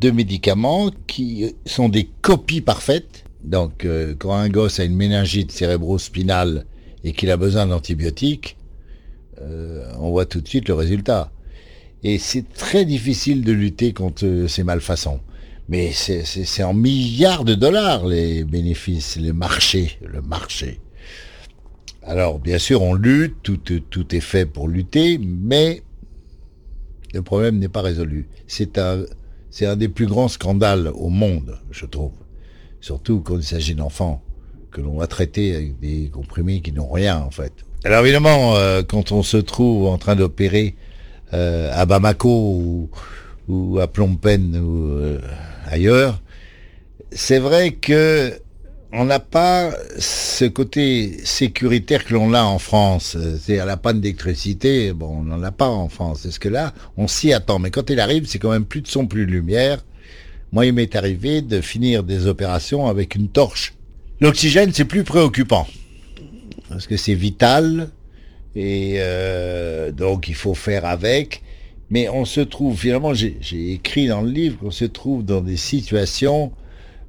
de 0.00 0.10
médicaments 0.10 0.90
qui 1.06 1.54
sont 1.64 1.88
des 1.88 2.08
copies 2.20 2.60
parfaites. 2.60 3.24
Donc, 3.44 3.84
euh, 3.84 4.14
quand 4.18 4.34
un 4.34 4.48
gosse 4.48 4.80
a 4.80 4.84
une 4.84 4.96
méningite 4.96 5.52
cérébro-spinale 5.52 6.66
et 7.04 7.12
qu'il 7.12 7.30
a 7.30 7.36
besoin 7.36 7.66
d'antibiotiques, 7.66 8.55
euh, 9.40 9.90
on 9.98 10.10
voit 10.10 10.26
tout 10.26 10.40
de 10.40 10.48
suite 10.48 10.68
le 10.68 10.74
résultat. 10.74 11.30
Et 12.02 12.18
c'est 12.18 12.52
très 12.52 12.84
difficile 12.84 13.42
de 13.44 13.52
lutter 13.52 13.92
contre 13.92 14.24
euh, 14.26 14.48
ces 14.48 14.62
malfaçons. 14.64 15.20
Mais 15.68 15.90
c'est- 15.92 16.62
en 16.62 16.74
milliards 16.74 17.44
de 17.44 17.54
dollars 17.54 18.06
les 18.06 18.44
bénéfices, 18.44 19.16
les 19.16 19.32
marchés, 19.32 19.98
le 20.04 20.22
marché. 20.22 20.80
Alors, 22.02 22.38
bien 22.38 22.58
sûr, 22.58 22.82
on 22.82 22.94
lutte, 22.94 23.34
tout, 23.42 23.58
tout 23.90 24.14
est 24.14 24.20
fait 24.20 24.46
pour 24.46 24.68
lutter, 24.68 25.18
mais 25.18 25.82
le 27.12 27.22
problème 27.22 27.58
n'est 27.58 27.68
pas 27.68 27.82
résolu. 27.82 28.28
C'est 28.46 28.78
un, 28.78 29.04
c'est 29.50 29.66
un 29.66 29.74
des 29.74 29.88
plus 29.88 30.06
grands 30.06 30.28
scandales 30.28 30.88
au 30.94 31.08
monde, 31.08 31.58
je 31.72 31.84
trouve. 31.84 32.12
Surtout 32.80 33.20
quand 33.20 33.36
il 33.36 33.42
s'agit 33.42 33.74
d'enfants, 33.74 34.22
que 34.70 34.80
l'on 34.80 34.98
va 34.98 35.08
traiter 35.08 35.56
avec 35.56 35.80
des 35.80 36.10
comprimés 36.10 36.60
qui 36.60 36.70
n'ont 36.70 36.90
rien, 36.90 37.18
en 37.18 37.30
fait. 37.32 37.65
Alors 37.86 38.02
évidemment, 38.02 38.56
euh, 38.56 38.82
quand 38.82 39.12
on 39.12 39.22
se 39.22 39.36
trouve 39.36 39.86
en 39.86 39.96
train 39.96 40.16
d'opérer 40.16 40.74
euh, 41.34 41.70
à 41.72 41.86
Bamako 41.86 42.28
ou, 42.28 42.90
ou 43.46 43.78
à 43.78 43.86
Phnom 43.86 44.16
Penh 44.16 44.56
ou 44.56 44.88
euh, 44.88 45.20
ailleurs, 45.68 46.20
c'est 47.12 47.38
vrai 47.38 47.70
que 47.70 48.32
on 48.92 49.04
n'a 49.04 49.20
pas 49.20 49.70
ce 50.00 50.46
côté 50.46 51.18
sécuritaire 51.22 52.04
que 52.04 52.14
l'on 52.14 52.34
a 52.34 52.42
en 52.42 52.58
France. 52.58 53.16
C'est 53.40 53.60
à 53.60 53.64
la 53.64 53.76
panne 53.76 54.00
d'électricité, 54.00 54.92
bon, 54.92 55.18
on 55.20 55.22
n'en 55.22 55.44
a 55.44 55.52
pas 55.52 55.68
en 55.68 55.88
France. 55.88 56.26
Est-ce 56.26 56.40
que 56.40 56.48
là, 56.48 56.74
on 56.96 57.06
s'y 57.06 57.32
attend 57.32 57.60
Mais 57.60 57.70
quand 57.70 57.88
il 57.88 58.00
arrive, 58.00 58.26
c'est 58.26 58.40
quand 58.40 58.50
même 58.50 58.64
plus 58.64 58.80
de 58.80 58.88
son, 58.88 59.06
plus 59.06 59.26
de 59.26 59.30
lumière. 59.30 59.78
Moi, 60.50 60.66
il 60.66 60.72
m'est 60.72 60.96
arrivé 60.96 61.40
de 61.40 61.60
finir 61.60 62.02
des 62.02 62.26
opérations 62.26 62.88
avec 62.88 63.14
une 63.14 63.28
torche. 63.28 63.74
L'oxygène, 64.20 64.72
c'est 64.72 64.86
plus 64.86 65.04
préoccupant 65.04 65.68
parce 66.68 66.86
que 66.86 66.96
c'est 66.96 67.14
vital 67.14 67.90
et 68.54 68.94
euh, 68.96 69.92
donc 69.92 70.28
il 70.28 70.34
faut 70.34 70.54
faire 70.54 70.84
avec. 70.84 71.42
Mais 71.90 72.08
on 72.08 72.24
se 72.24 72.40
trouve 72.40 72.76
finalement, 72.76 73.14
j'ai 73.14 73.72
écrit 73.72 74.08
dans 74.08 74.22
le 74.22 74.30
livre 74.30 74.58
qu'on 74.58 74.72
se 74.72 74.84
trouve 74.84 75.24
dans 75.24 75.40
des 75.40 75.56
situations 75.56 76.52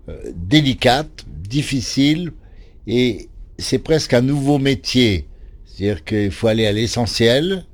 euh, 0.07 0.15
délicates, 0.35 1.25
difficiles, 1.27 2.31
et 2.85 3.27
c'est 3.57 3.79
presque 3.79 4.13
un 4.13 4.21
nouveau 4.21 4.59
métier. 4.59 5.25
C'est-à-dire 5.65 6.03
qu'il 6.03 6.31
faut 6.31 6.47
aller 6.47 6.67
à 6.67 6.71
l'essentiel, 6.71 7.65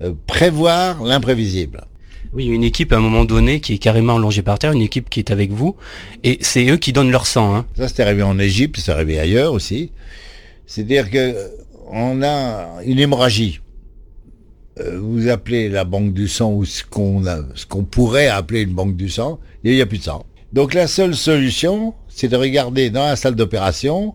euh, 0.00 0.14
prévoir 0.26 1.02
l'imprévisible. 1.02 1.84
Oui, 2.32 2.46
une 2.46 2.64
équipe 2.64 2.94
à 2.94 2.96
un 2.96 3.00
moment 3.00 3.26
donné 3.26 3.60
qui 3.60 3.74
est 3.74 3.78
carrément 3.78 4.16
allongée 4.16 4.40
par 4.40 4.58
terre, 4.58 4.72
une 4.72 4.80
équipe 4.80 5.10
qui 5.10 5.20
est 5.20 5.30
avec 5.30 5.50
vous, 5.50 5.76
et 6.24 6.38
c'est 6.40 6.66
eux 6.70 6.78
qui 6.78 6.94
donnent 6.94 7.10
leur 7.10 7.26
sang. 7.26 7.54
Hein. 7.54 7.66
Ça, 7.76 7.88
c'est 7.88 8.02
arrivé 8.02 8.22
en 8.22 8.38
Égypte, 8.38 8.78
c'est 8.78 8.90
arrivé 8.90 9.18
ailleurs 9.18 9.52
aussi. 9.52 9.90
C'est-à-dire 10.74 11.10
que 11.10 11.18
euh, 11.18 11.48
on 11.90 12.22
a 12.22 12.82
une 12.86 12.98
hémorragie. 12.98 13.60
Euh, 14.80 14.98
vous 15.02 15.28
appelez 15.28 15.68
la 15.68 15.84
banque 15.84 16.14
du 16.14 16.28
sang 16.28 16.50
ou 16.50 16.64
ce 16.64 16.82
qu'on 16.82 17.26
a, 17.26 17.40
ce 17.54 17.66
qu'on 17.66 17.84
pourrait 17.84 18.28
appeler 18.28 18.62
une 18.62 18.72
banque 18.72 18.96
du 18.96 19.10
sang, 19.10 19.38
il 19.64 19.74
n'y 19.74 19.82
a 19.82 19.86
plus 19.86 19.98
de 19.98 20.04
sang. 20.04 20.24
Donc 20.54 20.72
la 20.72 20.86
seule 20.86 21.14
solution, 21.14 21.92
c'est 22.08 22.28
de 22.28 22.36
regarder 22.36 22.88
dans 22.88 23.04
la 23.04 23.16
salle 23.16 23.34
d'opération 23.34 24.14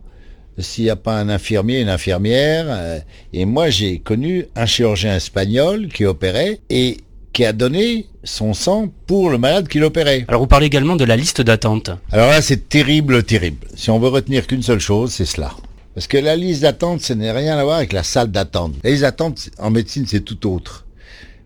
s'il 0.57 0.85
n'y 0.85 0.89
a 0.89 0.95
pas 0.95 1.19
un 1.19 1.29
infirmier, 1.29 1.81
une 1.81 1.89
infirmière. 1.89 2.65
euh, 2.69 2.99
et 3.33 3.45
moi, 3.45 3.69
j'ai 3.69 3.99
connu 3.99 4.47
un 4.55 4.65
chirurgien 4.65 5.15
espagnol 5.15 5.89
qui 5.89 6.05
opérait 6.05 6.59
et 6.71 6.97
qui 7.33 7.45
a 7.45 7.53
donné 7.53 8.07
son 8.23 8.55
sang 8.55 8.91
pour 9.05 9.29
le 9.29 9.37
malade 9.37 9.67
qui 9.67 9.77
l'opérait. 9.77 10.25
Alors 10.27 10.41
vous 10.41 10.47
parlez 10.47 10.65
également 10.65 10.95
de 10.95 11.05
la 11.05 11.17
liste 11.17 11.39
d'attente. 11.39 11.91
Alors 12.11 12.31
là, 12.31 12.41
c'est 12.41 12.67
terrible, 12.67 13.21
terrible. 13.21 13.67
Si 13.75 13.91
on 13.91 13.99
veut 13.99 14.09
retenir 14.09 14.47
qu'une 14.47 14.63
seule 14.63 14.79
chose, 14.79 15.11
c'est 15.11 15.25
cela. 15.25 15.51
Parce 15.97 16.05
que 16.05 16.19
la 16.19 16.35
liste 16.35 16.61
d'attente, 16.61 17.01
ça 17.01 17.15
n'a 17.15 17.33
rien 17.33 17.57
à 17.57 17.63
voir 17.63 17.77
avec 17.77 17.91
la 17.91 18.03
salle 18.03 18.29
d'attente. 18.29 18.75
Les 18.83 18.91
listes 18.91 19.01
d'attente, 19.01 19.49
en 19.57 19.71
médecine, 19.71 20.05
c'est 20.05 20.21
tout 20.21 20.47
autre. 20.47 20.85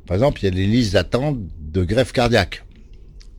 Par 0.06 0.16
exemple, 0.16 0.42
il 0.42 0.44
y 0.44 0.48
a 0.50 0.52
des 0.52 0.66
listes 0.66 0.92
d'attente 0.92 1.38
de 1.58 1.86
greffe 1.86 2.12
cardiaque. 2.12 2.66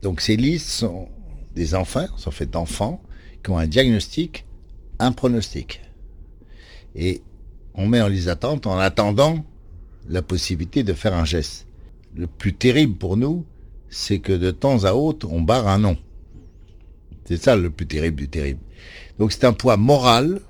Donc 0.01 0.23
ces 0.23 0.37
listes 0.37 0.71
sont 0.71 1.09
des 1.55 1.75
enfants, 1.75 2.07
sont 2.17 2.31
faites 2.31 2.51
d'enfants, 2.51 3.03
qui 3.45 3.51
ont 3.51 3.59
un 3.59 3.67
diagnostic, 3.67 4.47
un 5.01 5.13
pronostic. 5.13 5.83
Et 6.95 7.21
on 7.75 7.87
met 7.87 8.01
en 8.01 8.09
liste 8.09 8.29
d'attente 8.29 8.67
en 8.67 8.79
attendant 8.79 9.45
la 10.09 10.23
possibilité 10.23 10.83
de 10.83 10.95
faire 10.95 11.13
un 11.13 11.27
geste. 11.27 11.67
Le 12.17 12.27
plus 12.27 12.55
terrible 12.55 12.97
pour 12.97 13.19
nous, 13.19 13.45
c'est 13.91 14.21
que 14.21 14.33
de 14.33 14.51
temps 14.51 14.85
à 14.85 14.95
autre, 14.95 15.29
on 15.31 15.43
barre 15.43 15.69
un 15.69 15.79
nom. 15.79 15.99
C'est 17.27 17.37
ça 17.37 17.55
le 17.55 17.69
plus 17.69 17.87
terrible 17.87 18.17
du 18.17 18.31
terrible. 18.31 18.61
Donc 19.19 19.33
c'est 19.33 19.45
un 19.45 19.53
poids 19.53 19.77
moral, 19.77 20.41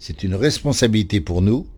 c'est 0.00 0.24
une 0.24 0.34
responsabilité 0.34 1.20
pour 1.20 1.42
nous. 1.42 1.68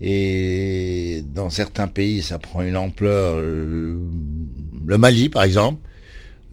Et 0.00 1.24
dans 1.34 1.50
certains 1.50 1.88
pays, 1.88 2.22
ça 2.22 2.38
prend 2.38 2.62
une 2.62 2.76
ampleur. 2.76 3.36
euh, 3.38 3.98
Le 4.86 4.98
Mali, 4.98 5.28
par 5.30 5.44
exemple, 5.44 5.80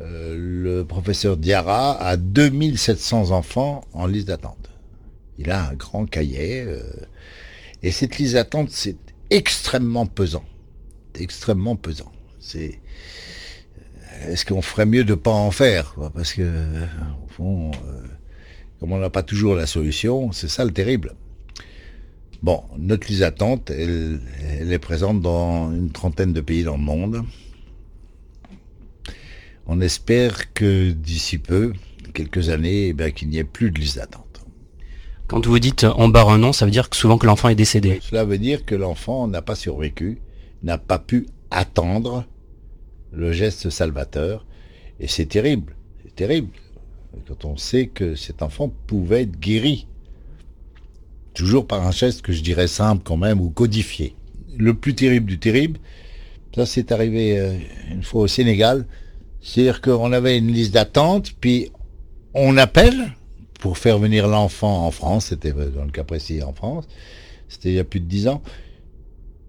euh, 0.02 0.36
le 0.38 0.86
professeur 0.86 1.38
Diarra 1.38 2.02
a 2.02 2.18
2700 2.18 3.32
enfants 3.32 3.84
en 3.94 4.08
liste 4.08 4.28
d'attente. 4.28 4.70
Il 5.38 5.52
a 5.52 5.70
un 5.70 5.74
grand 5.74 6.06
cahier. 6.06 6.62
euh, 6.62 6.82
et 7.84 7.92
cette 7.92 8.18
liste 8.18 8.34
d'attente, 8.34 8.70
c'est 8.72 8.98
extrêmement 9.30 10.06
pesant. 10.08 10.46
Extrêmement 11.14 11.76
pesant. 11.76 12.12
C'est. 12.40 12.80
Est-ce 14.28 14.46
qu'on 14.46 14.62
ferait 14.62 14.86
mieux 14.86 15.04
de 15.04 15.14
pas 15.14 15.32
en 15.32 15.52
faire? 15.52 15.96
Parce 16.14 16.34
que, 16.34 16.44
au 17.26 17.28
fond, 17.28 17.72
comme 18.86 18.94
on 18.94 19.00
n'a 19.00 19.10
pas 19.10 19.24
toujours 19.24 19.56
la 19.56 19.66
solution, 19.66 20.32
c'est 20.32 20.48
ça 20.48 20.64
le 20.64 20.70
terrible. 20.70 21.16
Bon, 22.44 22.62
notre 22.78 23.08
liste 23.08 23.22
d'attente, 23.22 23.72
elle, 23.72 24.20
elle 24.60 24.72
est 24.72 24.78
présente 24.78 25.22
dans 25.22 25.72
une 25.72 25.90
trentaine 25.90 26.34
de 26.34 26.42
pays 26.42 26.64
dans 26.64 26.78
le 26.78 26.84
monde. 26.84 27.24
On 29.66 29.82
espère 29.82 30.54
que 30.54 30.92
d'ici 30.92 31.40
peu, 31.40 31.74
quelques 32.14 32.50
années, 32.50 32.94
eh 32.96 33.12
qu'il 33.12 33.30
n'y 33.30 33.40
ait 33.40 33.44
plus 33.44 33.72
de 33.72 33.80
liste 33.80 33.96
d'attente. 33.96 34.46
Quand 35.26 35.44
vous 35.48 35.58
dites 35.58 35.88
on 35.98 36.08
barre 36.08 36.30
un 36.30 36.38
nom, 36.38 36.54
ça 36.54 36.66
veut 36.66 36.72
dire 36.72 36.92
que 36.92 36.96
souvent 36.96 37.18
que 37.18 37.26
l'enfant 37.26 37.50
est 37.50 37.56
décédé. 37.56 37.98
Cela 38.04 38.24
veut 38.24 38.38
dire 38.38 38.66
que 38.66 38.76
l'enfant 38.76 39.28
n'a 39.28 39.42
pas 39.42 39.56
survécu, 39.56 40.20
n'a 40.62 40.78
pas 40.78 41.00
pu 41.00 41.26
attendre 41.50 42.24
le 43.12 43.32
geste 43.32 43.72
salvateur. 43.72 44.46
Et 45.00 45.08
c'est 45.08 45.26
terrible, 45.26 45.76
c'est 46.04 46.14
terrible. 46.14 46.50
Quand 47.28 47.46
on 47.46 47.58
sait 47.58 47.88
que 47.88 48.16
cet 48.16 48.42
enfant 48.42 48.72
pouvait 48.88 49.24
être 49.24 49.40
guéri. 49.40 49.88
Toujours 51.34 51.68
par 51.68 51.86
un 51.86 51.92
geste 51.92 52.22
que 52.22 52.32
je 52.32 52.42
dirais 52.42 52.68
simple 52.68 53.04
quand 53.04 53.18
même, 53.18 53.42
ou 53.42 53.50
codifié. 53.50 54.16
Le 54.58 54.74
plus 54.74 54.96
terrible 54.96 55.26
du 55.26 55.38
terrible, 55.38 55.80
ça 56.56 56.66
c'est 56.66 56.92
arrivé 56.92 57.38
euh, 57.38 57.58
une 57.92 58.04
fois 58.04 58.22
au 58.22 58.28
Sénégal, 58.28 58.86
c'est-à-dire 59.42 59.82
qu'on 59.82 60.14
avait 60.14 60.38
une 60.38 60.52
liste 60.52 60.74
d'attente, 60.74 61.34
puis 61.42 61.72
on 62.34 62.58
appelle 62.58 63.14
pour 63.60 63.78
faire 63.78 64.00
venir 64.00 64.28
l'enfant 64.28 64.86
en 64.86 64.92
France, 64.92 65.28
c'était 65.28 65.54
euh, 65.54 65.70
dans 65.70 65.84
le 65.84 65.92
cas 65.92 66.04
précis 66.04 66.42
en 66.42 66.54
France, 66.54 66.86
c'était 67.50 67.70
il 67.70 67.76
y 67.76 67.80
a 67.80 67.84
plus 67.84 68.00
de 68.00 68.06
dix 68.06 68.28
ans, 68.30 68.42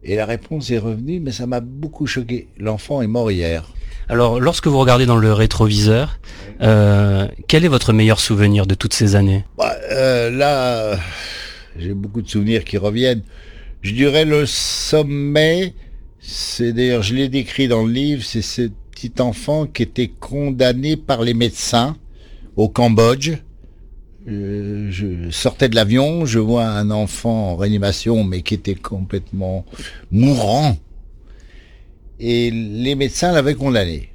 et 0.06 0.14
la 0.14 0.24
réponse 0.24 0.70
est 0.70 0.78
revenue, 0.78 1.18
mais 1.20 1.32
ça 1.32 1.46
m'a 1.46 1.60
beaucoup 1.60 2.06
choqué. 2.06 2.46
L'enfant 2.58 3.02
est 3.02 3.08
mort 3.08 3.30
hier. 3.30 3.74
Alors 4.08 4.38
lorsque 4.38 4.68
vous 4.68 4.78
regardez 4.78 5.04
dans 5.04 5.16
le 5.16 5.32
rétroviseur, 5.32 6.20
euh, 6.62 7.26
quel 7.48 7.64
est 7.64 7.68
votre 7.68 7.92
meilleur 7.92 8.20
souvenir 8.20 8.66
de 8.66 8.76
toutes 8.76 8.94
ces 8.94 9.16
années? 9.16 9.44
Bah, 9.58 9.74
euh, 9.90 10.30
là, 10.30 10.96
j'ai 11.76 11.92
beaucoup 11.92 12.22
de 12.22 12.28
souvenirs 12.28 12.64
qui 12.64 12.78
reviennent. 12.78 13.22
Je 13.82 13.92
dirais 13.92 14.24
le 14.24 14.46
sommet, 14.46 15.74
c'est 16.20 16.72
d'ailleurs, 16.72 17.02
je 17.02 17.14
l'ai 17.14 17.28
décrit 17.28 17.66
dans 17.66 17.84
le 17.84 17.92
livre, 17.92 18.22
c'est 18.24 18.42
ce 18.42 18.70
petit 18.92 19.12
enfant 19.20 19.66
qui 19.66 19.82
était 19.82 20.08
condamné 20.08 20.96
par 20.96 21.22
les 21.22 21.34
médecins 21.34 21.96
au 22.54 22.68
Cambodge. 22.68 23.32
Euh, 24.28 24.90
je 24.90 25.30
sortais 25.30 25.68
de 25.68 25.76
l'avion, 25.76 26.26
je 26.26 26.40
vois 26.40 26.66
un 26.66 26.90
enfant 26.90 27.52
en 27.52 27.56
réanimation, 27.56 28.24
mais 28.24 28.42
qui 28.42 28.54
était 28.54 28.74
complètement 28.74 29.64
mourant. 30.10 30.76
Et 32.18 32.50
les 32.50 32.94
médecins 32.94 33.32
l'avaient 33.32 33.54
condamné. 33.54 34.10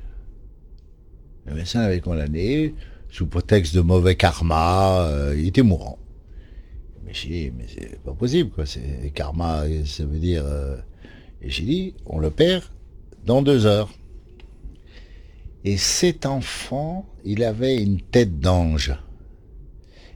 Les 1.47 1.53
médecins 1.53 1.81
l'avaient 1.81 2.01
condamné 2.01 2.75
sous 3.09 3.25
prétexte 3.27 3.73
de 3.75 3.81
mauvais 3.81 4.15
karma. 4.15 5.07
euh, 5.07 5.35
il 5.37 5.47
était 5.47 5.61
mourant. 5.61 5.97
Mais 7.05 7.13
j'ai 7.13 7.29
dit, 7.29 7.51
mais 7.57 7.65
c'est 7.67 7.99
pas 8.01 8.13
possible, 8.13 8.49
quoi. 8.51 8.65
Karma, 9.13 9.63
ça 9.85 10.05
veut 10.05 10.19
dire. 10.19 10.43
euh, 10.45 10.77
et 11.41 11.49
j'ai 11.49 11.63
dit, 11.63 11.93
on 12.05 12.19
le 12.19 12.29
perd 12.29 12.63
dans 13.25 13.41
deux 13.41 13.65
heures. 13.65 13.89
Et 15.63 15.77
cet 15.77 16.25
enfant, 16.25 17.07
il 17.23 17.43
avait 17.43 17.77
une 17.81 18.01
tête 18.01 18.39
d'ange. 18.39 18.93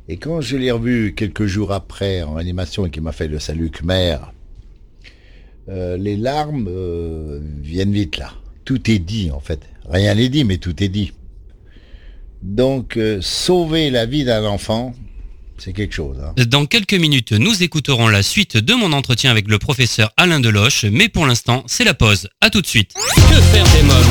Et 0.07 0.17
quand 0.17 0.39
je 0.41 0.55
l'ai 0.57 0.71
revu 0.71 1.13
quelques 1.15 1.45
jours 1.45 1.71
après 1.73 2.21
en 2.23 2.37
animation 2.37 2.85
et 2.85 2.91
qu'il 2.91 3.01
m'a 3.01 3.11
fait 3.11 3.27
le 3.27 3.39
salut 3.39 3.71
Khmer, 3.71 4.17
euh, 5.69 5.97
les 5.97 6.15
larmes 6.15 6.67
euh, 6.69 7.39
viennent 7.61 7.91
vite 7.93 8.17
là. 8.17 8.31
Tout 8.65 8.89
est 8.91 8.99
dit 8.99 9.31
en 9.31 9.39
fait. 9.39 9.61
Rien 9.89 10.13
n'est 10.15 10.29
dit, 10.29 10.43
mais 10.43 10.57
tout 10.57 10.83
est 10.83 10.89
dit. 10.89 11.11
Donc, 12.41 12.97
euh, 12.97 13.19
sauver 13.21 13.89
la 13.89 14.05
vie 14.05 14.23
d'un 14.25 14.43
enfant, 14.45 14.93
c'est 15.57 15.73
quelque 15.73 15.93
chose. 15.95 16.17
hein. 16.21 16.33
Dans 16.45 16.65
quelques 16.67 16.93
minutes, 16.93 17.31
nous 17.31 17.63
écouterons 17.63 18.07
la 18.07 18.21
suite 18.21 18.57
de 18.57 18.73
mon 18.73 18.93
entretien 18.93 19.31
avec 19.31 19.47
le 19.47 19.57
professeur 19.57 20.11
Alain 20.17 20.39
Deloche, 20.39 20.85
mais 20.85 21.09
pour 21.09 21.25
l'instant, 21.25 21.63
c'est 21.65 21.83
la 21.83 21.93
pause. 21.95 22.29
À 22.41 22.49
tout 22.51 22.61
de 22.61 22.67
suite. 22.67 22.93
Que 22.93 23.41
faire 23.41 23.65
des 23.75 23.83
mômes 23.83 24.04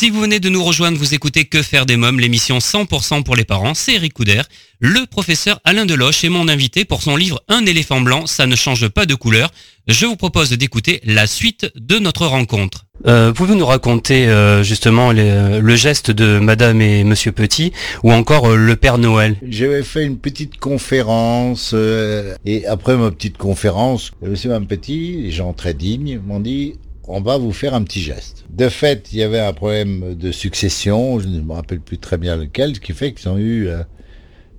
Si 0.00 0.10
vous 0.10 0.20
venez 0.20 0.38
de 0.38 0.48
nous 0.48 0.62
rejoindre, 0.62 0.96
vous 0.96 1.12
écoutez 1.14 1.44
Que 1.46 1.60
faire 1.60 1.84
des 1.84 1.96
mômes, 1.96 2.20
l'émission 2.20 2.58
100% 2.58 3.24
pour 3.24 3.34
les 3.34 3.44
parents, 3.44 3.74
c'est 3.74 3.94
Eric 3.94 4.12
Couder. 4.14 4.42
Le 4.78 5.06
professeur 5.06 5.58
Alain 5.64 5.86
Deloche 5.86 6.22
est 6.22 6.28
mon 6.28 6.46
invité 6.46 6.84
pour 6.84 7.02
son 7.02 7.16
livre 7.16 7.42
Un 7.48 7.66
éléphant 7.66 8.00
blanc, 8.00 8.26
ça 8.28 8.46
ne 8.46 8.54
change 8.54 8.86
pas 8.86 9.06
de 9.06 9.16
couleur. 9.16 9.50
Je 9.88 10.06
vous 10.06 10.14
propose 10.14 10.50
d'écouter 10.50 11.00
la 11.04 11.26
suite 11.26 11.72
de 11.74 11.98
notre 11.98 12.26
rencontre. 12.26 12.84
Euh, 13.08 13.32
Pouvez-vous 13.32 13.58
nous 13.58 13.66
raconter 13.66 14.28
euh, 14.28 14.62
justement 14.62 15.10
les- 15.10 15.58
le 15.60 15.76
geste 15.76 16.12
de 16.12 16.38
Madame 16.38 16.80
et 16.80 17.02
Monsieur 17.02 17.32
Petit 17.32 17.72
ou 18.04 18.12
encore 18.12 18.50
euh, 18.50 18.56
le 18.56 18.76
Père 18.76 18.98
Noël? 18.98 19.34
J'avais 19.48 19.82
fait 19.82 20.04
une 20.04 20.18
petite 20.18 20.58
conférence 20.58 21.72
euh, 21.74 22.36
et 22.44 22.66
après 22.66 22.96
ma 22.96 23.10
petite 23.10 23.36
conférence, 23.36 24.12
monsieur 24.22 24.52
un 24.54 24.62
petit, 24.62 25.22
les 25.22 25.32
gens 25.32 25.52
très 25.54 25.74
dignes 25.74 26.20
m'ont 26.24 26.40
dit 26.40 26.74
on 27.08 27.20
va 27.20 27.38
vous 27.38 27.52
faire 27.52 27.74
un 27.74 27.82
petit 27.82 28.00
geste. 28.00 28.44
De 28.50 28.68
fait, 28.68 29.08
il 29.12 29.18
y 29.18 29.22
avait 29.22 29.40
un 29.40 29.52
problème 29.52 30.14
de 30.14 30.30
succession, 30.30 31.18
je 31.18 31.28
ne 31.28 31.40
me 31.40 31.52
rappelle 31.52 31.80
plus 31.80 31.98
très 31.98 32.18
bien 32.18 32.36
lequel, 32.36 32.76
ce 32.76 32.80
qui 32.80 32.92
fait 32.92 33.12
qu'ils 33.12 33.28
ont 33.28 33.38
eu 33.38 33.66
euh, 33.66 33.82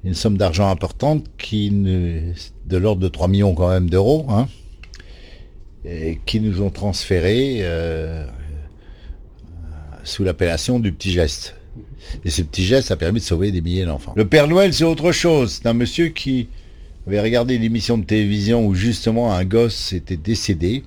une 0.03 0.15
somme 0.15 0.37
d'argent 0.37 0.69
importante 0.69 1.25
qui 1.37 1.69
de 1.69 2.77
l'ordre 2.77 3.01
de 3.01 3.07
3 3.07 3.27
millions 3.27 3.53
quand 3.53 3.69
même 3.69 3.89
d'euros, 3.89 4.25
hein, 4.29 4.47
et 5.85 6.19
qui 6.25 6.41
nous 6.41 6.61
ont 6.61 6.71
transféré 6.71 7.59
euh, 7.61 8.25
sous 10.03 10.23
l'appellation 10.23 10.79
du 10.79 10.91
petit 10.91 11.11
geste. 11.11 11.55
Et 12.25 12.31
ce 12.31 12.41
petit 12.41 12.63
geste 12.63 12.89
a 12.89 12.95
permis 12.95 13.19
de 13.19 13.25
sauver 13.25 13.51
des 13.51 13.61
milliers 13.61 13.85
d'enfants. 13.85 14.13
Le 14.15 14.25
Père 14.25 14.47
Noël, 14.47 14.73
c'est 14.73 14.83
autre 14.83 15.11
chose. 15.11 15.59
C'est 15.61 15.67
un 15.67 15.73
monsieur 15.73 16.07
qui 16.07 16.47
avait 17.05 17.21
regardé 17.21 17.55
une 17.55 17.63
émission 17.63 17.97
de 17.97 18.03
télévision 18.03 18.65
où 18.65 18.73
justement 18.73 19.33
un 19.33 19.45
gosse 19.45 19.93
était 19.93 20.17
décédé. 20.17 20.83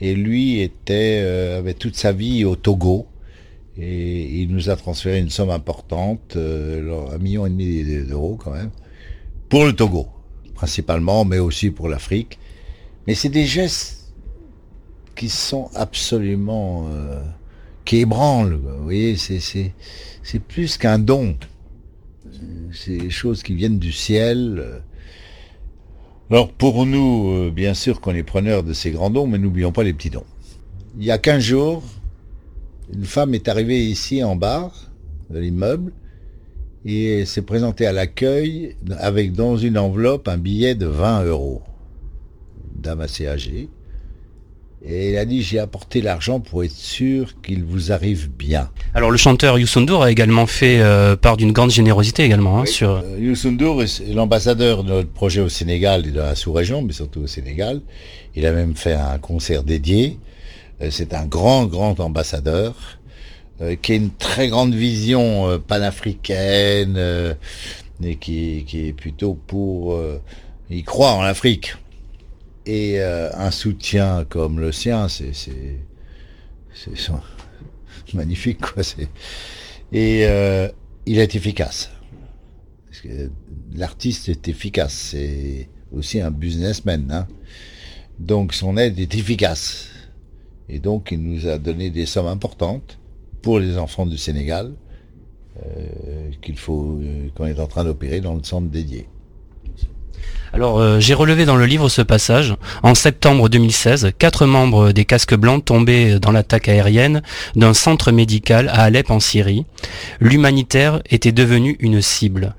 Et 0.00 0.14
lui 0.14 0.60
était, 0.60 1.20
euh, 1.22 1.58
avait 1.58 1.74
toute 1.74 1.96
sa 1.96 2.12
vie 2.12 2.44
au 2.44 2.56
Togo. 2.56 3.06
Et 3.76 4.40
il 4.40 4.52
nous 4.52 4.70
a 4.70 4.76
transféré 4.76 5.20
une 5.20 5.30
somme 5.30 5.50
importante, 5.50 6.34
euh, 6.36 7.08
un 7.12 7.18
million 7.18 7.46
et 7.46 7.50
demi 7.50 7.84
d'euros 8.04 8.36
quand 8.36 8.50
même, 8.50 8.70
pour 9.48 9.64
le 9.64 9.72
Togo, 9.72 10.08
principalement, 10.54 11.24
mais 11.24 11.38
aussi 11.38 11.70
pour 11.70 11.88
l'Afrique. 11.88 12.38
Mais 13.06 13.14
c'est 13.14 13.28
des 13.28 13.46
gestes 13.46 14.12
qui 15.14 15.28
sont 15.28 15.70
absolument... 15.74 16.88
euh, 16.92 17.22
qui 17.88 18.00
ébranlent. 18.00 18.60
Vous 18.62 18.84
voyez, 18.84 19.16
c'est, 19.16 19.72
plus 20.46 20.76
qu'un 20.76 20.98
don. 20.98 21.36
C'est 22.70 22.98
des 22.98 23.08
choses 23.08 23.42
qui 23.42 23.54
viennent 23.54 23.78
du 23.78 23.92
ciel. 23.92 24.82
Alors 26.30 26.52
pour 26.52 26.84
nous, 26.84 27.32
euh, 27.32 27.50
bien 27.50 27.72
sûr 27.72 28.02
qu'on 28.02 28.14
est 28.14 28.22
preneurs 28.22 28.62
de 28.62 28.74
ces 28.74 28.90
grands 28.90 29.08
dons, 29.08 29.26
mais 29.26 29.38
n'oublions 29.38 29.72
pas 29.72 29.82
les 29.82 29.94
petits 29.94 30.10
dons. 30.10 30.26
Il 30.98 31.04
y 31.04 31.10
a 31.10 31.16
15 31.16 31.42
jours, 31.42 31.82
une 32.92 33.06
femme 33.06 33.34
est 33.34 33.48
arrivée 33.48 33.82
ici 33.86 34.22
en 34.22 34.36
bas 34.36 34.70
de 35.30 35.38
l'immeuble 35.38 35.90
et 36.84 37.24
s'est 37.24 37.42
présentée 37.42 37.86
à 37.86 37.92
l'accueil 37.92 38.76
avec 38.98 39.32
dans 39.32 39.56
une 39.56 39.78
enveloppe 39.78 40.28
un 40.28 40.36
billet 40.36 40.74
de 40.74 40.84
20 40.84 41.24
euros. 41.24 41.62
Dame 42.76 43.00
assez 43.00 43.26
âgée. 43.26 43.70
Et 44.86 45.10
il 45.10 45.18
a 45.18 45.24
dit, 45.24 45.42
j'ai 45.42 45.58
apporté 45.58 46.00
l'argent 46.00 46.38
pour 46.38 46.62
être 46.62 46.70
sûr 46.70 47.40
qu'il 47.42 47.64
vous 47.64 47.90
arrive 47.90 48.30
bien. 48.30 48.70
Alors 48.94 49.10
le 49.10 49.16
chanteur 49.16 49.58
Youssou 49.58 49.80
a 50.00 50.10
également 50.10 50.46
fait 50.46 50.80
euh, 50.80 51.16
part 51.16 51.36
d'une 51.36 51.52
grande 51.52 51.72
générosité 51.72 52.22
également 52.22 52.60
hein, 52.60 52.66
sur. 52.66 52.90
Euh, 52.90 53.18
Youssou 53.18 53.56
est 53.82 54.14
l'ambassadeur 54.14 54.84
de 54.84 54.90
notre 54.90 55.10
projet 55.10 55.40
au 55.40 55.48
Sénégal 55.48 56.06
et 56.06 56.10
dans 56.12 56.24
la 56.24 56.36
sous-région, 56.36 56.82
mais 56.82 56.92
surtout 56.92 57.22
au 57.22 57.26
Sénégal. 57.26 57.80
Il 58.36 58.46
a 58.46 58.52
même 58.52 58.76
fait 58.76 58.92
un 58.94 59.18
concert 59.18 59.64
dédié. 59.64 60.18
Euh, 60.80 60.88
C'est 60.92 61.12
un 61.12 61.26
grand, 61.26 61.66
grand 61.66 61.98
ambassadeur 61.98 62.74
euh, 63.60 63.74
qui 63.74 63.92
a 63.92 63.94
une 63.96 64.10
très 64.10 64.46
grande 64.48 64.74
vision 64.74 65.48
euh, 65.50 65.58
panafricaine 65.58 66.94
euh, 66.96 67.34
et 68.02 68.14
qui, 68.14 68.64
qui 68.64 68.86
est 68.86 68.92
plutôt 68.92 69.34
pour... 69.34 69.94
euh, 69.94 70.20
il 70.70 70.84
croit 70.84 71.12
en 71.12 71.22
l'Afrique. 71.22 71.74
Et 72.68 73.00
euh, 73.00 73.30
un 73.32 73.50
soutien 73.50 74.26
comme 74.28 74.60
le 74.60 74.72
sien, 74.72 75.08
c'est 75.08 75.32
magnifique 78.12 78.60
quoi. 78.60 78.82
Et 79.90 80.26
euh, 80.26 80.68
il 81.06 81.18
est 81.18 81.34
efficace. 81.34 81.90
L'artiste 83.74 84.28
est 84.28 84.48
efficace. 84.48 84.92
C'est 85.12 85.70
aussi 85.92 86.20
un 86.20 86.30
businessman. 86.30 87.10
Hein. 87.10 87.26
Donc 88.18 88.52
son 88.52 88.76
aide 88.76 88.98
est 88.98 89.14
efficace. 89.14 89.88
Et 90.68 90.78
donc 90.78 91.08
il 91.10 91.22
nous 91.22 91.46
a 91.46 91.56
donné 91.56 91.88
des 91.88 92.04
sommes 92.04 92.26
importantes 92.26 92.98
pour 93.40 93.60
les 93.60 93.78
enfants 93.78 94.04
du 94.04 94.18
Sénégal 94.18 94.74
euh, 95.64 96.30
qu'il 96.42 96.58
faut 96.58 97.00
qu'on 97.34 97.46
est 97.46 97.60
en 97.60 97.66
train 97.66 97.84
d'opérer 97.84 98.20
dans 98.20 98.34
le 98.34 98.44
centre 98.44 98.68
dédié. 98.68 99.08
Alors 100.52 100.78
euh, 100.78 100.98
j'ai 100.98 101.14
relevé 101.14 101.44
dans 101.44 101.56
le 101.56 101.66
livre 101.66 101.88
ce 101.88 102.02
passage. 102.02 102.54
En 102.82 102.94
septembre 102.94 103.48
2016, 103.48 104.12
quatre 104.18 104.46
membres 104.46 104.92
des 104.92 105.04
casques 105.04 105.34
blancs 105.34 105.64
tombaient 105.64 106.18
dans 106.18 106.32
l'attaque 106.32 106.68
aérienne 106.68 107.22
d'un 107.54 107.74
centre 107.74 108.12
médical 108.12 108.68
à 108.68 108.82
Alep 108.84 109.10
en 109.10 109.20
Syrie. 109.20 109.66
L'humanitaire 110.20 111.02
était 111.10 111.32
devenu 111.32 111.76
une 111.80 112.00
cible. 112.00 112.54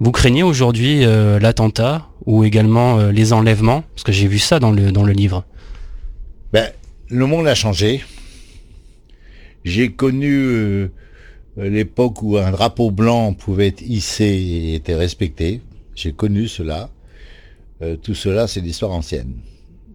Vous 0.00 0.12
craignez 0.12 0.42
aujourd'hui 0.42 1.04
euh, 1.04 1.38
l'attentat 1.38 2.08
ou 2.26 2.44
également 2.44 2.98
euh, 2.98 3.10
les 3.10 3.32
enlèvements? 3.32 3.84
Parce 3.94 4.04
que 4.04 4.12
j'ai 4.12 4.26
vu 4.26 4.38
ça 4.38 4.58
dans 4.58 4.72
le, 4.72 4.92
dans 4.92 5.04
le 5.04 5.12
livre. 5.12 5.44
Ben, 6.52 6.70
le 7.08 7.26
monde 7.26 7.46
a 7.46 7.54
changé. 7.54 8.04
J'ai 9.64 9.92
connu 9.92 10.90
l'époque 11.56 12.22
où 12.22 12.36
un 12.36 12.50
drapeau 12.50 12.90
blanc 12.90 13.32
pouvait 13.32 13.68
être 13.68 13.80
hissé 13.80 14.24
et 14.24 14.74
était 14.74 14.94
respecté. 14.94 15.62
J'ai 15.94 16.12
connu 16.12 16.48
cela. 16.48 16.90
Euh, 17.84 17.96
tout 17.96 18.14
cela, 18.14 18.46
c'est 18.46 18.60
l'histoire 18.60 18.92
ancienne. 18.92 19.34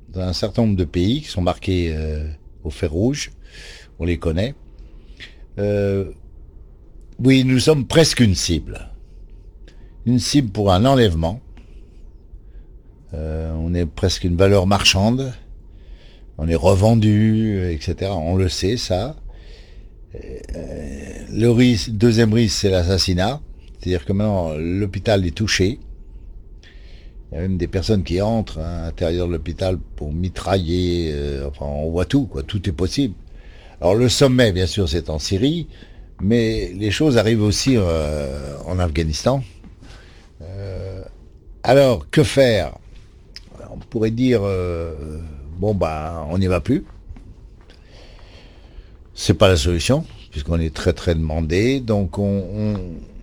Dans 0.10 0.22
un 0.22 0.34
certain 0.34 0.64
nombre 0.64 0.76
de 0.76 0.86
pays 0.86 1.22
qui 1.22 1.28
sont 1.28 1.42
marqués 1.42 1.92
euh, 1.94 2.28
au 2.64 2.70
fer 2.70 2.92
rouge, 2.92 3.32
on 4.00 4.06
les 4.06 4.18
connaît. 4.18 4.54
Euh, 5.58 6.12
oui, 7.24 7.44
nous 7.44 7.60
sommes 7.60 7.86
presque 7.86 8.20
une 8.20 8.36
cible. 8.36 8.92
Une 10.06 10.20
cible 10.20 10.50
pour 10.50 10.72
un 10.72 10.86
enlèvement. 10.86 11.42
On 13.12 13.74
est 13.74 13.88
presque 13.88 14.24
une 14.24 14.38
valeur 14.38 14.68
marchande. 14.68 15.34
On 16.38 16.48
est 16.48 16.56
revendu, 16.56 17.60
etc. 17.72 18.12
On 18.14 18.36
le 18.36 18.50
sait, 18.50 18.78
ça. 18.78 19.16
Le 20.14 21.90
deuxième 21.90 22.34
risque, 22.34 22.60
c'est 22.60 22.70
l'assassinat. 22.70 23.42
C'est-à-dire 23.80 24.06
que 24.06 24.14
maintenant, 24.14 24.54
l'hôpital 24.56 25.26
est 25.26 25.36
touché. 25.36 25.80
Il 27.32 27.36
y 27.36 27.38
a 27.38 27.42
même 27.42 27.58
des 27.58 27.68
personnes 27.68 28.04
qui 28.04 28.22
entrent 28.22 28.60
à 28.60 28.86
l'intérieur 28.86 29.28
de 29.28 29.34
l'hôpital 29.34 29.78
pour 29.96 30.12
mitrailler. 30.12 31.12
euh, 31.14 31.48
enfin, 31.48 31.66
on 31.66 31.92
voit 31.92 32.06
tout, 32.06 32.26
quoi. 32.26 32.42
Tout 32.44 32.68
est 32.68 32.74
possible. 32.74 33.14
Alors, 33.82 33.96
le 33.96 34.10
sommet, 34.10 34.52
bien 34.52 34.66
sûr, 34.66 34.90
c'est 34.90 35.10
en 35.10 35.20
Syrie, 35.20 35.68
mais 36.20 36.72
les 36.76 36.92
choses 36.92 37.18
arrivent 37.18 37.44
aussi 37.44 37.76
euh, 37.78 38.58
en 38.66 38.80
Afghanistan. 38.80 39.44
Euh, 40.42 41.04
alors, 41.64 42.10
que 42.10 42.24
faire? 42.24 42.78
On 43.72 43.78
pourrait 43.78 44.12
dire, 44.12 44.42
bon, 45.60 45.76
bah, 45.76 46.26
on 46.32 46.40
n'y 46.40 46.48
va 46.48 46.60
plus. 46.60 46.84
C'est 49.14 49.36
pas 49.36 49.48
la 49.48 49.58
solution, 49.58 50.06
puisqu'on 50.32 50.60
est 50.60 50.74
très 50.74 50.94
très 50.94 51.14
demandé. 51.14 51.80
Donc 51.80 52.18
on, 52.18 52.24
on, 52.24 52.80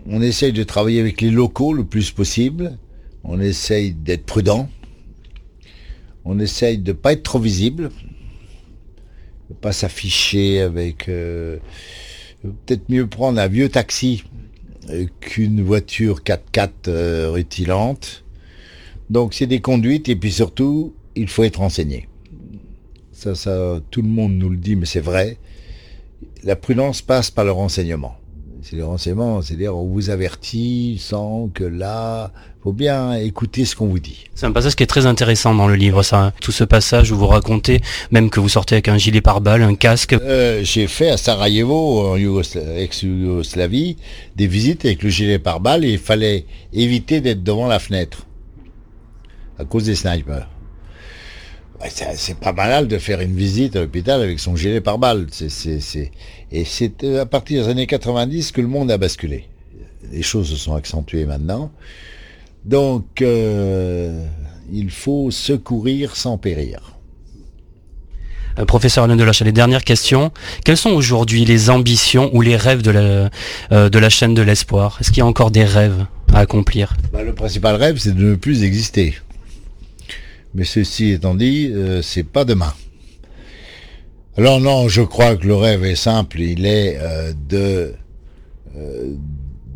on 0.09 0.23
essaye 0.23 0.53
de 0.53 0.63
travailler 0.63 1.01
avec 1.01 1.21
les 1.21 1.31
locaux 1.31 1.73
le 1.73 1.85
plus 1.85 2.13
possible. 2.13 2.79
On 3.27 3.41
essaye 3.41 3.93
d'être 3.93 4.25
prudent. 4.25 4.69
On 6.25 6.39
essaye 6.39 6.79
de 6.79 6.93
pas 6.93 7.13
être 7.13 7.23
trop 7.23 7.39
visible. 7.39 7.91
De 9.51 9.55
pas 9.55 9.73
s'afficher 9.73 10.61
avec... 10.61 11.09
euh, 11.09 11.59
Peut-être 12.43 12.89
mieux 12.89 13.07
prendre 13.07 13.41
un 13.41 13.49
vieux 13.49 13.69
taxi 13.69 14.25
euh, 14.91 15.07
qu'une 15.21 15.63
voiture 15.63 16.21
4x4 16.21 16.71
euh. 16.89 17.95
Donc 19.11 19.35
c'est 19.35 19.47
des 19.47 19.61
conduites 19.61 20.09
et 20.09 20.17
puis 20.17 20.31
surtout, 20.31 20.95
il 21.17 21.29
faut 21.29 21.43
être 21.43 21.59
renseigné. 21.59 22.09
Ça, 23.13 23.35
ça, 23.35 23.81
tout 23.91 24.03
le 24.03 24.09
monde 24.09 24.35
nous 24.35 24.51
le 24.51 24.57
dit, 24.57 24.77
mais 24.77 24.87
c'est 24.87 25.01
vrai 25.01 25.39
la 26.47 26.57
prudence 26.57 27.03
passe 27.03 27.31
par 27.31 27.45
le 27.45 27.53
renseignement. 27.53 28.17
C'est 28.69 28.75
le 28.75 28.85
renseignement, 28.85 29.43
c'est-à-dire 29.43 29.77
on 29.77 29.85
vous 29.87 30.11
avertit 30.11 30.97
sans 31.01 31.47
que 31.55 31.63
là, 31.63 32.33
faut 32.65 32.73
bien 32.73 33.15
écouter 33.15 33.65
ce 33.65 33.77
qu'on 33.77 33.87
vous 33.87 34.01
dit. 34.01 34.25
C'est 34.35 34.45
un 34.45 34.51
passage 34.51 34.75
qui 34.75 34.83
est 34.83 34.89
très 34.89 35.07
intéressant 35.07 35.55
dans 35.55 35.69
le 35.69 35.77
livre, 35.77 36.03
ça. 36.03 36.33
Tout 36.41 36.51
ce 36.51 36.65
passage 36.65 37.13
où 37.13 37.17
vous 37.17 37.29
racontez, 37.29 37.81
même 38.11 38.29
que 38.29 38.41
vous 38.41 38.49
sortez 38.49 38.75
avec 38.75 38.89
un 38.89 38.99
gilet 38.99 39.21
pare-balles, 39.21 39.63
un 39.63 39.77
casque. 39.77 40.15
Euh, 40.15 40.65
J'ai 40.65 40.89
fait 40.89 41.11
à 41.11 41.17
Sarajevo, 41.17 42.09
en 42.09 42.17
Yougosla- 42.17 42.77
ex-Yougoslavie, 42.79 43.99
des 44.35 44.49
visites 44.49 44.85
avec 44.85 45.05
le 45.05 45.11
gilet 45.11 45.39
pare-balles 45.39 45.85
et 45.85 45.93
il 45.93 45.99
fallait 46.01 46.45
éviter 46.73 47.21
d'être 47.21 47.45
devant 47.45 47.69
la 47.69 47.79
fenêtre 47.79 48.27
à 49.61 49.65
cause 49.65 49.85
des 49.85 49.95
snipers. 49.95 50.49
C'est 51.89 52.39
pas 52.39 52.53
banal 52.53 52.89
de 52.89 52.99
faire 52.99 53.21
une 53.21 53.35
visite 53.35 53.77
à 53.77 53.81
l'hôpital 53.81 54.23
avec 54.23 54.41
son 54.41 54.57
gilet 54.57 54.83
c'est, 55.31 55.49
c'est... 55.51 56.11
Et 56.53 56.65
c'est 56.65 57.03
euh, 57.05 57.23
à 57.23 57.27
partir 57.27 57.65
des 57.65 57.71
années 57.71 57.87
90 57.87 58.53
que 58.53 58.61
le 58.61 58.69
monde 58.69 58.91
a 58.91 58.99
basculé. 58.99 59.49
Les 60.13 60.23
choses 60.23 60.49
se 60.49 60.57
sont 60.57 60.75
accentuées 60.75 61.27
maintenant. 61.27 61.73
Donc, 62.65 63.23
euh, 63.23 64.25
il 64.73 64.91
faut 64.91 65.31
secourir 65.31 66.17
sans 66.17 66.39
périr. 66.39 66.97
Euh, 68.59 68.65
professeur 68.65 69.05
Alain 69.05 69.17
Deloche, 69.17 69.43
les 69.43 69.53
dernières 69.53 69.85
questions. 69.85 70.33
Quelles 70.65 70.77
sont 70.77 70.91
aujourd'hui 70.91 71.45
les 71.45 71.71
ambitions 71.71 72.31
ou 72.33 72.41
les 72.41 72.57
rêves 72.57 72.83
de 72.83 72.91
la, 72.91 73.31
euh, 73.73 73.89
de 73.89 73.99
la 73.99 74.09
chaîne 74.09 74.35
de 74.35 74.43
l'espoir? 74.43 74.99
Est-ce 75.01 75.11
qu'il 75.11 75.19
y 75.19 75.23
a 75.23 75.27
encore 75.27 75.51
des 75.51 75.65
rêves 75.65 76.07
à 76.33 76.41
accomplir? 76.41 76.95
Bah, 77.13 77.23
le 77.23 77.35
principal 77.35 77.77
rêve, 77.77 77.99
c'est 77.99 78.15
de 78.15 78.23
ne 78.23 78.35
plus 78.35 78.63
exister. 78.63 79.15
Mais 80.57 80.65
ceci 80.65 81.11
étant 81.11 81.35
dit, 81.35 81.71
euh, 81.71 82.01
c'est 82.01 82.23
pas 82.23 82.47
demain. 82.47 82.73
Alors 84.39 84.59
non, 84.59 84.89
je 84.89 85.03
crois 85.03 85.37
que 85.37 85.47
le 85.47 85.55
rêve 85.55 85.85
est 85.85 85.97
simple. 85.97 86.41
Il 86.41 86.65
est 86.65 86.97
euh, 86.99 87.35
de 87.47 87.93
euh, 88.75 89.13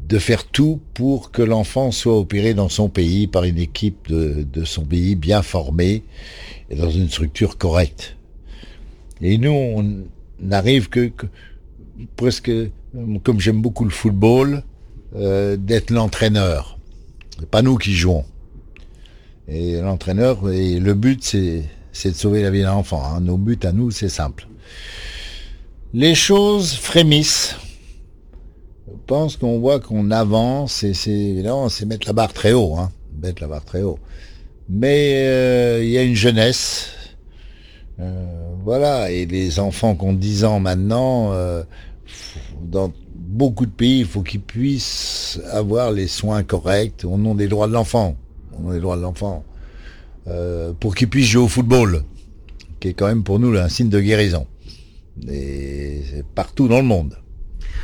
de 0.09 0.19
faire 0.19 0.47
tout 0.47 0.81
pour 0.95 1.33
que 1.33 1.43
l'enfant 1.43 1.91
soit 1.93 2.19
opéré 2.19 2.55
dans 2.55 2.71
son 2.71 2.89
pays 2.89 3.27
par 3.27 3.45
une 3.45 3.59
équipe 3.59 4.11
de, 4.11 4.65
son 4.65 4.85
pays 4.85 5.15
bien 5.15 5.43
formée 5.43 6.03
et 6.71 6.77
dans 6.77 6.91
une 6.91 7.09
structure 7.09 7.59
correcte. 7.59 8.17
Et 9.21 9.37
nous, 9.37 9.53
on 9.53 9.99
n'arrive 10.41 10.89
que, 10.89 11.09
que 11.09 11.27
presque, 12.17 12.51
comme 13.23 13.39
j'aime 13.39 13.63
beaucoup 13.63 13.85
le 13.85 13.91
football, 13.91 14.65
d'être 15.15 15.91
l'entraîneur. 15.91 16.77
C'est 17.39 17.49
pas 17.49 17.63
nous 17.63 17.77
qui 17.77 17.95
jouons. 17.95 18.25
Et 19.51 19.81
l'entraîneur, 19.81 20.39
le 20.45 20.93
but, 20.93 21.25
c'est, 21.25 21.65
c'est 21.93 22.11
de 22.11 22.17
sauver 22.17 22.43
la 22.43 22.51
vie 22.51 22.63
d'un 22.63 22.75
enfant. 22.75 23.03
hein. 23.05 23.21
Nos 23.21 23.37
buts 23.37 23.59
à 23.65 23.73
nous, 23.73 23.91
c'est 23.91 24.09
simple. 24.09 24.47
Les 25.93 26.15
choses 26.15 26.73
frémissent. 26.75 27.57
Je 28.87 28.93
pense 29.07 29.37
qu'on 29.37 29.59
voit 29.59 29.81
qu'on 29.81 30.13
avance 30.13 30.85
et 30.85 30.95
c'est, 30.95 31.11
évidemment, 31.11 31.69
c'est 31.69 31.85
mettre 31.85 32.07
la 32.07 32.13
barre 32.13 32.33
très 32.33 32.53
haut, 32.53 32.77
hein. 32.77 32.93
Mettre 33.21 33.43
la 33.43 33.49
barre 33.49 33.65
très 33.65 33.83
haut. 33.83 33.99
Mais 34.69 35.15
euh, 35.17 35.83
il 35.83 35.91
y 35.91 35.99
a 35.99 36.03
une 36.03 36.15
jeunesse. 36.15 36.91
Euh, 37.99 38.25
voilà, 38.65 39.11
et 39.11 39.27
les 39.27 39.59
enfants 39.59 39.97
qui 39.97 40.05
ont 40.05 40.13
10 40.13 40.45
ans 40.45 40.61
maintenant, 40.61 41.33
euh, 41.33 41.65
dans 42.63 42.93
beaucoup 43.15 43.67
de 43.67 43.73
pays, 43.73 44.01
il 44.01 44.07
faut 44.07 44.23
qu'ils 44.23 44.41
puissent 44.41 45.41
avoir 45.51 45.91
les 45.91 46.07
soins 46.07 46.45
corrects 46.45 47.05
au 47.05 47.19
nom 47.19 47.35
des 47.35 47.49
droits 47.49 47.67
de 47.67 47.73
l'enfant. 47.73 48.15
Des 48.71 48.81
droits 48.81 48.97
de 48.97 49.03
l'enfant. 49.03 49.45
Euh, 50.29 50.73
pour 50.79 50.95
qu'ils 50.95 51.09
puissent 51.09 51.29
jouer 51.29 51.43
au 51.43 51.49
football, 51.49 52.05
qui 52.79 52.89
est 52.89 52.93
quand 52.93 53.07
même 53.07 53.25
pour 53.25 53.39
nous 53.39 53.57
un 53.57 53.69
signe 53.69 53.89
de 53.89 54.01
guérison. 54.01 54.47
Et 55.29 56.03
c'est 56.11 56.25
partout 56.27 56.69
dans 56.69 56.79
le 56.79 56.85
monde. 56.85 57.17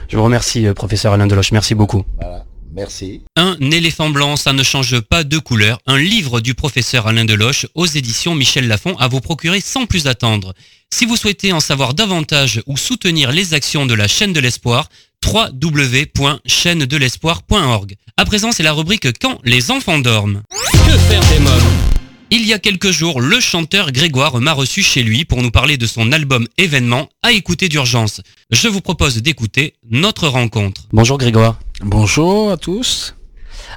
Je 0.08 0.16
vous 0.16 0.22
remercie, 0.22 0.66
euh, 0.66 0.74
professeur 0.74 1.12
Alain 1.12 1.26
Deloche. 1.26 1.52
Merci 1.52 1.74
beaucoup. 1.74 2.04
Voilà. 2.20 2.44
Merci. 2.76 3.22
Un 3.36 3.56
éléphant 3.72 4.10
blanc, 4.10 4.36
ça 4.36 4.52
ne 4.52 4.62
change 4.62 5.00
pas 5.00 5.24
de 5.24 5.38
couleur. 5.38 5.78
Un 5.86 5.96
livre 5.98 6.42
du 6.42 6.52
professeur 6.54 7.06
Alain 7.06 7.24
Deloche 7.24 7.64
aux 7.74 7.86
éditions 7.86 8.34
Michel 8.34 8.68
Lafon 8.68 8.94
à 8.98 9.08
vous 9.08 9.22
procurer 9.22 9.62
sans 9.62 9.86
plus 9.86 10.06
attendre. 10.06 10.52
Si 10.92 11.06
vous 11.06 11.16
souhaitez 11.16 11.52
en 11.52 11.60
savoir 11.60 11.94
davantage 11.94 12.62
ou 12.66 12.76
soutenir 12.76 13.32
les 13.32 13.54
actions 13.54 13.86
de 13.86 13.94
la 13.94 14.08
chaîne 14.08 14.34
de 14.34 14.40
l'espoir, 14.40 14.90
www.chaînedelespoir.org. 15.24 17.94
À 18.18 18.24
présent, 18.26 18.52
c'est 18.52 18.62
la 18.62 18.74
rubrique 18.74 19.08
Quand 19.20 19.40
les 19.44 19.70
enfants 19.70 19.98
dorment. 19.98 20.42
Que 20.86 20.98
faire 20.98 21.22
des 21.30 21.38
mômes? 21.40 21.85
Il 22.30 22.44
y 22.44 22.52
a 22.52 22.58
quelques 22.58 22.90
jours, 22.90 23.20
le 23.20 23.38
chanteur 23.38 23.92
Grégoire 23.92 24.40
m'a 24.40 24.52
reçu 24.52 24.82
chez 24.82 25.04
lui 25.04 25.24
pour 25.24 25.42
nous 25.42 25.52
parler 25.52 25.76
de 25.76 25.86
son 25.86 26.10
album 26.10 26.48
événement 26.58 27.08
à 27.22 27.30
écouter 27.30 27.68
d'urgence. 27.68 28.20
Je 28.50 28.66
vous 28.66 28.80
propose 28.80 29.22
d'écouter 29.22 29.74
notre 29.88 30.26
rencontre. 30.26 30.82
Bonjour 30.92 31.18
Grégoire. 31.18 31.56
Bonjour 31.82 32.50
à 32.50 32.56
tous. 32.56 33.15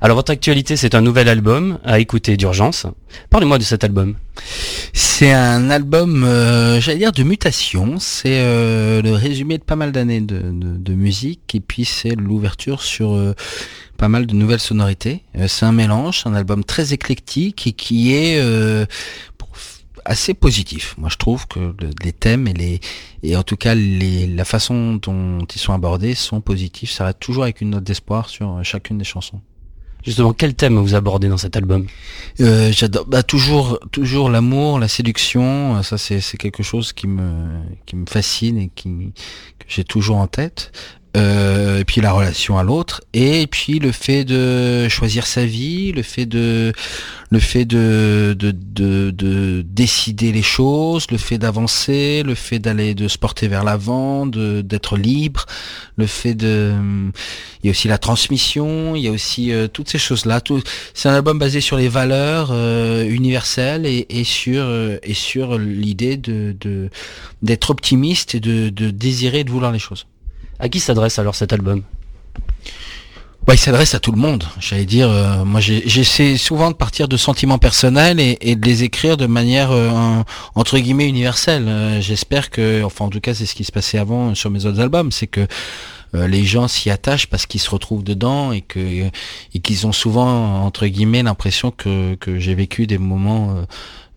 Alors 0.02 0.16
votre 0.16 0.32
actualité 0.32 0.78
c'est 0.78 0.96
un 0.96 1.02
nouvel 1.02 1.28
album 1.28 1.78
à 1.84 2.00
écouter 2.00 2.38
d'urgence. 2.38 2.86
Parlez-moi 3.30 3.58
de 3.58 3.64
cet 3.64 3.84
album. 3.84 4.16
C'est 4.94 5.32
un 5.34 5.70
album, 5.70 6.24
euh, 6.24 6.80
j'allais 6.80 7.00
dire, 7.00 7.12
de 7.12 7.24
mutation. 7.24 8.00
C'est 8.00 8.40
euh, 8.40 9.02
le 9.02 9.12
résumé 9.12 9.58
de 9.58 9.64
pas 9.64 9.76
mal 9.76 9.92
d'années 9.92 10.22
de, 10.22 10.94
musique 10.94 11.54
et 11.54 11.60
puis 11.60 11.86
c'est 11.86 12.16
l'ouverture 12.16 12.82
sur 12.82 13.14
euh, 13.14 13.34
pas 13.98 14.08
mal 14.08 14.26
de 14.26 14.34
nouvelles 14.34 14.60
sonorités. 14.62 15.24
C'est 15.48 15.66
un 15.66 15.72
mélange, 15.74 16.24
un 16.26 16.34
album 16.34 16.64
très 16.64 16.94
éclectique 16.94 17.68
et 17.68 17.74
qui 17.74 18.14
est 18.14 18.42
assez 20.06 20.34
positif. 20.34 20.96
Moi 20.98 21.10
je 21.12 21.18
trouve 21.18 21.46
que 21.48 21.60
le- 21.60 21.92
les 22.04 22.14
thèmes 22.14 22.48
et 22.48 22.54
les 22.54 22.80
et 23.22 23.36
en 23.36 23.44
tout 23.44 23.58
cas 23.58 23.76
la 23.76 24.46
façon 24.46 24.96
dont 24.96 25.40
ils 25.54 25.60
sont 25.60 25.74
abordés 25.74 26.16
sont 26.16 26.40
positifs. 26.40 26.92
Ça 26.92 27.06
reste 27.06 27.20
toujours 27.20 27.44
avec 27.44 27.60
une 27.60 27.72
note 27.72 27.84
d'espoir 27.84 28.30
sur 28.30 28.64
chacune 28.64 28.98
des 28.98 29.04
chansons. 29.04 29.42
Justement, 30.04 30.34
quel 30.34 30.54
thème 30.56 30.78
vous 30.78 30.96
abordez 30.96 31.28
dans 31.28 31.38
cet 31.38 31.58
album? 31.58 31.86
Euh, 32.40 32.72
J'adore 32.72 33.06
bah, 33.06 33.22
toujours 33.22 33.80
toujours 33.92 34.30
l'amour, 34.30 34.80
la 34.80 34.88
séduction, 34.88 35.76
euh, 35.78 35.82
ça 35.82 35.98
c'est 35.98 36.38
quelque 36.38 36.64
chose 36.64 36.94
qui 36.94 37.08
me 37.08 37.60
qui 37.86 37.96
me 37.96 38.06
fascine 38.06 38.58
et 38.58 38.70
qui 38.74 39.12
que 39.60 39.66
j'ai 39.68 39.84
toujours 39.84 40.18
en 40.18 40.28
tête. 40.28 40.72
Euh, 41.18 41.80
et 41.80 41.86
puis 41.86 42.02
la 42.02 42.12
relation 42.12 42.60
à 42.60 42.64
l'autre 42.64 43.02
et 43.14 43.48
puis 43.48 43.80
le 43.80 43.92
fait 43.92 44.26
de 44.26 44.88
choisir 44.90 45.26
sa 45.26 45.44
vie, 45.44 45.92
le 45.92 46.04
fait 46.04 46.28
de 46.28 46.72
le 47.32 47.40
fait 47.40 47.66
de 47.66 48.36
de, 48.38 48.52
de, 48.52 49.10
de 49.10 49.66
décider 49.68 50.32
les 50.32 50.44
choses, 50.44 51.10
le 51.10 51.18
fait 51.18 51.40
d'avancer, 51.40 52.22
le 52.24 52.36
fait 52.36 52.60
d'aller 52.60 52.94
de 52.94 53.08
se 53.08 53.18
porter 53.18 53.48
vers 53.48 53.64
l'avant, 53.64 54.28
d'être 54.28 54.98
libre, 54.98 55.48
le 55.98 56.06
fait 56.06 56.36
de 56.36 56.76
il 57.64 57.66
y 57.66 57.70
a 57.70 57.72
aussi 57.72 57.88
la 57.88 57.98
transmission, 57.98 58.96
il 58.96 59.02
y 59.02 59.08
a 59.08 59.12
aussi 59.12 59.52
euh, 59.52 59.68
toutes 59.68 59.90
ces 59.90 59.98
choses-là. 59.98 60.42
Tout, 60.42 60.62
c'est 60.94 61.10
un 61.10 61.16
album 61.16 61.40
basé 61.40 61.60
sur 61.60 61.76
les 61.78 61.90
valeurs 61.90 62.50
euh, 62.52 63.04
universelles 63.10 63.88
et, 63.88 64.06
et 64.12 64.24
sur 64.24 64.62
euh, 64.64 64.98
et 65.02 65.16
sur 65.16 65.58
l'idée 65.58 66.18
de- 66.18 66.56
d'être 67.42 67.72
optimiste 67.72 68.36
et 68.36 68.40
de, 68.40 68.70
de 68.70 68.92
désirer 68.92 69.40
et 69.40 69.44
de 69.44 69.50
vouloir 69.50 69.72
les 69.72 69.80
choses. 69.80 70.06
À 70.60 70.70
qui 70.70 70.80
s'adresse 70.80 71.20
alors 71.20 71.36
cet 71.36 71.54
album 71.54 71.84
Ouais, 73.48 73.56
il 73.56 73.58
s'adresse 73.58 73.96
à 73.96 74.00
tout 74.00 74.12
le 74.12 74.20
monde. 74.20 74.44
J'allais 74.60 74.86
dire, 74.86 75.10
euh, 75.10 75.44
moi 75.44 75.60
j'essaie 75.60 76.38
souvent 76.38 76.70
de 76.70 76.76
partir 76.76 77.08
de 77.08 77.18
sentiments 77.18 77.58
personnels 77.58 78.20
et, 78.20 78.38
et 78.42 78.56
de 78.56 78.64
les 78.66 78.84
écrire 78.84 79.18
de 79.18 79.26
manière 79.26 79.72
euh, 79.72 79.90
entre 80.56 80.78
guillemets 80.78 81.08
universelle. 81.08 81.66
Euh, 81.68 82.02
J'espère 82.02 82.52
que, 82.52 82.84
enfin 82.84 83.06
en 83.06 83.10
tout 83.10 83.22
cas 83.22 83.34
c'est 83.34 83.46
ce 83.46 83.56
qui 83.56 83.64
se 83.64 83.72
passait 83.72 83.98
avant 83.98 84.36
sur 84.36 84.52
mes 84.52 84.66
autres 84.66 84.80
albums, 84.80 85.12
c'est 85.12 85.26
que 85.26 85.48
euh, 86.16 86.28
les 86.28 86.44
gens 86.44 86.68
s'y 86.68 86.90
attachent 86.90 87.28
parce 87.28 87.46
qu'ils 87.46 87.62
se 87.62 87.70
retrouvent 87.70 88.04
dedans 88.04 88.52
et 88.52 88.62
que 88.62 88.80
et 89.54 89.60
qu'ils 89.60 89.86
ont 89.86 89.92
souvent 89.92 90.64
entre 90.64 90.88
guillemets 90.88 91.24
l'impression 91.24 91.72
que, 91.72 92.16
que 92.16 92.40
j'ai 92.40 92.56
vécu 92.56 92.88
des 92.88 92.98
moments 92.98 93.56
euh, 93.56 93.64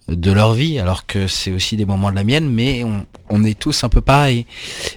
de 0.08 0.32
leur 0.32 0.52
vie 0.52 0.78
alors 0.78 1.06
que 1.06 1.26
c'est 1.26 1.52
aussi 1.52 1.76
des 1.76 1.84
moments 1.84 2.10
de 2.10 2.16
la 2.16 2.24
mienne 2.24 2.48
mais 2.48 2.84
on, 2.84 3.06
on 3.30 3.44
est 3.44 3.58
tous 3.58 3.84
un 3.84 3.88
peu 3.88 4.00
pareils. 4.00 4.46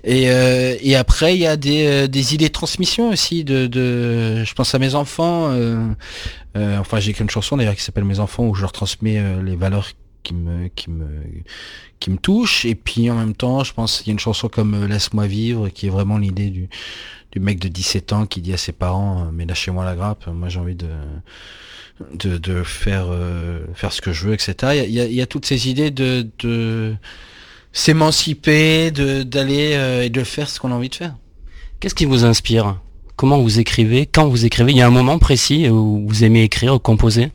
Et, 0.03 0.29
euh, 0.29 0.75
et 0.81 0.95
après 0.95 1.35
il 1.35 1.41
y 1.41 1.47
a 1.47 1.57
des, 1.57 1.85
euh, 1.85 2.07
des 2.07 2.33
idées 2.33 2.47
de 2.47 2.53
transmission 2.53 3.09
aussi 3.09 3.43
de, 3.43 3.67
de 3.67 4.43
je 4.43 4.53
pense 4.53 4.73
à 4.73 4.79
mes 4.79 4.95
enfants 4.95 5.49
euh, 5.49 5.93
enfin 6.55 6.99
j'ai 6.99 7.11
écrit 7.11 7.23
une 7.23 7.29
chanson 7.29 7.57
d'ailleurs 7.57 7.75
qui 7.75 7.83
s'appelle 7.83 8.05
mes 8.05 8.19
enfants 8.19 8.45
où 8.45 8.55
je 8.55 8.61
leur 8.61 8.71
transmets 8.71 9.21
les 9.43 9.55
valeurs 9.55 9.89
qui 10.23 10.33
me 10.33 10.67
qui 10.69 10.89
me 10.89 11.05
qui 11.99 12.09
me 12.11 12.17
touchent. 12.17 12.65
Et 12.65 12.75
puis 12.75 13.09
en 13.09 13.15
même 13.15 13.35
temps 13.35 13.63
je 13.63 13.73
pense 13.73 13.99
qu'il 13.99 14.07
y 14.07 14.11
a 14.11 14.13
une 14.13 14.19
chanson 14.19 14.49
comme 14.49 14.85
laisse-moi 14.85 15.27
vivre 15.27 15.69
qui 15.69 15.87
est 15.87 15.89
vraiment 15.89 16.17
l'idée 16.17 16.49
du 16.49 16.69
du 17.35 17.41
mec 17.41 17.59
de 17.59 17.67
17 17.67 18.13
ans 18.13 18.25
qui 18.25 18.41
dit 18.41 18.53
à 18.53 18.57
ses 18.57 18.71
parents 18.71 19.19
euh, 19.19 19.31
mais 19.31 19.45
lâchez-moi 19.45 19.85
la 19.85 19.95
grappe 19.95 20.27
moi 20.27 20.49
j'ai 20.49 20.59
envie 20.59 20.75
de 20.75 20.87
de, 22.13 22.37
de 22.37 22.63
faire 22.63 23.07
euh, 23.09 23.59
faire 23.73 23.93
ce 23.93 24.01
que 24.01 24.11
je 24.11 24.27
veux 24.27 24.33
etc 24.33 24.85
il 24.87 24.91
y 24.91 25.21
a, 25.21 25.25
toutes 25.27 25.45
ces 25.45 25.69
idées 25.69 25.91
de, 25.91 26.27
de 26.39 26.95
s'émanciper 27.75 28.89
d'aller 28.89 29.73
euh, 29.73 30.03
et 30.03 30.09
de 30.09 30.23
faire 30.23 30.49
ce 30.49 30.59
qu'on 30.59 30.71
a 30.71 30.75
envie 30.75 30.89
de 30.89 30.95
faire. 30.95 31.15
Qu'est-ce 31.79 31.93
qui 31.93 32.05
vous 32.05 32.23
inspire? 32.23 32.79
Comment 33.17 33.39
vous 33.39 33.59
écrivez? 33.59 34.07
Quand 34.07 34.27
vous 34.27 34.45
écrivez? 34.45 34.71
Il 34.71 34.77
y 34.77 34.81
a 34.81 34.87
un 34.87 34.91
moment 34.91 35.19
précis 35.19 35.69
où 35.69 36.07
vous 36.07 36.23
aimez 36.23 36.43
écrire, 36.43 36.81
composer? 36.81 37.31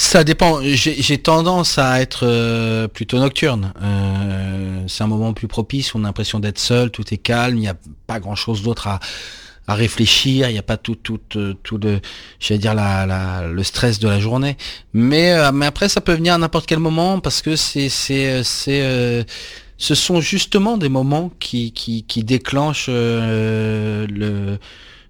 Ça 0.00 0.22
dépend. 0.22 0.60
J'ai 0.62 1.18
tendance 1.18 1.76
à 1.76 2.00
être 2.00 2.20
euh, 2.22 2.86
plutôt 2.86 3.18
nocturne. 3.18 3.72
Euh, 3.82 4.84
c'est 4.86 5.02
un 5.02 5.08
moment 5.08 5.32
plus 5.32 5.48
propice. 5.48 5.92
On 5.96 6.04
a 6.04 6.06
l'impression 6.06 6.38
d'être 6.38 6.60
seul. 6.60 6.92
Tout 6.92 7.12
est 7.12 7.16
calme. 7.18 7.56
Il 7.56 7.62
n'y 7.62 7.68
a 7.68 7.74
pas 8.06 8.20
grand 8.20 8.36
chose 8.36 8.62
d'autre 8.62 8.86
à, 8.86 9.00
à 9.66 9.74
réfléchir. 9.74 10.48
Il 10.50 10.52
n'y 10.52 10.58
a 10.58 10.62
pas 10.62 10.76
tout, 10.76 10.94
tout, 10.94 11.18
euh, 11.34 11.54
tout 11.64 11.78
le, 11.78 12.00
j'allais 12.38 12.60
dire 12.60 12.74
la, 12.74 13.06
la, 13.06 13.48
le 13.48 13.62
stress 13.64 13.98
de 13.98 14.06
la 14.06 14.20
journée. 14.20 14.56
Mais, 14.92 15.32
euh, 15.32 15.50
mais 15.50 15.66
après, 15.66 15.88
ça 15.88 16.00
peut 16.00 16.14
venir 16.14 16.34
à 16.34 16.38
n'importe 16.38 16.66
quel 16.66 16.78
moment 16.78 17.18
parce 17.18 17.42
que 17.42 17.56
c'est, 17.56 17.88
c'est, 17.88 18.30
euh, 18.30 18.42
c'est, 18.44 18.82
euh, 18.82 19.24
ce 19.78 19.96
sont 19.96 20.20
justement 20.20 20.78
des 20.78 20.88
moments 20.88 21.32
qui, 21.40 21.72
qui, 21.72 22.04
qui 22.04 22.22
déclenchent 22.22 22.86
euh, 22.88 24.06
le 24.08 24.60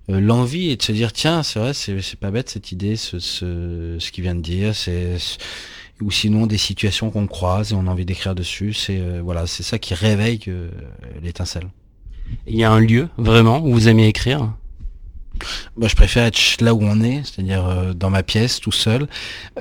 l'envie 0.08 0.70
et 0.70 0.76
de 0.76 0.82
se 0.82 0.92
dire 0.92 1.12
tiens 1.12 1.42
c'est 1.42 1.58
vrai 1.58 1.74
c'est 1.74 2.00
c'est 2.00 2.18
pas 2.18 2.30
bête 2.30 2.48
cette 2.48 2.72
idée 2.72 2.96
ce 2.96 3.18
ce, 3.18 3.96
ce 3.98 4.10
qu'il 4.10 4.24
vient 4.24 4.34
de 4.34 4.40
dire 4.40 4.74
c'est 4.74 5.16
ou 6.00 6.10
sinon 6.10 6.46
des 6.46 6.58
situations 6.58 7.10
qu'on 7.10 7.26
croise 7.26 7.72
et 7.72 7.74
on 7.74 7.86
a 7.86 7.90
envie 7.90 8.06
d'écrire 8.06 8.34
dessus 8.34 8.72
c'est 8.72 8.98
euh, 8.98 9.20
voilà 9.22 9.46
c'est 9.46 9.62
ça 9.62 9.78
qui 9.78 9.94
réveille 9.94 10.40
euh, 10.48 10.70
l'étincelle. 11.22 11.68
Il 12.46 12.56
y 12.56 12.64
a 12.64 12.70
un 12.70 12.80
lieu 12.80 13.08
vraiment 13.16 13.60
où 13.60 13.72
vous 13.72 13.88
aimez 13.88 14.06
écrire? 14.06 14.52
Moi, 15.76 15.88
je 15.88 15.96
préfère 15.96 16.24
être 16.24 16.60
là 16.60 16.74
où 16.74 16.80
on 16.82 17.00
est, 17.02 17.22
c'est-à-dire 17.24 17.66
euh, 17.66 17.92
dans 17.92 18.10
ma 18.10 18.22
pièce, 18.22 18.60
tout 18.60 18.72
seul. 18.72 19.06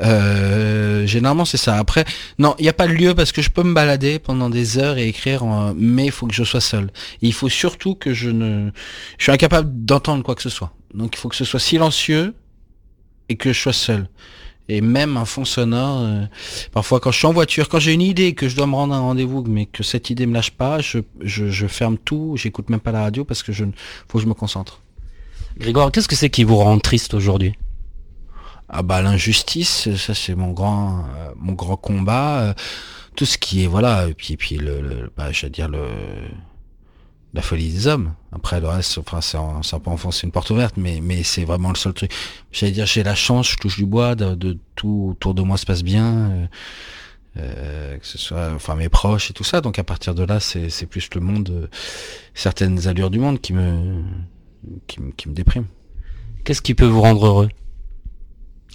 Euh, 0.01 1.05
généralement, 1.05 1.45
c'est 1.45 1.57
ça. 1.57 1.77
Après, 1.77 2.05
non, 2.39 2.55
il 2.59 2.63
n'y 2.63 2.69
a 2.69 2.73
pas 2.73 2.87
de 2.87 2.93
lieu 2.93 3.15
parce 3.15 3.31
que 3.31 3.41
je 3.41 3.49
peux 3.49 3.63
me 3.63 3.73
balader 3.73 4.19
pendant 4.19 4.49
des 4.49 4.77
heures 4.77 4.97
et 4.97 5.07
écrire, 5.07 5.43
mais 5.75 6.05
il 6.05 6.11
faut 6.11 6.27
que 6.27 6.33
je 6.33 6.43
sois 6.43 6.61
seul. 6.61 6.89
Il 7.21 7.33
faut 7.33 7.49
surtout 7.49 7.95
que 7.95 8.13
je 8.13 8.29
ne... 8.29 8.69
Je 9.17 9.23
suis 9.23 9.31
incapable 9.31 9.69
d'entendre 9.85 10.23
quoi 10.23 10.35
que 10.35 10.41
ce 10.41 10.49
soit. 10.49 10.73
Donc, 10.93 11.15
il 11.15 11.19
faut 11.19 11.29
que 11.29 11.35
ce 11.35 11.45
soit 11.45 11.59
silencieux 11.59 12.33
et 13.29 13.35
que 13.35 13.53
je 13.53 13.59
sois 13.59 13.73
seul. 13.73 14.07
Et 14.69 14.81
même 14.81 15.15
un 15.15 15.25
fond 15.25 15.45
sonore, 15.45 16.01
euh, 16.01 16.25
parfois 16.73 16.99
quand 16.99 17.11
je 17.11 17.19
suis 17.19 17.27
en 17.27 17.31
voiture, 17.31 17.69
quand 17.69 17.79
j'ai 17.79 17.93
une 17.93 18.01
idée 18.01 18.33
que 18.33 18.49
je 18.49 18.55
dois 18.55 18.67
me 18.67 18.75
rendre 18.75 18.93
à 18.93 18.97
un 18.97 19.01
rendez-vous, 19.01 19.43
mais 19.47 19.65
que 19.65 19.81
cette 19.81 20.09
idée 20.09 20.25
me 20.25 20.33
lâche 20.33 20.51
pas, 20.51 20.79
je 20.81 21.67
ferme 21.67 21.97
tout, 21.97 22.35
j'écoute 22.35 22.69
même 22.69 22.81
pas 22.81 22.91
la 22.91 23.03
radio 23.03 23.23
parce 23.23 23.43
que 23.43 23.53
je 23.53 23.63
faut 24.09 24.17
que 24.17 24.23
je 24.23 24.29
me 24.29 24.33
concentre. 24.33 24.81
Grégoire, 25.57 25.91
qu'est-ce 25.91 26.07
que 26.07 26.15
c'est 26.15 26.29
qui 26.29 26.43
vous 26.43 26.57
rend 26.57 26.77
triste 26.79 27.13
aujourd'hui? 27.13 27.53
Ah 28.69 28.83
bah 28.83 29.01
l'injustice, 29.01 29.93
ça 29.95 30.13
c'est 30.13 30.35
mon 30.35 30.51
grand 30.51 31.05
euh, 31.15 31.75
combat. 31.77 32.39
euh, 32.41 32.53
tout 33.15 33.25
ce 33.25 33.37
qui 33.39 33.63
est 33.63 33.67
voilà, 33.67 34.07
et 34.07 34.13
puis 34.13 34.57
le, 34.57 35.11
bah, 35.17 35.31
dire 35.49 35.69
la 37.33 37.41
folie 37.41 37.69
des 37.71 37.87
hommes. 37.87 38.13
Après 38.31 38.59
le 38.61 38.67
reste, 38.67 38.99
enfin 38.99 39.21
c'est 39.21 39.37
un, 39.37 39.61
un 39.71 39.79
peu 39.79 39.89
enfoncer 39.89 40.27
une 40.27 40.31
porte 40.31 40.49
ouverte, 40.51 40.75
mais 40.77 41.23
c'est 41.23 41.43
vraiment 41.45 41.69
le 41.69 41.75
seul 41.75 41.93
truc. 41.93 42.11
J'allais 42.51 42.71
dire 42.73 42.85
j'ai 42.85 43.03
la 43.03 43.15
chance, 43.15 43.49
je 43.51 43.55
touche 43.55 43.77
du 43.77 43.85
bois, 43.85 44.13
de, 44.15 44.57
tout 44.75 45.07
autour 45.11 45.33
de 45.33 45.41
moi 45.41 45.57
se 45.57 45.65
passe 45.65 45.81
bien. 45.83 46.47
euh, 47.37 47.97
que 47.97 48.05
ce 48.05 48.17
soit 48.17 48.57
mes 48.75 48.89
proches 48.89 49.29
et 49.31 49.33
tout 49.33 49.43
ça 49.43 49.61
donc 49.61 49.77
à 49.77 49.83
partir 49.83 50.15
de 50.15 50.23
là 50.23 50.39
c'est 50.39 50.87
plus 50.87 51.07
le 51.13 51.21
monde 51.21 51.69
certaines 52.33 52.87
allures 52.87 53.11
du 53.11 53.19
monde 53.19 53.39
qui 53.39 53.53
me 53.53 54.01
qui, 54.87 55.01
me- 55.01 55.11
qui 55.11 55.29
me 55.29 55.33
dépriment 55.33 55.65
Qu'est-ce 56.43 56.61
qui 56.61 56.73
peut 56.75 56.85
vous 56.85 57.01
rendre 57.01 57.25
heureux? 57.25 57.49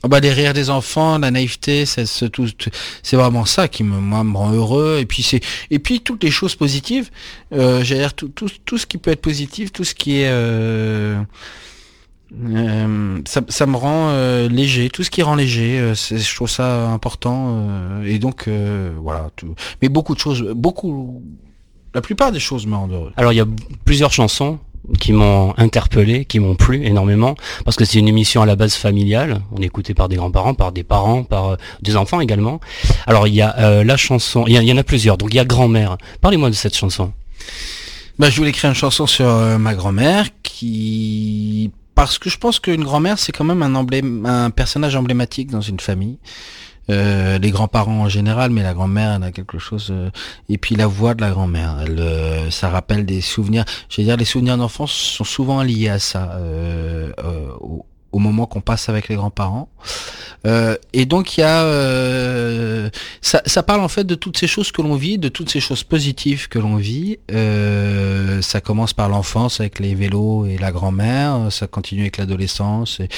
Ah 0.05 0.09
bah, 0.09 0.19
les 0.19 0.33
rires 0.33 0.53
des 0.53 0.69
enfants, 0.69 1.17
la 1.19 1.31
naïveté, 1.31 1.87
c'est 1.87 2.07
c'est 2.07 2.29
tout, 2.29 2.51
tout- 2.59 2.71
c'est 3.05 3.17
vraiment 3.17 3.45
ça 3.45 3.69
qui 3.69 3.85
me, 3.85 3.99
moi, 4.01 4.25
me 4.25 4.37
rend 4.37 4.51
heureux. 4.53 4.99
Et 5.01 5.07
puis 5.07 5.23
c'est, 5.23 5.41
et 5.71 5.79
puis 5.79 6.01
toutes 6.01 6.25
les 6.25 6.31
choses 6.33 6.57
positives. 6.57 7.09
Euh, 7.53 7.85
J'allais 7.85 8.01
dire 8.01 8.15
tout, 8.15 8.29
tout, 8.29 8.51
tout 8.65 8.79
ce 8.79 8.87
qui 8.87 8.99
peut 8.99 9.13
être 9.13 9.23
positif, 9.23 9.73
tout 9.73 9.85
ce 9.85 9.95
qui 9.95 10.19
est, 10.23 10.29
euh, 10.29 11.23
euh, 12.45 13.21
ça, 13.27 13.43
ça 13.49 13.67
me 13.67 13.77
rend 13.77 14.09
euh, 14.11 14.49
léger. 14.49 14.91
Tout 14.91 15.05
ce 15.05 15.11
qui 15.11 15.23
rend 15.23 15.35
léger, 15.37 15.79
euh, 15.79 15.95
c'est- 15.95 16.19
je 16.19 16.35
trouve 16.35 16.51
ça 16.51 16.89
important. 16.91 17.59
euh, 17.69 18.05
et 18.05 18.19
donc 18.19 18.49
euh, 18.49 18.93
voilà. 19.01 19.31
Tout. 19.37 19.55
Mais 19.83 19.89
beaucoup 19.89 20.15
de 20.15 20.21
choses, 20.21 20.43
beaucoup, 20.57 21.23
la 21.95 22.01
plupart 22.01 22.33
des 22.33 22.41
choses 22.41 22.67
me 22.67 22.75
rendent 22.75 22.93
heureux. 22.93 23.13
Alors 23.17 23.33
il 23.33 23.37
y 23.37 23.41
a 23.41 23.47
plusieurs 23.85 24.13
chansons 24.13 24.59
qui 24.99 25.13
m'ont 25.13 25.55
interpellé, 25.59 26.25
qui 26.25 26.41
m'ont 26.41 26.55
plu 26.55 26.85
énormément, 26.85 27.35
parce 27.65 27.77
que 27.77 27.85
c'est 27.85 27.99
une 27.99 28.09
émission 28.09 28.43
à 28.43 28.47
la 28.47 28.57
base 28.57 28.75
familiale. 28.75 29.43
On 29.53 29.63
est 29.63 29.67
écouté 29.67 29.95
par 29.95 30.09
des 30.09 30.17
grands-parents, 30.17 30.55
par 30.55 30.73
des 30.73 30.83
parents, 30.83 31.23
par 31.23 31.51
euh, 31.51 31.57
des 31.83 31.97
enfants 31.97 32.21
également. 32.21 32.61
Alors 33.07 33.29
il 33.29 33.35
y 33.35 33.43
a 33.43 33.57
euh, 33.59 33.85
la 33.85 33.97
chanson, 33.97 34.45
il 34.47 34.55
y, 34.55 34.73
en 34.73 34.77
a 34.77 34.83
plusieurs. 34.85 35.19
Donc 35.19 35.33
il 35.33 35.37
y 35.37 35.41
a 35.41 35.45
Grand-mère. 35.45 35.99
Parlez-moi 36.21 36.51
de 36.51 36.55
cette 36.55 36.77
chanson. 36.77 37.13
Bah, 38.19 38.31
je 38.31 38.37
voulais 38.37 38.51
écrire 38.51 38.71
une 38.71 38.77
chanson 38.77 39.07
sur 39.07 39.27
euh, 39.27 39.59
ma 39.59 39.75
grand-mère 39.75 40.27
qui 40.43 41.71
parce 41.95 42.19
que 42.19 42.31
je 42.31 42.39
pense 42.39 42.59
qu'une 42.59 42.85
grand-mère 42.85 43.19
c'est 43.19 43.33
quand 43.33 43.45
même 43.45 43.63
un 43.63 43.75
emblème, 43.75 44.27
un 44.27 44.51
personnage 44.51 44.97
emblématique 44.97 45.51
dans 45.51 45.61
une 45.61 45.81
famille. 45.81 46.19
Euh, 46.91 47.39
les 47.39 47.51
grands-parents 47.51 48.03
en 48.03 48.09
général, 48.09 48.51
mais 48.51 48.63
la 48.63 48.75
grand-mère, 48.75 49.13
elle 49.17 49.23
a 49.23 49.33
quelque 49.33 49.59
chose. 49.59 49.89
euh, 49.91 50.11
et 50.49 50.59
puis 50.59 50.75
la 50.75 50.87
voix 50.87 51.15
de 51.15 51.21
la 51.21 51.31
grand-mère, 51.31 51.77
elle, 51.85 52.01
euh, 52.01 52.51
ça 52.51 52.69
rappelle 52.69 53.07
des 53.07 53.21
souvenirs. 53.21 53.65
Je 53.89 54.01
veux 54.01 54.07
dire, 54.07 54.17
les 54.17 54.25
souvenirs 54.25 54.57
d'enfance 54.57 54.93
sont 54.93 55.25
souvent 55.25 55.63
liés 55.63 55.89
à 55.89 55.99
ça, 55.99 56.39
au, 57.61 58.19
moment 58.19 58.47
qu'on 58.47 58.61
passe 58.61 58.89
avec 58.89 59.09
les 59.09 59.17
grands-parents. 59.17 59.69
Et 60.93 61.07
donc 61.07 61.37
il 61.37 61.41
y 61.41 61.45
a, 61.45 62.91
ça, 63.21 63.43
ça 63.47 63.63
parle 63.63 63.81
en 63.81 63.89
fait 63.89 64.05
de 64.05 64.15
toutes 64.15 64.37
ces 64.37 64.47
choses 64.47 64.71
que 64.71 64.83
l'on 64.83 64.97
vit, 64.97 65.19
de 65.19 65.29
toutes 65.29 65.51
ces 65.51 65.61
choses 65.61 65.83
positives 65.85 66.49
que 66.49 66.59
l'on 66.59 66.77
vit. 66.77 67.19
Ça 68.43 68.61
commence 68.61 68.93
par 68.93 69.09
l'enfance 69.09 69.61
avec 69.61 69.79
les 69.79 69.95
vélos 69.95 70.47
et 70.47 70.59
la 70.59 70.73
grand-mère, 70.73 71.51
ça 71.51 71.67
continue 71.67 72.03
avec 72.03 72.19
l'adolescence 72.19 73.01
et 73.01 73.09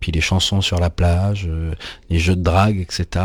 puis 0.00 0.12
les 0.12 0.20
chansons 0.20 0.60
sur 0.60 0.80
la 0.80 0.90
plage, 0.90 1.46
euh, 1.48 1.72
les 2.08 2.18
jeux 2.18 2.36
de 2.36 2.42
drague, 2.42 2.80
etc. 2.80 3.24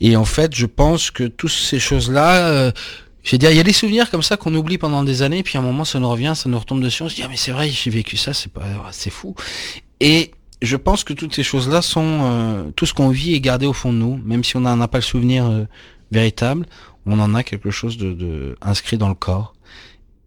Et 0.00 0.16
en 0.16 0.24
fait, 0.24 0.54
je 0.54 0.66
pense 0.66 1.10
que 1.10 1.24
toutes 1.24 1.50
ces 1.50 1.78
choses-là. 1.78 2.48
euh, 2.48 2.72
veux 3.30 3.38
dire, 3.38 3.50
il 3.50 3.56
y 3.56 3.60
a 3.60 3.64
des 3.64 3.72
souvenirs 3.72 4.10
comme 4.10 4.22
ça 4.22 4.36
qu'on 4.36 4.54
oublie 4.54 4.78
pendant 4.78 5.04
des 5.04 5.22
années, 5.22 5.42
puis 5.42 5.56
à 5.56 5.60
un 5.60 5.64
moment 5.64 5.84
ça 5.84 5.98
nous 6.00 6.10
revient, 6.10 6.32
ça 6.34 6.48
nous 6.48 6.58
retombe 6.58 6.82
dessus, 6.82 7.02
on 7.02 7.08
se 7.08 7.14
dit 7.14 7.22
ah 7.24 7.28
mais 7.28 7.36
c'est 7.36 7.52
vrai, 7.52 7.68
j'ai 7.68 7.90
vécu 7.90 8.16
ça, 8.16 8.34
c'est 8.34 8.52
pas, 8.52 8.64
c'est 8.92 9.10
fou. 9.10 9.34
Et 10.00 10.32
je 10.62 10.76
pense 10.76 11.04
que 11.04 11.12
toutes 11.12 11.34
ces 11.34 11.42
choses-là 11.42 11.82
sont 11.82 12.20
euh, 12.22 12.70
tout 12.76 12.86
ce 12.86 12.94
qu'on 12.94 13.08
vit 13.08 13.34
est 13.34 13.40
gardé 13.40 13.66
au 13.66 13.72
fond 13.72 13.92
de 13.92 13.98
nous, 13.98 14.20
même 14.24 14.44
si 14.44 14.56
on 14.56 14.60
n'en 14.60 14.80
a 14.80 14.88
pas 14.88 14.98
le 14.98 15.02
souvenir 15.02 15.46
euh, 15.46 15.64
véritable, 16.10 16.66
on 17.06 17.18
en 17.18 17.34
a 17.34 17.42
quelque 17.42 17.70
chose 17.70 17.96
de, 17.96 18.12
de 18.12 18.56
inscrit 18.60 18.98
dans 18.98 19.08
le 19.08 19.14
corps. 19.14 19.54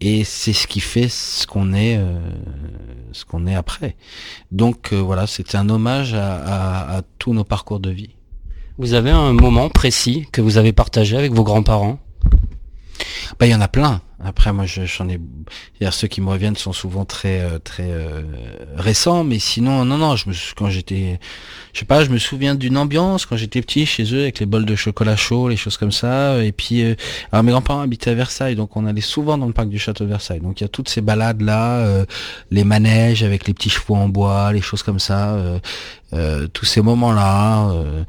Et 0.05 0.25
c'est 0.25 0.51
ce 0.51 0.67
qui 0.67 0.81
fait 0.81 1.07
ce 1.07 1.47
qu'on 1.47 1.73
est, 1.73 1.95
euh, 1.97 2.19
ce 3.13 3.23
qu'on 3.23 3.47
est 3.47 3.55
après. 3.55 3.95
Donc 4.51 4.91
euh, 4.91 4.97
voilà, 5.01 5.27
c'était 5.27 5.55
un 5.55 5.69
hommage 5.69 6.13
à, 6.13 6.35
à- 6.35 6.97
à 6.97 7.01
tous 7.19 7.33
nos 7.33 7.45
parcours 7.45 7.79
de 7.79 7.89
vie. 7.89 8.09
Vous 8.77 8.95
avez 8.95 9.11
un 9.11 9.31
moment 9.31 9.69
précis 9.69 10.27
que 10.33 10.41
vous 10.41 10.57
avez 10.57 10.73
partagé 10.73 11.15
avec 11.15 11.31
vos 11.31 11.43
grands-parents? 11.43 11.99
Bah 13.39 13.45
il 13.47 13.51
y 13.51 13.55
en 13.55 13.61
a 13.61 13.67
plein. 13.69 14.01
Après 14.23 14.53
moi 14.53 14.65
je- 14.65 14.85
j'en 14.85 15.07
ai 15.09 15.19
ceux 15.91 16.07
qui 16.07 16.21
me 16.21 16.29
reviennent 16.29 16.55
sont 16.55 16.71
souvent 16.73 17.03
très 17.05 17.41
euh, 17.41 17.59
très 17.59 17.89
euh, 17.89 18.21
récents 18.75 19.23
mais 19.23 19.39
sinon 19.39 19.85
non 19.85 19.97
non, 19.97 20.15
je 20.15 20.29
me 20.29 20.35
quand 20.55 20.69
j'étais 20.69 21.19
je 21.73 21.79
sais 21.79 21.85
pas, 21.85 22.03
je 22.05 22.09
me 22.09 22.17
souviens 22.17 22.55
d'une 22.55 22.77
ambiance 22.77 23.25
quand 23.25 23.35
j'étais 23.35 23.61
petit 23.61 23.85
chez 23.85 24.03
eux 24.13 24.21
avec 24.21 24.39
les 24.39 24.45
bols 24.45 24.65
de 24.65 24.75
chocolat 24.75 25.15
chaud, 25.15 25.49
les 25.49 25.57
choses 25.57 25.77
comme 25.77 25.91
ça 25.91 26.43
et 26.43 26.51
puis 26.51 26.83
euh, 26.83 26.95
alors 27.31 27.43
mes 27.43 27.51
grands-parents 27.51 27.81
habitaient 27.81 28.11
à 28.11 28.15
Versailles 28.15 28.55
donc 28.55 28.77
on 28.77 28.85
allait 28.85 29.01
souvent 29.01 29.37
dans 29.37 29.47
le 29.47 29.53
parc 29.53 29.69
du 29.69 29.79
château 29.79 30.03
de 30.05 30.09
Versailles. 30.09 30.39
Donc 30.39 30.61
il 30.61 30.63
y 30.63 30.65
a 30.65 30.69
toutes 30.69 30.89
ces 30.89 31.01
balades 31.01 31.41
là, 31.41 32.05
les 32.51 32.63
manèges 32.63 33.23
avec 33.23 33.47
les 33.47 33.53
petits 33.53 33.69
chevaux 33.69 33.95
en 33.95 34.07
bois, 34.09 34.53
les 34.53 34.61
choses 34.61 34.83
comme 34.83 34.99
ça, 34.99 35.33
euh, 35.35 35.59
euh, 36.13 36.47
tous 36.47 36.65
ces 36.65 36.81
moments-là 36.81 37.71
euh, 37.71 38.03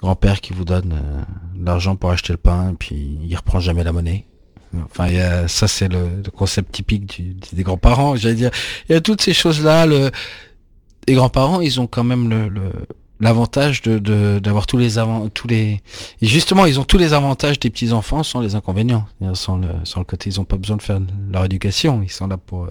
grand-père 0.00 0.40
qui 0.40 0.52
vous 0.52 0.64
donne 0.64 0.92
euh, 0.94 1.22
l'argent 1.64 1.94
pour 1.96 2.10
acheter 2.10 2.32
le 2.32 2.38
pain 2.38 2.70
et 2.70 2.74
puis 2.74 3.18
il 3.22 3.36
reprend 3.36 3.60
jamais 3.60 3.84
la 3.84 3.92
monnaie. 3.92 4.24
Enfin, 4.84 5.08
il 5.08 5.14
y 5.16 5.20
a, 5.20 5.48
ça 5.48 5.68
c'est 5.68 5.88
le, 5.88 6.06
le 6.24 6.30
concept 6.30 6.72
typique 6.72 7.06
du- 7.06 7.36
des 7.52 7.62
grands-parents. 7.62 8.16
J'allais 8.16 8.34
dire, 8.34 8.50
il 8.88 8.92
y 8.92 8.94
a 8.94 9.00
toutes 9.00 9.20
ces 9.22 9.32
choses-là. 9.34 9.86
Le, 9.86 10.10
les 11.08 11.14
grands-parents, 11.14 11.60
ils 11.60 11.80
ont 11.80 11.86
quand 11.86 12.04
même 12.04 12.28
le, 12.30 12.48
le- 12.48 12.72
l'avantage 13.20 13.82
de, 13.82 14.38
d'avoir 14.40 14.66
tous 14.66 14.78
les 14.78 14.98
avant, 14.98 15.28
tous 15.28 15.46
les, 15.46 15.80
et 16.20 16.26
justement, 16.26 16.66
ils 16.66 16.80
ont 16.80 16.84
tous 16.84 16.98
les 16.98 17.12
avantages 17.12 17.60
des 17.60 17.70
petits 17.70 17.92
enfants 17.92 18.22
sans 18.24 18.40
les 18.40 18.54
inconvénients. 18.56 19.06
Sans 19.34 19.58
le, 19.58 19.68
sans 19.84 20.00
le 20.00 20.04
côté, 20.06 20.28
ils 20.30 20.40
ont 20.40 20.44
pas 20.44 20.56
besoin 20.56 20.76
de 20.76 20.82
faire 20.82 21.00
leur 21.30 21.44
éducation. 21.44 22.02
Ils 22.02 22.10
sont 22.10 22.26
là 22.26 22.36
pour, 22.36 22.64
euh, 22.64 22.70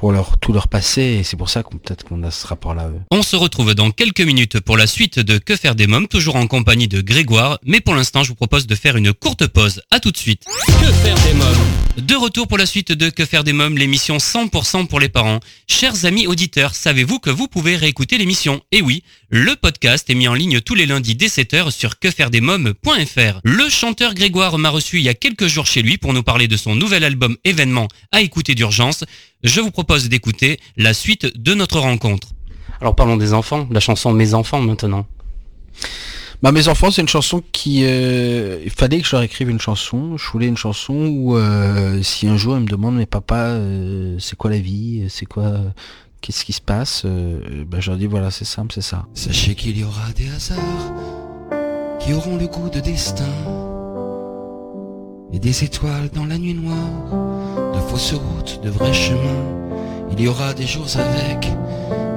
pour 0.00 0.12
leur 0.12 0.38
tout 0.38 0.54
leur 0.54 0.68
passé. 0.68 1.02
Et 1.02 1.22
c'est 1.22 1.36
pour 1.36 1.50
ça 1.50 1.62
qu'on 1.62 1.76
peut-être 1.76 2.04
qu'on 2.04 2.22
a 2.22 2.30
ce 2.30 2.46
rapport-là. 2.46 2.90
On 3.10 3.22
se 3.22 3.36
retrouve 3.36 3.74
dans 3.74 3.90
quelques 3.90 4.22
minutes 4.22 4.58
pour 4.58 4.78
la 4.78 4.86
suite 4.86 5.18
de 5.18 5.36
Que 5.36 5.56
faire 5.56 5.74
des 5.74 5.86
mômes, 5.86 6.08
toujours 6.08 6.36
en 6.36 6.46
compagnie 6.46 6.88
de 6.88 7.02
Grégoire, 7.02 7.58
mais 7.64 7.80
pour 7.80 7.94
l'instant 7.94 8.22
je 8.24 8.30
vous 8.30 8.34
propose 8.34 8.66
de 8.66 8.74
faire 8.74 8.96
une 8.96 9.12
courte 9.12 9.46
pause. 9.46 9.82
À 9.90 10.00
tout 10.00 10.10
de 10.10 10.16
suite. 10.16 10.44
Que 10.66 10.90
faire 10.90 11.16
des 11.16 11.34
mômes? 11.34 12.06
De 12.06 12.14
retour 12.14 12.48
pour 12.48 12.56
la 12.56 12.64
suite 12.64 12.92
de 12.92 13.10
Que 13.10 13.26
faire 13.26 13.44
des 13.44 13.52
mômes, 13.52 13.76
l'émission 13.76 14.16
100% 14.16 14.86
pour 14.86 15.00
les 15.00 15.10
parents. 15.10 15.40
Chers 15.68 16.06
amis 16.06 16.26
auditeurs, 16.26 16.74
savez-vous 16.74 17.18
que 17.18 17.28
vous 17.28 17.46
pouvez 17.46 17.76
réécouter 17.76 18.16
l'émission? 18.16 18.62
Et 18.72 18.80
oui, 18.80 19.04
le 19.30 19.54
podcast 19.54 20.10
est 20.10 20.14
mis 20.16 20.26
en 20.26 20.34
ligne 20.34 20.60
tous 20.60 20.74
les 20.74 20.86
lundis 20.86 21.14
dès 21.14 21.28
7h 21.28 21.70
sur 21.70 22.00
quefairedesmômes.fr. 22.00 23.40
Le 23.44 23.68
chanteur 23.68 24.14
Grégoire 24.14 24.58
m'a 24.58 24.70
reçu 24.70 24.98
il 24.98 25.04
y 25.04 25.08
a 25.08 25.14
quelques 25.14 25.46
jours 25.46 25.66
chez 25.66 25.82
lui 25.82 25.98
pour 25.98 26.12
nous 26.12 26.24
parler 26.24 26.48
de 26.48 26.56
son 26.56 26.74
nouvel 26.74 27.04
album 27.04 27.36
événement 27.44 27.86
à 28.10 28.22
écouter 28.22 28.56
d'urgence. 28.56 29.04
Je 29.44 29.60
vous 29.60 29.70
propose 29.70 30.08
d'écouter 30.08 30.58
la 30.76 30.94
suite 30.94 31.40
de 31.40 31.54
notre 31.54 31.78
rencontre. 31.78 32.30
Alors 32.80 32.96
parlons 32.96 33.16
des 33.16 33.32
enfants, 33.32 33.68
la 33.70 33.78
chanson 33.78 34.12
Mes 34.12 34.34
enfants 34.34 34.60
maintenant. 34.60 35.06
Bah, 36.42 36.50
mes 36.50 36.66
enfants, 36.66 36.90
c'est 36.90 37.02
une 37.02 37.08
chanson 37.08 37.42
qui, 37.52 37.84
euh, 37.84 38.58
il 38.64 38.70
fallait 38.70 39.00
que 39.00 39.06
je 39.06 39.12
leur 39.12 39.22
écrive 39.22 39.48
une 39.50 39.60
chanson. 39.60 40.16
Je 40.16 40.28
voulais 40.30 40.46
une 40.46 40.56
chanson 40.56 41.06
où, 41.06 41.36
euh, 41.36 42.02
si 42.02 42.26
un 42.26 42.36
jour 42.36 42.56
ils 42.56 42.62
me 42.62 42.68
demandent, 42.68 42.96
mais 42.96 43.06
papa, 43.06 43.50
euh, 43.50 44.16
c'est 44.18 44.36
quoi 44.36 44.50
la 44.50 44.58
vie, 44.58 45.04
c'est 45.08 45.26
quoi, 45.26 45.52
qu'est-ce 46.20 46.44
qui 46.44 46.52
se 46.52 46.60
passe, 46.60 47.02
euh, 47.04 47.64
bah, 47.66 47.78
je 47.80 47.90
leur 47.90 47.98
dis 47.98 48.06
voilà, 48.06 48.30
c'est 48.30 48.44
simple, 48.44 48.72
c'est 48.74 48.82
ça. 48.82 49.06
Sachez 49.14 49.54
qu'il 49.54 49.78
y 49.78 49.84
aura 49.84 50.12
des 50.16 50.28
hasards 50.28 50.92
qui 51.98 52.12
auront 52.12 52.36
le 52.36 52.46
goût 52.46 52.68
de 52.70 52.80
destin 52.80 53.24
et 55.32 55.38
des 55.38 55.64
étoiles 55.64 56.10
dans 56.14 56.24
la 56.24 56.38
nuit 56.38 56.54
noire, 56.54 57.74
de 57.74 57.78
fausses 57.88 58.14
routes, 58.14 58.60
de 58.62 58.70
vrais 58.70 58.92
chemins. 58.92 59.44
Il 60.12 60.20
y 60.20 60.28
aura 60.28 60.54
des 60.54 60.66
jours 60.66 60.88
avec, 60.96 61.48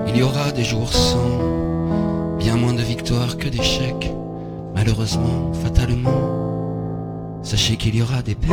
il 0.07 0.17
y 0.17 0.23
aura 0.23 0.51
des 0.51 0.63
jours 0.63 0.91
sans, 0.91 2.37
bien 2.39 2.55
moins 2.55 2.73
de 2.73 2.81
victoires 2.81 3.37
que 3.37 3.47
d'échecs, 3.47 4.11
malheureusement, 4.75 5.53
fatalement. 5.53 6.41
Sachez 7.43 7.75
qu'il 7.75 7.95
y 7.95 8.01
aura 8.01 8.21
des 8.21 8.35
peines, 8.35 8.51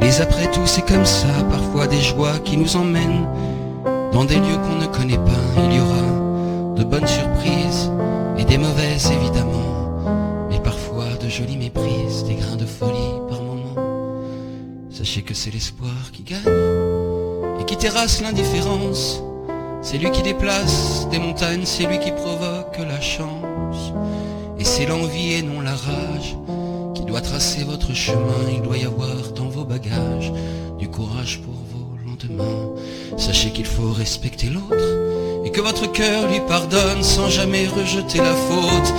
les 0.00 0.20
après 0.20 0.50
tout 0.50 0.66
c'est 0.66 0.86
comme 0.86 1.06
ça, 1.06 1.28
parfois 1.50 1.86
des 1.86 2.00
joies 2.00 2.38
qui 2.40 2.56
nous 2.56 2.76
emmènent 2.76 3.26
dans 4.12 4.24
des 4.24 4.36
lieux 4.36 4.58
qu'on 4.62 4.76
ne 4.76 4.86
connaît 4.86 5.18
pas. 5.18 5.64
Il 5.64 5.76
y 5.76 5.80
aura 5.80 6.74
de 6.76 6.84
bonnes 6.84 7.06
surprises 7.06 7.90
et 8.38 8.44
des 8.44 8.58
mauvaises 8.58 9.10
évidemment, 9.10 10.46
mais 10.48 10.60
parfois 10.60 11.06
de 11.20 11.28
jolies 11.28 11.56
méprises, 11.56 12.24
des 12.24 12.34
grains 12.34 12.56
de 12.56 12.66
folie 12.66 13.20
par 13.28 13.42
moment. 13.42 13.74
Sachez 14.90 15.22
que 15.22 15.34
c'est 15.34 15.50
l'espoir 15.50 16.12
qui 16.12 16.22
gagne 16.22 17.60
et 17.60 17.64
qui 17.64 17.76
terrasse 17.76 18.20
l'indifférence. 18.20 19.22
C'est 19.80 19.98
lui 19.98 20.10
qui 20.10 20.22
déplace 20.22 21.08
des 21.10 21.18
montagnes, 21.18 21.64
c'est 21.64 21.86
lui 21.86 21.98
qui 22.00 22.10
provoque 22.10 22.78
la 22.78 23.00
chance. 23.00 23.92
Et 24.58 24.64
c'est 24.64 24.86
l'envie 24.86 25.34
et 25.34 25.42
non 25.42 25.60
la 25.60 25.74
rage 25.74 26.36
qui 26.94 27.04
doit 27.04 27.20
tracer 27.20 27.62
votre 27.62 27.94
chemin. 27.94 28.50
Il 28.52 28.62
doit 28.62 28.76
y 28.76 28.84
avoir 28.84 29.32
dans 29.36 29.48
vos 29.48 29.64
bagages 29.64 30.32
du 30.78 30.88
courage 30.88 31.40
pour 31.42 31.54
vos 31.54 31.77
Sachez 33.16 33.50
qu'il 33.50 33.66
faut 33.66 33.92
respecter 33.92 34.48
l'autre 34.48 35.44
et 35.44 35.50
que 35.50 35.60
votre 35.60 35.90
cœur 35.90 36.30
lui 36.30 36.40
pardonne 36.46 37.02
sans 37.02 37.28
jamais 37.28 37.66
rejeter 37.66 38.18
la 38.18 38.34
faute. 38.34 38.94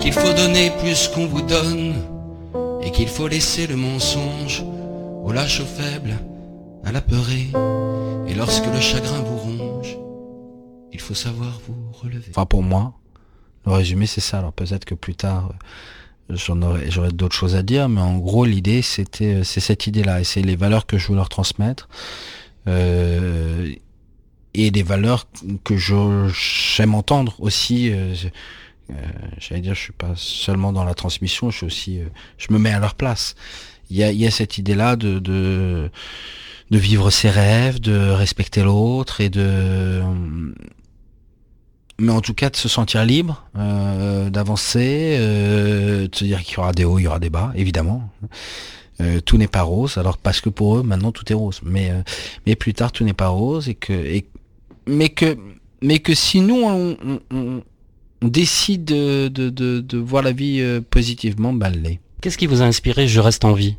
Qu'il 0.00 0.12
faut 0.12 0.32
donner 0.34 0.70
plus 0.80 1.08
qu'on 1.08 1.26
vous 1.26 1.40
donne 1.40 1.94
et 2.82 2.90
qu'il 2.90 3.08
faut 3.08 3.26
laisser 3.26 3.66
le 3.66 3.76
mensonge 3.76 4.62
au 5.24 5.32
lâche, 5.32 5.60
au 5.60 5.64
faible, 5.64 6.18
à 6.84 6.92
l'apeuré. 6.92 7.48
Et 8.28 8.34
lorsque 8.34 8.66
le 8.66 8.80
chagrin 8.80 9.20
vous 9.20 9.38
ronge, 9.38 9.96
il 10.92 11.00
faut 11.00 11.14
savoir 11.14 11.58
vous 11.66 11.90
relever. 11.92 12.26
Enfin, 12.30 12.44
pour 12.44 12.62
moi, 12.62 12.92
le 13.66 13.72
résumé, 13.72 14.06
c'est 14.06 14.20
ça. 14.20 14.38
Alors 14.38 14.52
peut-être 14.52 14.84
que 14.84 14.94
plus 14.94 15.14
tard, 15.14 15.50
euh, 16.30 16.36
j'en 16.36 16.60
aurais, 16.62 16.90
j'aurais 16.90 17.12
d'autres 17.12 17.34
choses 17.34 17.54
à 17.54 17.62
dire, 17.62 17.88
mais 17.88 18.00
en 18.00 18.18
gros, 18.18 18.44
l'idée, 18.44 18.82
c'était, 18.82 19.42
c'est 19.44 19.60
cette 19.60 19.86
idée-là, 19.86 20.20
et 20.20 20.24
c'est 20.24 20.42
les 20.42 20.56
valeurs 20.56 20.86
que 20.86 20.98
je 20.98 21.08
veux 21.08 21.16
leur 21.16 21.28
transmettre, 21.28 21.88
euh, 22.68 23.72
et 24.54 24.70
les 24.70 24.82
valeurs 24.82 25.26
que 25.64 25.76
j'aime 25.76 26.94
entendre 26.94 27.36
aussi. 27.40 27.90
euh, 27.90 28.14
euh, 28.90 28.94
j'allais 29.38 29.60
dire, 29.60 29.74
je 29.74 29.80
suis 29.80 29.92
pas 29.92 30.12
seulement 30.14 30.72
dans 30.72 30.84
la 30.84 30.94
transmission, 30.94 31.50
je 31.50 31.56
suis 31.56 31.66
aussi, 31.66 32.00
je 32.38 32.52
me 32.52 32.58
mets 32.58 32.72
à 32.72 32.78
leur 32.78 32.94
place. 32.94 33.34
Il 33.90 33.96
y 33.96 34.26
a, 34.26 34.30
cette 34.30 34.58
idée-là 34.58 34.96
de, 34.96 35.18
de, 35.18 35.90
vivre 36.70 37.10
ses 37.10 37.30
rêves, 37.30 37.80
de 37.80 38.10
respecter 38.10 38.62
l'autre 38.62 39.20
et 39.20 39.28
de, 39.28 40.02
mais 41.98 42.12
en 42.12 42.20
tout 42.20 42.34
cas 42.34 42.50
de 42.50 42.56
se 42.56 42.68
sentir 42.68 43.04
libre, 43.04 43.46
d'avancer, 43.54 45.16
de 45.18 46.10
se 46.12 46.24
dire 46.24 46.42
qu'il 46.42 46.56
y 46.56 46.58
aura 46.58 46.72
des 46.72 46.84
hauts, 46.84 46.98
il 46.98 47.04
y 47.04 47.06
aura 47.06 47.20
des 47.20 47.30
bas, 47.30 47.52
évidemment. 47.54 48.10
Euh, 49.00 49.20
tout 49.20 49.36
n'est 49.38 49.48
pas 49.48 49.62
rose. 49.62 49.98
Alors 49.98 50.18
parce 50.18 50.40
que 50.40 50.48
pour 50.50 50.76
eux 50.78 50.82
maintenant 50.82 51.12
tout 51.12 51.30
est 51.30 51.34
rose, 51.36 51.60
mais 51.64 51.90
euh, 51.90 52.02
mais 52.46 52.54
plus 52.56 52.74
tard 52.74 52.92
tout 52.92 53.04
n'est 53.04 53.12
pas 53.12 53.28
rose 53.28 53.68
et 53.68 53.74
que 53.74 53.92
et 53.92 54.24
mais 54.86 55.08
que 55.08 55.36
mais 55.82 55.98
que 55.98 56.14
si 56.14 56.40
nous 56.40 56.62
on, 56.62 56.96
on- 57.04 57.20
on- 57.30 57.62
décide 58.22 58.86
de, 58.86 59.28
de, 59.28 59.50
de, 59.50 59.80
de 59.80 59.98
voir 59.98 60.22
la 60.22 60.32
vie 60.32 60.60
euh, 60.60 60.80
positivement, 60.80 61.52
ben 61.52 61.68
l'est. 61.70 62.00
Qu'est-ce 62.22 62.38
qui 62.38 62.46
vous 62.46 62.62
a 62.62 62.64
inspiré 62.64 63.06
Je 63.06 63.20
reste 63.20 63.44
en 63.44 63.52
vie? 63.52 63.76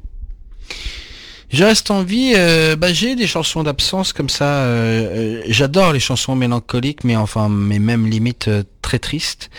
Je 1.50 1.64
reste 1.64 1.90
en 1.90 2.04
vie, 2.04 2.34
euh, 2.36 2.76
bah, 2.76 2.94
j'ai 2.94 3.16
des 3.16 3.26
chansons 3.28 3.64
d'absence 3.64 4.14
comme 4.14 4.30
ça. 4.30 4.46
euh, 4.66 5.40
euh, 5.40 5.44
J'adore 5.48 5.94
les 5.94 6.00
chansons 6.00 6.36
mélancoliques, 6.36 7.04
mais 7.04 7.16
enfin, 7.16 7.50
mais 7.50 7.80
même 7.80 8.06
limite 8.08 8.48
euh, 8.48 8.64
très 8.84 9.00
tristes. 9.00 9.50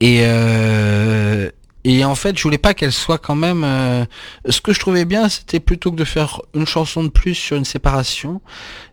Et 0.00 0.20
euh, 0.22 1.50
et 1.84 2.04
en 2.04 2.14
fait, 2.14 2.38
je 2.38 2.42
voulais 2.42 2.58
pas 2.58 2.74
qu'elle 2.74 2.92
soit 2.92 3.18
quand 3.18 3.34
même. 3.34 3.64
euh, 3.64 4.04
ce 4.48 4.60
que 4.60 4.72
je 4.72 4.80
trouvais 4.80 5.04
bien, 5.04 5.28
c'était 5.28 5.60
plutôt 5.60 5.90
que 5.90 5.96
de 5.96 6.04
faire 6.04 6.40
une 6.54 6.66
chanson 6.66 7.02
de 7.02 7.08
plus 7.08 7.34
sur 7.34 7.56
une 7.56 7.64
séparation. 7.64 8.40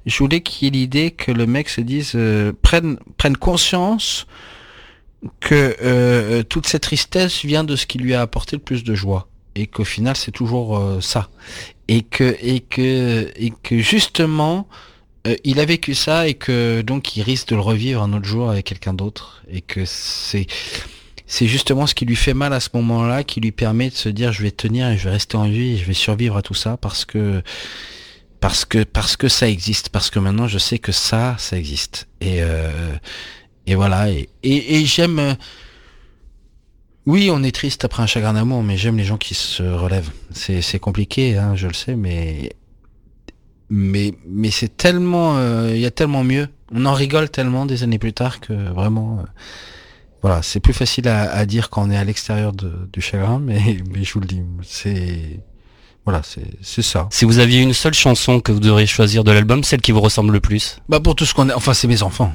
Je 0.05 0.17
voulais 0.17 0.41
qu'il 0.41 0.65
y 0.65 0.67
ait 0.67 0.71
l'idée 0.81 1.11
que 1.11 1.31
le 1.31 1.45
mec 1.45 1.69
se 1.69 1.81
dise 1.81 2.13
euh, 2.15 2.51
prenne 2.61 2.97
prenne 3.17 3.37
conscience 3.37 4.25
que 5.39 5.75
euh, 5.81 6.43
toute 6.43 6.67
cette 6.67 6.83
tristesse 6.83 7.43
vient 7.45 7.63
de 7.63 7.75
ce 7.75 7.85
qui 7.85 7.97
lui 7.97 8.13
a 8.13 8.21
apporté 8.21 8.55
le 8.55 8.61
plus 8.61 8.83
de 8.83 8.95
joie 8.95 9.27
et 9.55 9.67
qu'au 9.67 9.83
final 9.83 10.15
c'est 10.15 10.31
toujours 10.31 10.77
euh, 10.77 11.01
ça 11.01 11.29
et 11.87 12.03
que 12.03 12.37
et 12.41 12.61
que 12.61 13.31
et 13.35 13.51
que 13.63 13.79
justement 13.79 14.67
euh, 15.27 15.35
il 15.43 15.59
a 15.59 15.65
vécu 15.65 15.93
ça 15.95 16.27
et 16.27 16.35
que 16.35 16.81
donc 16.81 17.17
il 17.17 17.23
risque 17.23 17.49
de 17.49 17.55
le 17.55 17.61
revivre 17.61 18.01
un 18.01 18.13
autre 18.13 18.25
jour 18.25 18.49
avec 18.49 18.65
quelqu'un 18.65 18.93
d'autre 18.93 19.43
et 19.49 19.61
que 19.61 19.83
c'est 19.85 20.47
c'est 21.31 21.45
justement 21.45 21.85
ce 21.85 21.93
qui 21.93 22.05
lui 22.05 22.15
fait 22.15 22.33
mal 22.33 22.53
à 22.53 22.59
ce 22.59 22.69
moment-là 22.73 23.23
qui 23.23 23.39
lui 23.39 23.51
permet 23.51 23.91
de 23.91 23.95
se 23.95 24.09
dire 24.09 24.33
je 24.33 24.41
vais 24.41 24.49
tenir 24.49 24.89
et 24.89 24.97
je 24.97 25.03
vais 25.03 25.11
rester 25.11 25.37
en 25.37 25.47
vie 25.47 25.73
et 25.73 25.77
je 25.77 25.85
vais 25.85 25.93
survivre 25.93 26.35
à 26.35 26.41
tout 26.41 26.55
ça 26.55 26.75
parce 26.75 27.05
que 27.05 27.43
parce 28.41 28.65
que 28.65 28.83
parce 28.83 29.15
que 29.15 29.29
ça 29.29 29.47
existe 29.47 29.89
parce 29.89 30.09
que 30.09 30.17
maintenant 30.17 30.47
je 30.47 30.57
sais 30.57 30.79
que 30.79 30.91
ça 30.91 31.35
ça 31.37 31.55
existe 31.55 32.07
et 32.19 32.41
euh, 32.41 32.95
et 33.67 33.75
voilà 33.75 34.09
et 34.09 34.27
et, 34.43 34.85
j'aime 34.85 35.19
euh, 35.19 35.33
oui, 37.05 37.29
on 37.31 37.43
est 37.43 37.55
triste 37.55 37.85
après 37.85 38.03
un 38.03 38.07
chagrin 38.07 38.33
d'amour, 38.33 38.61
mais 38.61 38.77
j'aime 38.77 38.97
les 38.97 39.03
gens 39.03 39.17
qui 39.17 39.33
se 39.33 39.63
relèvent. 39.63 40.11
C'est 40.31 40.79
compliqué, 40.79 41.37
hein, 41.37 41.55
je 41.55 41.67
le 41.67 41.73
sais, 41.73 41.95
mais 41.95 42.51
mais 43.69 44.13
mais 44.27 44.51
c'est 44.51 44.77
tellement, 44.77 45.37
euh, 45.37 45.71
il 45.73 45.79
y 45.79 45.87
a 45.87 45.91
tellement 45.91 46.23
mieux. 46.23 46.49
On 46.71 46.85
en 46.85 46.93
rigole 46.93 47.29
tellement 47.29 47.65
des 47.65 47.81
années 47.81 47.97
plus 47.97 48.13
tard 48.13 48.39
que 48.39 48.53
vraiment, 48.53 49.25
voilà, 50.21 50.41
c'est 50.41 50.59
plus 50.59 50.73
facile 50.73 51.07
à, 51.07 51.31
à 51.31 51.45
dire 51.45 51.69
quand 51.69 51.87
on 51.87 51.91
est 51.91 51.97
à 51.97 52.03
l'extérieur 52.03 52.51
de- 52.53 52.89
du 52.91 53.01
chagrin, 53.01 53.39
mais 53.39 53.77
mais 53.93 54.03
je 54.03 54.13
vous 54.13 54.19
le 54.21 54.27
dis, 54.27 54.41
c'est 54.63 55.39
voilà, 56.05 56.21
c'est 56.23 56.81
ça. 56.81 57.07
Si 57.11 57.23
vous 57.25 57.37
aviez 57.39 57.61
une 57.61 57.73
seule 57.73 57.93
chanson 57.93 58.39
que 58.39 58.51
vous 58.51 58.59
devriez 58.59 58.87
choisir 58.87 59.23
de 59.23 59.31
l'album, 59.31 59.63
celle 59.63 59.81
qui 59.81 59.91
vous 59.91 60.01
ressemble 60.01 60.33
le 60.33 60.39
plus? 60.39 60.77
Bah 60.89 60.99
pour 60.99 61.15
tout 61.15 61.25
ce 61.25 61.33
qu'on 61.33 61.49
a, 61.49 61.55
enfin 61.55 61.73
c'est 61.73 61.87
mes 61.87 62.01
enfants. 62.03 62.33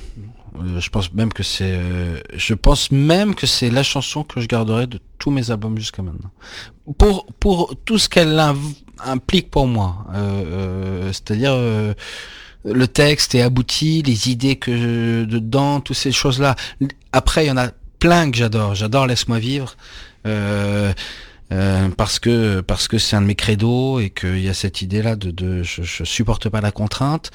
Euh, 0.56 0.78
je 0.80 0.88
pense 0.90 1.12
même 1.12 1.32
que 1.32 1.42
c'est, 1.42 1.64
euh, 1.72 2.20
je 2.34 2.54
pense 2.54 2.92
même 2.92 3.34
que 3.34 3.46
c'est 3.48 3.70
la 3.70 3.82
chanson 3.82 4.22
que 4.22 4.40
je 4.40 4.46
garderai 4.46 4.86
de 4.86 5.00
tous 5.18 5.32
mes 5.32 5.50
albums 5.50 5.76
jusqu'à 5.76 6.02
maintenant. 6.02 6.30
Pour 6.98 7.26
pour 7.40 7.74
tout 7.84 7.98
ce 7.98 8.08
qu'elle 8.08 8.40
implique 9.04 9.50
pour 9.50 9.66
moi, 9.66 10.06
euh, 10.14 11.08
c'est-à-dire 11.08 11.52
euh, 11.54 11.94
le 12.64 12.86
texte 12.86 13.34
est 13.34 13.42
abouti, 13.42 14.02
les 14.02 14.30
idées 14.30 14.54
que 14.56 14.76
je- 14.76 15.24
dedans, 15.24 15.80
toutes 15.80 15.96
ces 15.96 16.12
choses-là. 16.12 16.54
Après 17.14 17.44
il 17.44 17.48
y 17.48 17.50
en 17.50 17.56
a 17.56 17.68
plein 18.00 18.28
que 18.30 18.36
j'adore. 18.36 18.74
J'adore 18.74 19.06
Laisse-moi 19.06 19.38
vivre. 19.38 19.76
Euh, 20.26 20.92
euh, 21.52 21.88
parce 21.90 22.18
que 22.18 22.60
parce 22.60 22.88
que 22.88 22.98
c'est 22.98 23.14
un 23.14 23.20
de 23.20 23.26
mes 23.26 23.36
credos 23.36 24.00
et 24.00 24.10
qu'il 24.10 24.40
y 24.40 24.48
a 24.48 24.54
cette 24.54 24.82
idée 24.82 25.00
là 25.00 25.14
de, 25.14 25.62
je, 25.62 26.04
supporte 26.04 26.48
pas 26.48 26.62
la 26.62 26.72
contrainte 26.72 27.30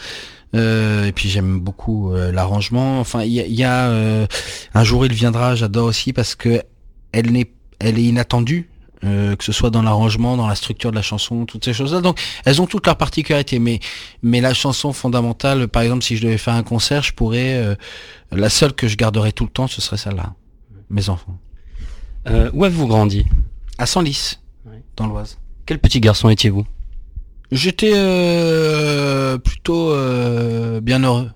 euh, 0.56 1.06
et 1.06 1.12
puis 1.12 1.30
j'aime 1.30 1.60
beaucoup 1.60 2.14
l'arrangement. 2.14 3.00
Enfin, 3.00 3.24
il 3.24 3.32
y 3.32 3.40
a, 3.40 3.48
y 3.48 3.64
a, 3.64 4.28
un 4.74 4.84
jour 4.84 5.06
il 5.06 5.14
viendra. 5.14 5.56
J'adore 5.56 5.86
aussi 5.86 6.12
parce 6.12 6.36
que 6.36 6.62
elle 7.14 7.32
n'est, 7.32 7.52
elle 7.80 7.98
est 7.98 8.04
inattendue. 8.04 8.70
Euh, 9.04 9.36
que 9.36 9.43
ce 9.43 9.52
soit 9.52 9.70
dans 9.70 9.82
l'arrangement, 9.82 10.38
dans 10.38 10.47
la 10.47 10.56
structure 10.56 10.91
de 10.91 10.95
la 10.95 11.02
chanson, 11.02 11.45
toutes 11.45 11.66
ces 11.66 11.74
choses-là. 11.74 12.02
Donc, 12.02 12.20
elles 12.45 12.62
ont 12.62 12.68
toutes 12.68 12.86
leurs 12.86 12.97
particularités. 12.97 13.60
Mais, 13.60 13.80
mais 14.22 14.41
la 14.41 14.54
chanson 14.54 14.93
fondamentale, 14.93 15.68
par 15.68 15.84
exemple, 15.84 16.04
si 16.04 16.18
je 16.18 16.24
devais 16.24 16.38
faire 16.38 16.56
un 16.56 16.64
concert, 16.64 17.04
je 17.04 17.14
pourrais, 17.14 17.56
euh, 17.56 17.76
la 18.32 18.50
seule 18.50 18.74
que 18.74 18.88
je 18.88 18.97
garderais 18.97 19.32
tout 19.32 19.45
le 19.45 19.52
temps, 19.52 19.68
ce 19.68 19.82
serait 19.82 19.97
celle-là. 19.97 20.34
Mes 20.89 21.10
enfants. 21.10 21.38
Euh, 22.28 22.50
Où 22.54 22.66
avez-vous 22.66 22.88
grandi? 22.88 23.26
À 23.78 23.86
Senlis, 23.86 24.39
dans 24.97 25.08
l'Oise. 25.08 25.38
Quel 25.66 25.80
petit 25.80 26.00
garçon 26.00 26.30
étiez-vous? 26.30 26.66
J'étais 27.52 27.93
euh, 27.95 29.38
plutôt 29.38 29.91
euh, 29.91 30.82
bien 30.82 31.00
heureux. 31.04 31.32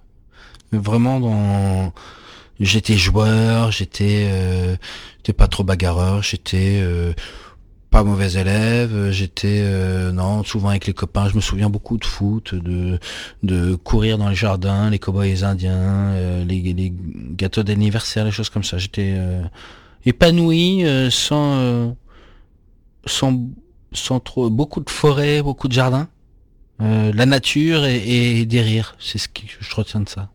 Vraiment 0.72 1.20
dans 1.20 1.94
j'étais 2.60 2.98
joueur, 2.98 3.72
j'étais 3.72 4.28
euh, 4.28 4.76
j'étais 5.18 5.34
pas 5.34 5.48
trop 5.48 5.64
bagarreur, 5.64 6.24
j'étais 6.24 6.80
euh, 6.82 7.14
pas 7.94 8.04
mauvais 8.04 8.34
élève, 8.34 8.92
euh, 8.96 9.12
j'étais 9.12 9.62
euh, 9.62 10.12
non, 10.12 10.44
souvent 10.44 10.70
avec 10.70 10.88
les 10.88 10.96
copains, 10.96 11.30
je 11.30 11.36
me 11.36 11.42
souviens 11.42 11.70
beaucoup 11.70 12.00
de 12.00 12.06
foot, 12.06 12.56
de 12.56 13.00
de 13.44 13.76
courir 13.76 14.18
dans 14.18 14.30
les 14.30 14.36
jardins, 14.36 14.90
les 14.90 14.98
cowboys 14.98 15.44
indiens, 15.44 16.10
euh, 16.16 16.44
les, 16.44 16.74
les 16.74 16.92
gâteaux 17.42 17.62
d'anniversaire, 17.62 18.26
les 18.26 18.32
choses 18.32 18.50
comme 18.50 18.64
ça. 18.64 18.80
J'étais 18.80 19.14
euh, 19.16 19.44
épanoui 20.08 20.84
euh, 20.86 21.12
sans 21.12 21.54
euh, 21.60 21.92
sans 23.06 23.40
sans 23.92 24.20
trop 24.20 24.50
beaucoup 24.50 24.80
de 24.80 24.90
forêts, 24.90 25.44
beaucoup 25.44 25.68
de 25.68 25.74
jardins, 25.74 26.08
la 26.80 27.26
nature 27.28 27.86
et, 27.86 28.40
et 28.40 28.46
des 28.48 28.62
rires. 28.62 28.96
C'est 29.00 29.20
ce 29.20 29.28
que 29.28 29.42
je 29.60 29.76
retiens 29.76 30.02
de 30.02 30.10
ça. 30.10 30.32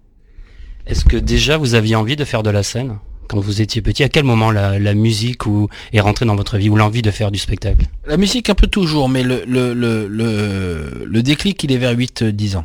Est-ce 0.87 1.05
que 1.05 1.17
déjà 1.17 1.57
vous 1.59 1.75
aviez 1.75 1.97
envie 1.97 2.15
de 2.15 2.25
faire 2.25 2.45
de 2.45 2.51
la 2.51 2.63
scène? 2.63 2.99
Quand 3.29 3.41
vous 3.41 3.61
étiez 3.61 3.83
petit 3.83 4.03
À 4.03 4.09
quel 4.09 4.24
moment 4.24 4.51
la, 4.51 4.95
musique 4.95 5.47
ou, 5.47 5.68
est 5.93 6.01
rentrée 6.01 6.24
dans 6.26 6.37
votre 6.37 6.57
vie 6.59 6.68
ou 6.68 6.76
l'envie 6.76 7.03
de 7.03 7.11
faire 7.11 7.31
du 7.31 7.39
spectacle? 7.39 7.87
La 8.07 8.16
musique 8.16 8.51
un 8.51 8.55
peu 8.55 8.66
toujours, 8.66 9.09
mais 9.09 9.22
le, 9.22 9.43
le, 9.47 9.74
le, 9.74 10.09
le, 11.07 11.22
déclic 11.22 11.62
il 11.64 11.72
est 11.72 11.79
vers 11.79 11.95
8-10 11.95 12.57
ans. 12.57 12.64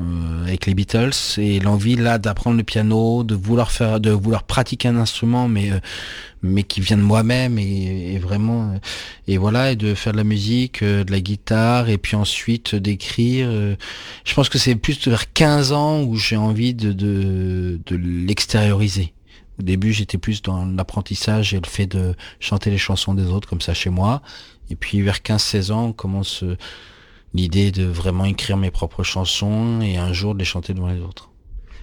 Euh, 0.00 0.42
avec 0.42 0.66
les 0.66 0.74
Beatles 0.74 1.12
et 1.38 1.60
l'envie 1.60 1.94
là 1.94 2.18
d'apprendre 2.18 2.56
le 2.56 2.64
piano, 2.64 3.22
de 3.22 3.36
vouloir 3.36 3.70
faire, 3.70 4.00
de 4.00 4.10
vouloir 4.10 4.42
pratiquer 4.42 4.88
un 4.88 4.96
instrument, 4.96 5.46
mais 5.46 5.70
euh, 5.70 5.78
mais 6.44 6.62
qui 6.62 6.80
vient 6.80 6.96
de 6.96 7.02
moi-même 7.02 7.58
et, 7.58 8.18
vraiment 8.18 8.72
euh, 8.74 8.78
et 9.26 9.38
voilà 9.38 9.72
et 9.72 9.76
de 9.76 9.94
faire 9.94 10.12
de 10.12 10.18
la 10.18 10.24
musique, 10.24 10.82
euh, 10.82 11.02
de 11.04 11.10
la 11.10 11.20
guitare 11.20 11.88
et 11.88 11.98
puis 11.98 12.16
ensuite 12.16 12.74
euh, 12.74 12.80
d'écrire. 12.80 13.48
euh, 13.50 13.76
je 14.24 14.34
pense 14.34 14.48
que 14.48 14.58
c'est 14.58 14.74
plus 14.76 15.06
vers 15.08 15.32
15 15.32 15.72
ans 15.72 16.02
où 16.02 16.16
j'ai 16.16 16.36
envie 16.36 16.74
de, 16.74 16.92
de 16.92 17.96
l'extérioriser. 17.96 19.12
Au 19.58 19.62
début, 19.62 19.92
j'étais 19.92 20.18
plus 20.18 20.42
dans 20.42 20.64
l'apprentissage 20.64 21.54
et 21.54 21.60
le 21.60 21.68
fait 21.68 21.86
de 21.86 22.14
chanter 22.40 22.70
les 22.70 22.78
chansons 22.78 23.14
des 23.14 23.26
autres 23.26 23.48
comme 23.48 23.60
ça 23.60 23.74
chez 23.74 23.90
moi. 23.90 24.22
Et 24.70 24.76
puis 24.76 25.00
vers 25.02 25.18
15-16 25.18 25.72
ans, 25.72 25.84
on 25.86 25.92
commence 25.92 26.42
euh, 26.42 26.56
l'idée 27.34 27.70
de 27.70 27.84
vraiment 27.84 28.24
écrire 28.24 28.56
mes 28.56 28.70
propres 28.70 29.02
chansons 29.02 29.80
et 29.80 29.96
un 29.96 30.12
jour 30.12 30.34
de 30.34 30.38
les 30.38 30.44
chanter 30.44 30.74
devant 30.74 30.88
les 30.88 31.00
autres. 31.00 31.30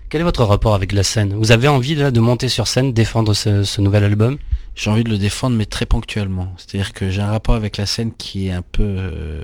Quel 0.09 0.21
est 0.21 0.25
votre 0.25 0.43
rapport 0.43 0.75
avec 0.75 0.91
la 0.91 1.03
scène? 1.03 1.33
Vous 1.33 1.53
avez 1.53 1.69
envie 1.69 1.95
là, 1.95 2.11
de 2.11 2.19
monter 2.19 2.49
sur 2.49 2.67
scène, 2.67 2.91
défendre 2.91 3.33
ce, 3.33 3.63
ce 3.63 3.79
nouvel 3.79 4.03
album? 4.03 4.37
J'ai 4.75 4.89
envie 4.89 5.05
de 5.05 5.09
le 5.09 5.17
défendre, 5.17 5.55
mais 5.55 5.65
très 5.65 5.85
ponctuellement. 5.85 6.53
C'est-à-dire 6.57 6.91
que 6.91 7.09
j'ai 7.09 7.21
un 7.21 7.31
rapport 7.31 7.55
avec 7.55 7.77
la 7.77 7.85
scène 7.85 8.11
qui 8.17 8.47
est 8.47 8.51
un 8.51 8.61
peu 8.61 8.83
euh, 8.83 9.41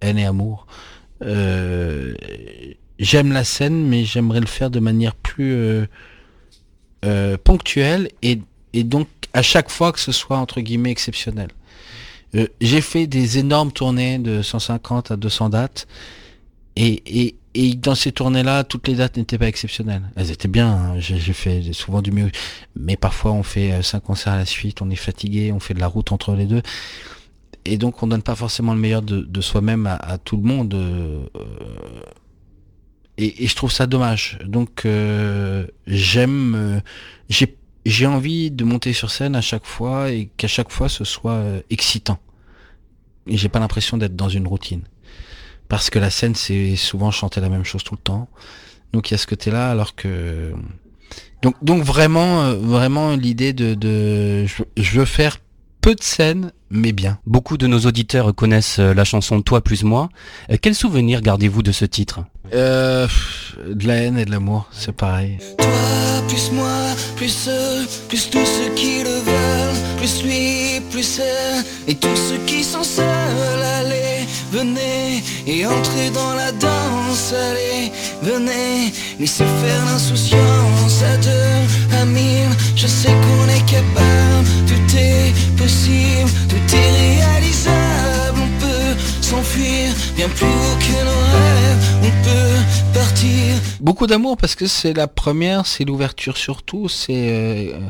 haine 0.00 0.18
et 0.18 0.24
amour. 0.24 0.66
Euh, 1.22 2.14
J'aime 2.98 3.32
la 3.32 3.44
scène, 3.44 3.86
mais 3.86 4.04
j'aimerais 4.04 4.40
le 4.40 4.46
faire 4.46 4.70
de 4.70 4.78
manière 4.78 5.16
plus 5.16 5.52
euh, 5.52 5.86
euh, 7.04 7.36
et, 8.22 8.84
donc 8.84 9.08
à 9.32 9.42
chaque 9.42 9.70
fois 9.70 9.92
que 9.92 10.00
ce 10.00 10.12
soit 10.12 10.38
entre 10.38 10.60
guillemets 10.60 10.90
exceptionnel. 10.90 11.48
Euh, 12.34 12.48
j'ai 12.60 12.80
fait 12.80 13.06
des 13.06 13.38
énormes 13.38 13.70
tournées 13.70 14.18
de 14.18 14.42
150 14.42 15.12
à 15.12 15.16
200 15.16 15.50
dates 15.50 15.86
et, 16.76 17.02
et, 17.06 17.36
et 17.54 17.74
dans 17.74 17.94
ces 17.94 18.10
tournées-là, 18.10 18.64
toutes 18.64 18.88
les 18.88 18.94
dates 18.94 19.16
n'étaient 19.16 19.38
pas 19.38 19.46
exceptionnelles. 19.46 20.02
Elles 20.16 20.32
étaient 20.32 20.48
bien, 20.48 20.68
hein, 20.68 20.94
j'ai 20.98 21.32
fait 21.32 21.72
souvent 21.72 22.02
du 22.02 22.10
mieux, 22.10 22.30
mais 22.74 22.96
parfois 22.96 23.32
on 23.32 23.44
fait 23.44 23.72
euh, 23.72 23.82
cinq 23.82 24.00
concerts 24.00 24.32
à 24.32 24.38
la 24.38 24.46
suite, 24.46 24.82
on 24.82 24.90
est 24.90 24.96
fatigué, 24.96 25.52
on 25.52 25.60
fait 25.60 25.74
de 25.74 25.80
la 25.80 25.86
route 25.86 26.10
entre 26.10 26.34
les 26.34 26.46
deux, 26.46 26.62
et 27.64 27.78
donc 27.78 28.02
on 28.02 28.08
donne 28.08 28.22
pas 28.22 28.34
forcément 28.34 28.74
le 28.74 28.80
meilleur 28.80 29.02
de, 29.02 29.40
soi-même 29.40 29.86
à, 29.86 29.94
à 29.94 30.18
tout 30.18 30.36
le 30.36 30.42
monde. 30.42 30.74
euh, 30.74 31.24
et, 33.18 33.46
je 33.46 33.54
trouve 33.54 33.72
ça 33.72 33.86
dommage. 33.86 34.38
Donc 34.44 34.84
euh, 34.84 35.66
j'aime, 35.86 36.54
euh, 36.54 36.80
j'ai 37.28 37.56
j'ai 37.86 38.06
envie 38.06 38.50
de 38.50 38.64
monter 38.64 38.94
sur 38.94 39.10
scène 39.10 39.36
à 39.36 39.42
chaque 39.42 39.66
fois 39.66 40.10
et 40.10 40.30
qu'à 40.38 40.48
chaque 40.48 40.70
fois 40.70 40.88
ce 40.88 41.04
soit 41.04 41.32
euh, 41.32 41.60
excitant. 41.70 42.18
Et 43.26 43.36
j'ai 43.36 43.48
pas 43.48 43.60
l'impression 43.60 43.96
d'être 43.96 44.16
dans 44.16 44.28
une 44.28 44.46
routine. 44.46 44.82
Parce 45.68 45.90
que 45.90 45.98
la 45.98 46.10
scène 46.10 46.34
c'est 46.34 46.76
souvent 46.76 47.10
chanter 47.10 47.40
la 47.40 47.48
même 47.48 47.64
chose 47.64 47.84
tout 47.84 47.94
le 47.94 48.00
temps. 48.00 48.28
Donc 48.92 49.10
il 49.10 49.14
y 49.14 49.16
a 49.16 49.18
ce 49.18 49.26
côté-là 49.26 49.70
alors 49.70 49.94
que 49.94 50.52
donc 51.42 51.56
donc 51.62 51.82
vraiment 51.82 52.54
vraiment 52.54 53.16
l'idée 53.16 53.52
de, 53.52 53.74
de 53.74 54.46
je 54.46 54.98
veux 54.98 55.04
faire 55.04 55.38
peu 55.84 55.94
de 55.94 56.02
scènes, 56.02 56.50
mais 56.70 56.92
bien. 56.92 57.18
Beaucoup 57.26 57.58
de 57.58 57.66
nos 57.66 57.80
auditeurs 57.80 58.34
connaissent 58.34 58.78
euh, 58.78 58.94
la 58.94 59.04
chanson 59.04 59.42
Toi 59.42 59.60
plus 59.60 59.84
moi. 59.84 60.08
Euh, 60.50 60.56
Quel 60.58 60.74
souvenir 60.74 61.20
gardez-vous 61.20 61.62
de 61.62 61.72
ce 61.72 61.84
titre? 61.84 62.20
Euh, 62.54 63.06
de 63.68 63.86
la 63.86 63.96
haine 63.96 64.16
et 64.16 64.24
de 64.24 64.30
l'amour, 64.30 64.66
c'est 64.72 64.96
pareil. 64.96 65.36
Toi, 65.58 65.66
plus 66.26 66.50
moi, 66.52 66.78
plus 67.16 67.48
eux, 67.48 67.86
plus 68.08 68.30
tous 68.30 68.46
ceux 68.46 68.72
qui 68.74 69.02
le 69.02 69.10
veulent, 69.10 69.98
plus 69.98 70.24
lui, 70.24 70.80
plus 70.90 71.18
elle, 71.18 71.62
et 71.86 71.94
tous 71.94 72.16
ceux 72.16 72.38
qui 72.46 72.64
sont 72.64 72.82
seuls, 72.82 73.04
allez, 73.78 74.26
venez, 74.52 75.22
et 75.46 75.66
entrez 75.66 76.08
dans 76.14 76.34
la 76.34 76.50
danse, 76.52 77.34
allez, 77.34 77.92
venez, 78.22 78.90
laissez 79.20 79.44
faire 79.44 79.84
l'insouciance 79.84 81.02
à 81.02 81.16
deux, 81.18 81.83
Beaucoup 93.80 94.06
d'amour 94.06 94.36
parce 94.36 94.54
que 94.54 94.66
c'est 94.66 94.92
la 94.92 95.08
première, 95.08 95.66
c'est 95.66 95.84
l'ouverture 95.84 96.36
surtout, 96.36 96.88
c'est 96.88 97.72
euh, 97.72 97.80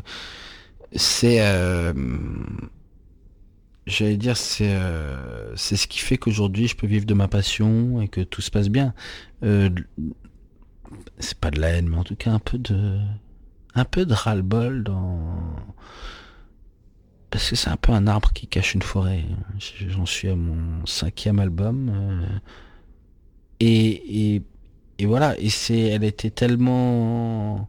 c'est 0.95 1.41
euh, 1.41 1.93
j'allais 3.87 4.17
dire 4.17 4.37
c'est 4.37 4.73
euh, 4.75 5.55
c'est 5.57 5.77
ce 5.77 5.87
qui 5.87 5.99
fait 5.99 6.19
qu'aujourd'hui 6.19 6.69
je 6.69 6.77
peux 6.77 6.87
vivre 6.87 7.07
de 7.07 7.15
ma 7.15 7.29
passion 7.29 8.01
et 8.01 8.09
que 8.09 8.21
tout 8.21 8.43
se 8.43 8.51
passe 8.51 8.69
bien. 8.69 8.95
C'est 11.19 11.39
pas 11.39 11.51
de 11.51 11.61
la 11.61 11.69
haine 11.71 11.89
mais 11.89 11.97
en 11.97 12.05
tout 12.05 12.17
cas 12.17 12.31
un 12.31 12.39
peu 12.39 12.59
de 12.59 12.99
un 13.75 13.85
peu 13.85 14.07
de 14.07 14.15
ras-le-bol 14.15 14.85
dans 14.85 15.39
parce 17.31 17.51
que 17.51 17.57
c'est 17.57 17.69
un 17.71 17.77
peu 17.77 17.91
un 17.91 18.07
arbre 18.07 18.33
qui 18.33 18.47
cache 18.47 18.75
une 18.75 18.83
forêt. 18.83 19.25
J'en 19.89 20.07
suis 20.07 20.29
à 20.29 20.37
mon 20.37 20.87
cinquième 20.87 21.41
album 21.41 21.91
euh, 21.93 22.39
et, 23.59 24.43
voilà, 25.01 25.37
et 25.41 25.51
c'est, 25.51 25.81
elle 25.81 26.05
était 26.05 26.31
tellement, 26.31 27.69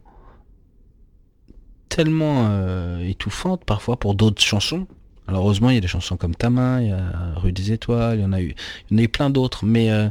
tellement 1.88 2.46
euh, 2.48 3.00
étouffante 3.00 3.64
parfois 3.64 3.98
pour 3.98 4.14
d'autres 4.14 4.40
chansons. 4.40 4.86
Alors 5.26 5.42
heureusement, 5.42 5.70
il 5.70 5.74
y 5.74 5.78
a 5.78 5.80
des 5.80 5.88
chansons 5.88 6.16
comme 6.16 6.36
Ta 6.36 6.48
main, 6.48 6.80
il 6.80 6.88
y 6.90 6.92
a 6.92 7.32
Rue 7.34 7.50
des 7.50 7.72
Étoiles, 7.72 8.20
il 8.20 8.22
y 8.22 8.24
en 8.24 8.32
a 8.32 8.40
eu, 8.40 8.54
il 8.92 9.08
plein 9.08 9.30
d'autres, 9.30 9.64
mais 9.64 9.90
euh, 9.90 10.08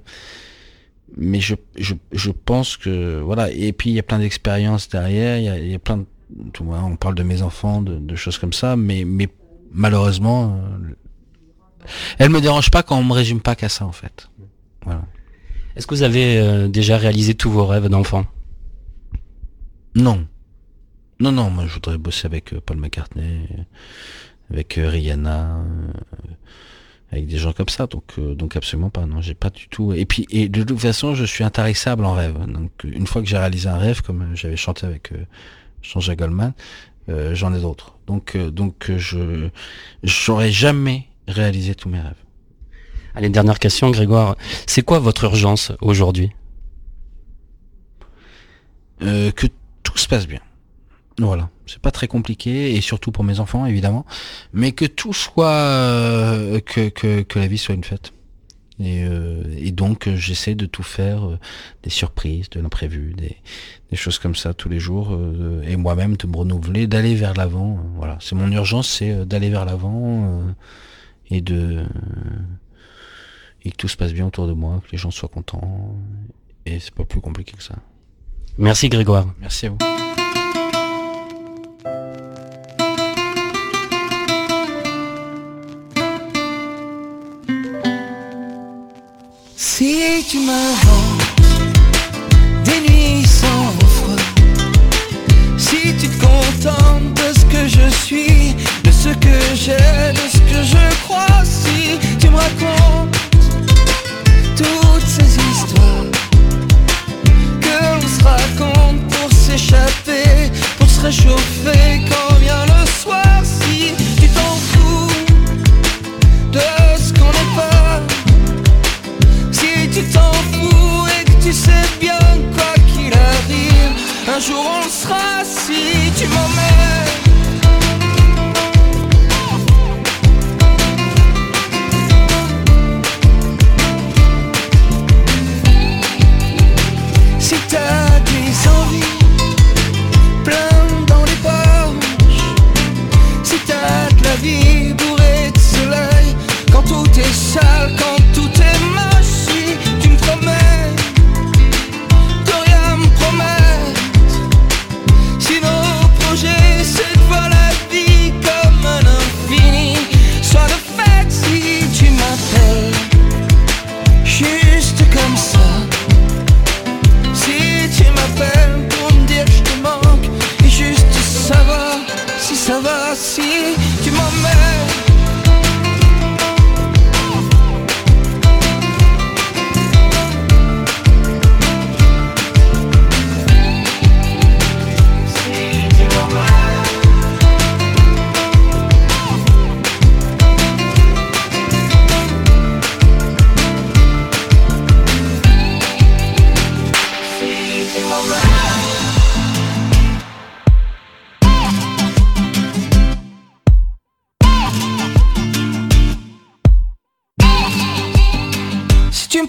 mais 1.18 1.40
je, 1.40 1.56
je, 1.78 1.94
je 2.12 2.32
pense 2.32 2.78
que 2.78 3.20
voilà, 3.20 3.52
et 3.52 3.74
puis 3.74 3.90
il 3.92 3.94
y 3.94 4.00
a 4.00 4.04
plein 4.04 4.20
d'expériences 4.20 4.90
derrière, 4.90 5.38
il 5.38 5.44
y 5.44 5.50
a, 5.50 5.58
y 5.58 5.76
a 5.76 5.80
plein 5.80 5.98
de, 5.98 6.06
on 6.60 6.96
parle 6.98 7.16
de 7.16 7.24
mes 7.24 7.42
enfants, 7.42 7.82
de, 7.82 7.98
de 7.98 8.16
choses 8.16 8.38
comme 8.38 8.54
ça, 8.54 8.76
mais 8.76 9.06
mais 9.06 9.30
malheureusement, 9.72 10.58
euh, 10.58 10.94
elle 12.18 12.30
me 12.30 12.42
dérange 12.42 12.72
pas 12.72 12.84
quand 12.84 12.98
on 12.98 13.04
me 13.04 13.14
résume 13.14 13.42
pas 13.42 13.56
qu'à 13.56 13.70
ça 13.70 13.86
en 13.86 13.92
fait. 13.92 14.30
Voilà. 14.84 15.06
Est-ce 15.76 15.88
que 15.88 15.96
vous 15.96 16.04
avez 16.04 16.38
euh, 16.38 16.68
déjà 16.68 16.98
réalisé 16.98 17.36
tous 17.36 17.52
vos 17.52 17.66
rêves 17.66 17.88
d'enfant? 17.88 18.26
Non. 19.94 20.28
Non, 21.20 21.32
non, 21.32 21.50
moi 21.50 21.66
je 21.66 21.74
voudrais 21.74 21.98
bosser 21.98 22.26
avec 22.26 22.54
euh, 22.54 22.62
Paul 22.66 22.78
McCartney, 22.78 23.48
avec 24.50 24.74
Rihanna, 24.78 25.64
avec 27.16 27.28
des 27.28 27.38
gens 27.38 27.54
comme 27.54 27.70
ça, 27.70 27.88
donc 27.88 28.04
euh, 28.18 28.36
donc 28.36 28.56
absolument 28.56 28.90
pas, 28.90 29.06
non, 29.06 29.22
j'ai 29.22 29.34
pas 29.34 29.50
du 29.50 29.68
tout. 29.68 29.94
Et 29.94 30.06
puis 30.06 30.28
et 30.30 30.50
de 30.50 30.64
toute 30.64 30.80
façon, 30.80 31.16
je 31.16 31.24
suis 31.24 31.44
intarissable 31.44 32.06
en 32.06 32.14
rêve. 32.14 32.38
Donc 32.48 32.72
une 32.84 33.08
fois 33.08 33.22
que 33.22 33.28
j'ai 33.28 33.38
réalisé 33.38 33.70
un 33.70 33.78
rêve, 33.78 34.02
comme 34.02 34.36
j'avais 34.36 34.58
chanté 34.58 34.86
avec 34.86 35.12
euh, 35.12 35.26
Jean-Jacques 35.82 36.20
Goldman, 36.20 36.54
euh, 37.10 37.34
j'en 37.34 37.54
ai 37.54 37.62
d'autres. 37.62 37.96
Donc 38.08 38.38
donc 38.38 38.92
je 38.96 39.50
j'aurais 40.04 40.52
jamais 40.52 41.08
réalisé 41.28 41.74
tous 41.74 41.90
mes 41.90 42.00
rêves. 42.00 42.22
Allez, 43.16 43.30
dernière 43.30 43.60
question, 43.60 43.92
Grégoire. 43.92 44.36
C'est 44.68 44.82
quoi 44.82 45.00
votre 45.00 45.24
urgence 45.24 45.72
aujourd'hui? 45.80 46.32
Que 49.00 49.48
tout 49.84 49.98
se 49.98 50.08
passe 50.08 50.28
bien. 50.28 50.40
Voilà, 51.20 51.50
c'est 51.66 51.80
pas 51.80 51.92
très 51.92 52.08
compliqué 52.08 52.76
et 52.76 52.82
surtout 52.82 53.12
pour 53.12 53.24
mes 53.24 53.40
enfants 53.40 53.66
évidemment, 53.66 54.06
mais 54.52 54.74
que 54.74 54.86
tout 54.86 55.14
soit 55.14 55.48
euh, 55.48 56.60
que, 56.60 56.90
que 56.90 57.22
que 57.22 57.40
la 57.40 57.48
vie 57.48 57.58
soit 57.58 57.76
une 57.76 57.86
fête. 57.86 58.12
Et, 58.78 59.06
euh, 59.06 59.42
et 59.58 59.72
donc 59.72 60.08
euh, 60.08 60.18
j'essaie 60.18 60.54
de 60.56 60.66
tout 60.66 60.84
faire, 60.84 61.26
euh, 61.26 61.40
des 61.84 61.90
surprises, 61.90 62.50
de 62.50 62.60
l'imprévu, 62.60 63.14
des, 63.14 63.38
des 63.90 63.96
choses 63.96 64.20
comme 64.20 64.36
ça 64.36 64.54
tous 64.54 64.68
les 64.68 64.80
jours, 64.80 65.14
euh, 65.14 65.64
et 65.66 65.78
moi-même 65.78 66.18
de 66.18 66.28
me 66.28 66.36
renouveler, 66.36 66.86
d'aller 66.86 67.16
vers 67.16 67.34
l'avant. 67.34 67.80
voilà, 67.96 68.18
c'est 68.20 68.36
mon 68.36 68.52
urgence, 68.52 68.90
c'est 68.90 69.12
euh, 69.12 69.24
d'aller 69.24 69.50
vers 69.50 69.64
l'avant 69.64 70.42
euh, 70.42 70.52
et 71.30 71.40
de 71.40 71.86
et 73.64 73.72
que 73.72 73.78
tout 73.78 73.88
se 73.88 73.98
passe 73.98 74.12
bien 74.14 74.28
autour 74.28 74.46
de 74.46 74.54
moi, 74.54 74.82
que 74.86 74.92
les 74.92 74.98
gens 74.98 75.10
soient 75.10 75.30
contents. 75.30 75.96
Et 76.66 76.80
c'est 76.80 76.94
pas 76.94 77.06
plus 77.06 77.22
compliqué 77.22 77.54
que 77.54 77.64
ça. 77.64 77.76
Merci 78.58 78.90
Grégoire. 78.90 79.34
Merci 79.40 79.68
à 79.68 79.70
vous. 79.70 79.78
Si 89.68 90.24
tu 90.30 90.38
m'inventes 90.38 91.42
des 92.64 92.80
nuits 92.88 93.26
sans 93.28 93.74
froid, 93.88 94.16
si 95.58 95.94
tu 95.98 96.08
te 96.08 96.22
contentes 96.22 97.14
de 97.16 97.38
ce 97.38 97.46
que 97.46 97.68
je 97.68 97.90
suis, 98.06 98.56
de 98.84 98.92
ce 98.92 99.10
que 99.10 99.56
j'ai, 99.56 100.14
de 100.14 100.30
ce 100.32 100.38
que 100.38 100.64
je 100.64 100.96
crois, 101.04 101.44
si 101.44 101.98
tu 102.20 102.30
me 102.30 102.38
racontes 102.38 103.18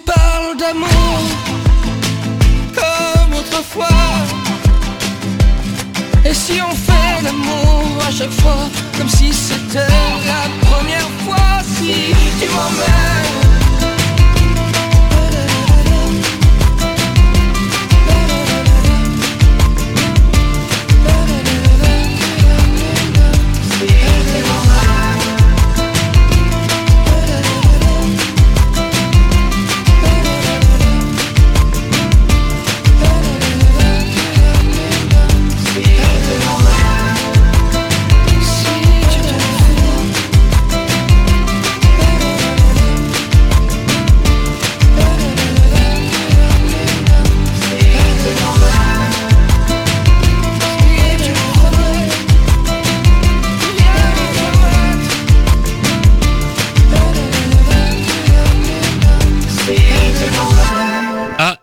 Parles 0.07 0.57
d'amour 0.57 1.19
comme 2.73 3.33
autrefois. 3.39 3.87
Et 6.25 6.33
si 6.33 6.59
on 6.61 6.75
fait 6.75 7.23
l'amour 7.23 8.03
à 8.05 8.11
chaque 8.11 8.31
fois 8.41 8.69
Comme 8.97 9.07
si 9.07 9.31
c'était 9.31 9.79
la 9.79 10.67
première 10.67 11.09
fois 11.25 11.61
Si 11.63 12.13
tu 12.39 12.49
m'emmènes 12.49 13.46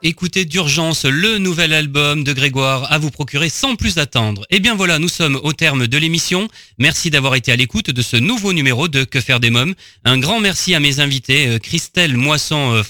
À 0.05 0.07
écouter 0.07 0.45
d'urgence 0.45 1.07
le 1.07 1.39
nouvel 1.39 1.73
album 1.73 2.25
de 2.25 2.35
Grégoire 2.35 2.93
à 2.93 2.99
vous 2.99 3.11
procurer 3.11 3.49
sans 3.49 3.75
plus 3.75 3.97
attendre. 3.97 4.45
Et 4.51 4.61
bien 4.61 4.75
voilà, 4.75 4.99
nous 4.99 5.09
sommes 5.09 5.41
au 5.43 5.55
terme 5.55 5.87
de 5.87 5.97
l'émission. 5.97 6.47
Merci 6.79 7.09
d'avoir 7.09 7.37
été 7.37 7.53
à 7.53 7.57
l'écoute 7.57 7.89
de 7.89 8.03
ce 8.03 8.19
nouveau 8.19 8.53
numéro 8.53 8.87
de 8.87 9.05
Que 9.05 9.23
faire 9.23 9.41
des 9.41 9.49
mômes. 9.49 9.75
Un 10.05 10.19
grand 10.19 10.41
merci 10.41 10.75
à 10.75 10.81
mes 10.81 11.01
invités 11.01 11.49
euh, 11.49 11.59
Christelle 11.59 12.19
Moisson 12.19 12.75
euh, 12.75 12.83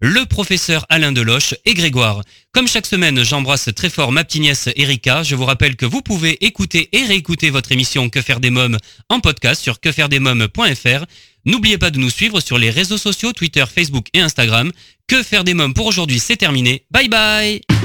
le 0.00 0.24
professeur 0.26 0.86
Alain 0.88 1.12
Deloche 1.12 1.54
et 1.64 1.74
Grégoire. 1.74 2.22
Comme 2.52 2.68
chaque 2.68 2.86
semaine, 2.86 3.22
j'embrasse 3.22 3.68
très 3.74 3.90
fort 3.90 4.12
ma 4.12 4.24
petite 4.24 4.42
nièce 4.42 4.68
Erika. 4.76 5.22
Je 5.22 5.34
vous 5.34 5.44
rappelle 5.44 5.76
que 5.76 5.86
vous 5.86 6.02
pouvez 6.02 6.44
écouter 6.44 6.88
et 6.92 7.04
réécouter 7.04 7.50
votre 7.50 7.72
émission 7.72 8.08
Que 8.08 8.22
faire 8.22 8.40
des 8.40 8.50
mômes 8.50 8.78
en 9.08 9.20
podcast 9.20 9.62
sur 9.62 9.80
quefairedesmômes.fr. 9.80 11.04
N'oubliez 11.44 11.78
pas 11.78 11.90
de 11.90 11.98
nous 11.98 12.10
suivre 12.10 12.40
sur 12.40 12.58
les 12.58 12.70
réseaux 12.70 12.98
sociaux 12.98 13.32
Twitter, 13.32 13.64
Facebook 13.72 14.06
et 14.12 14.20
Instagram. 14.20 14.70
Que 15.06 15.22
faire 15.22 15.44
des 15.44 15.54
mômes 15.54 15.74
pour 15.74 15.86
aujourd'hui, 15.86 16.20
c'est 16.20 16.36
terminé. 16.36 16.84
Bye 16.90 17.08
bye 17.08 17.77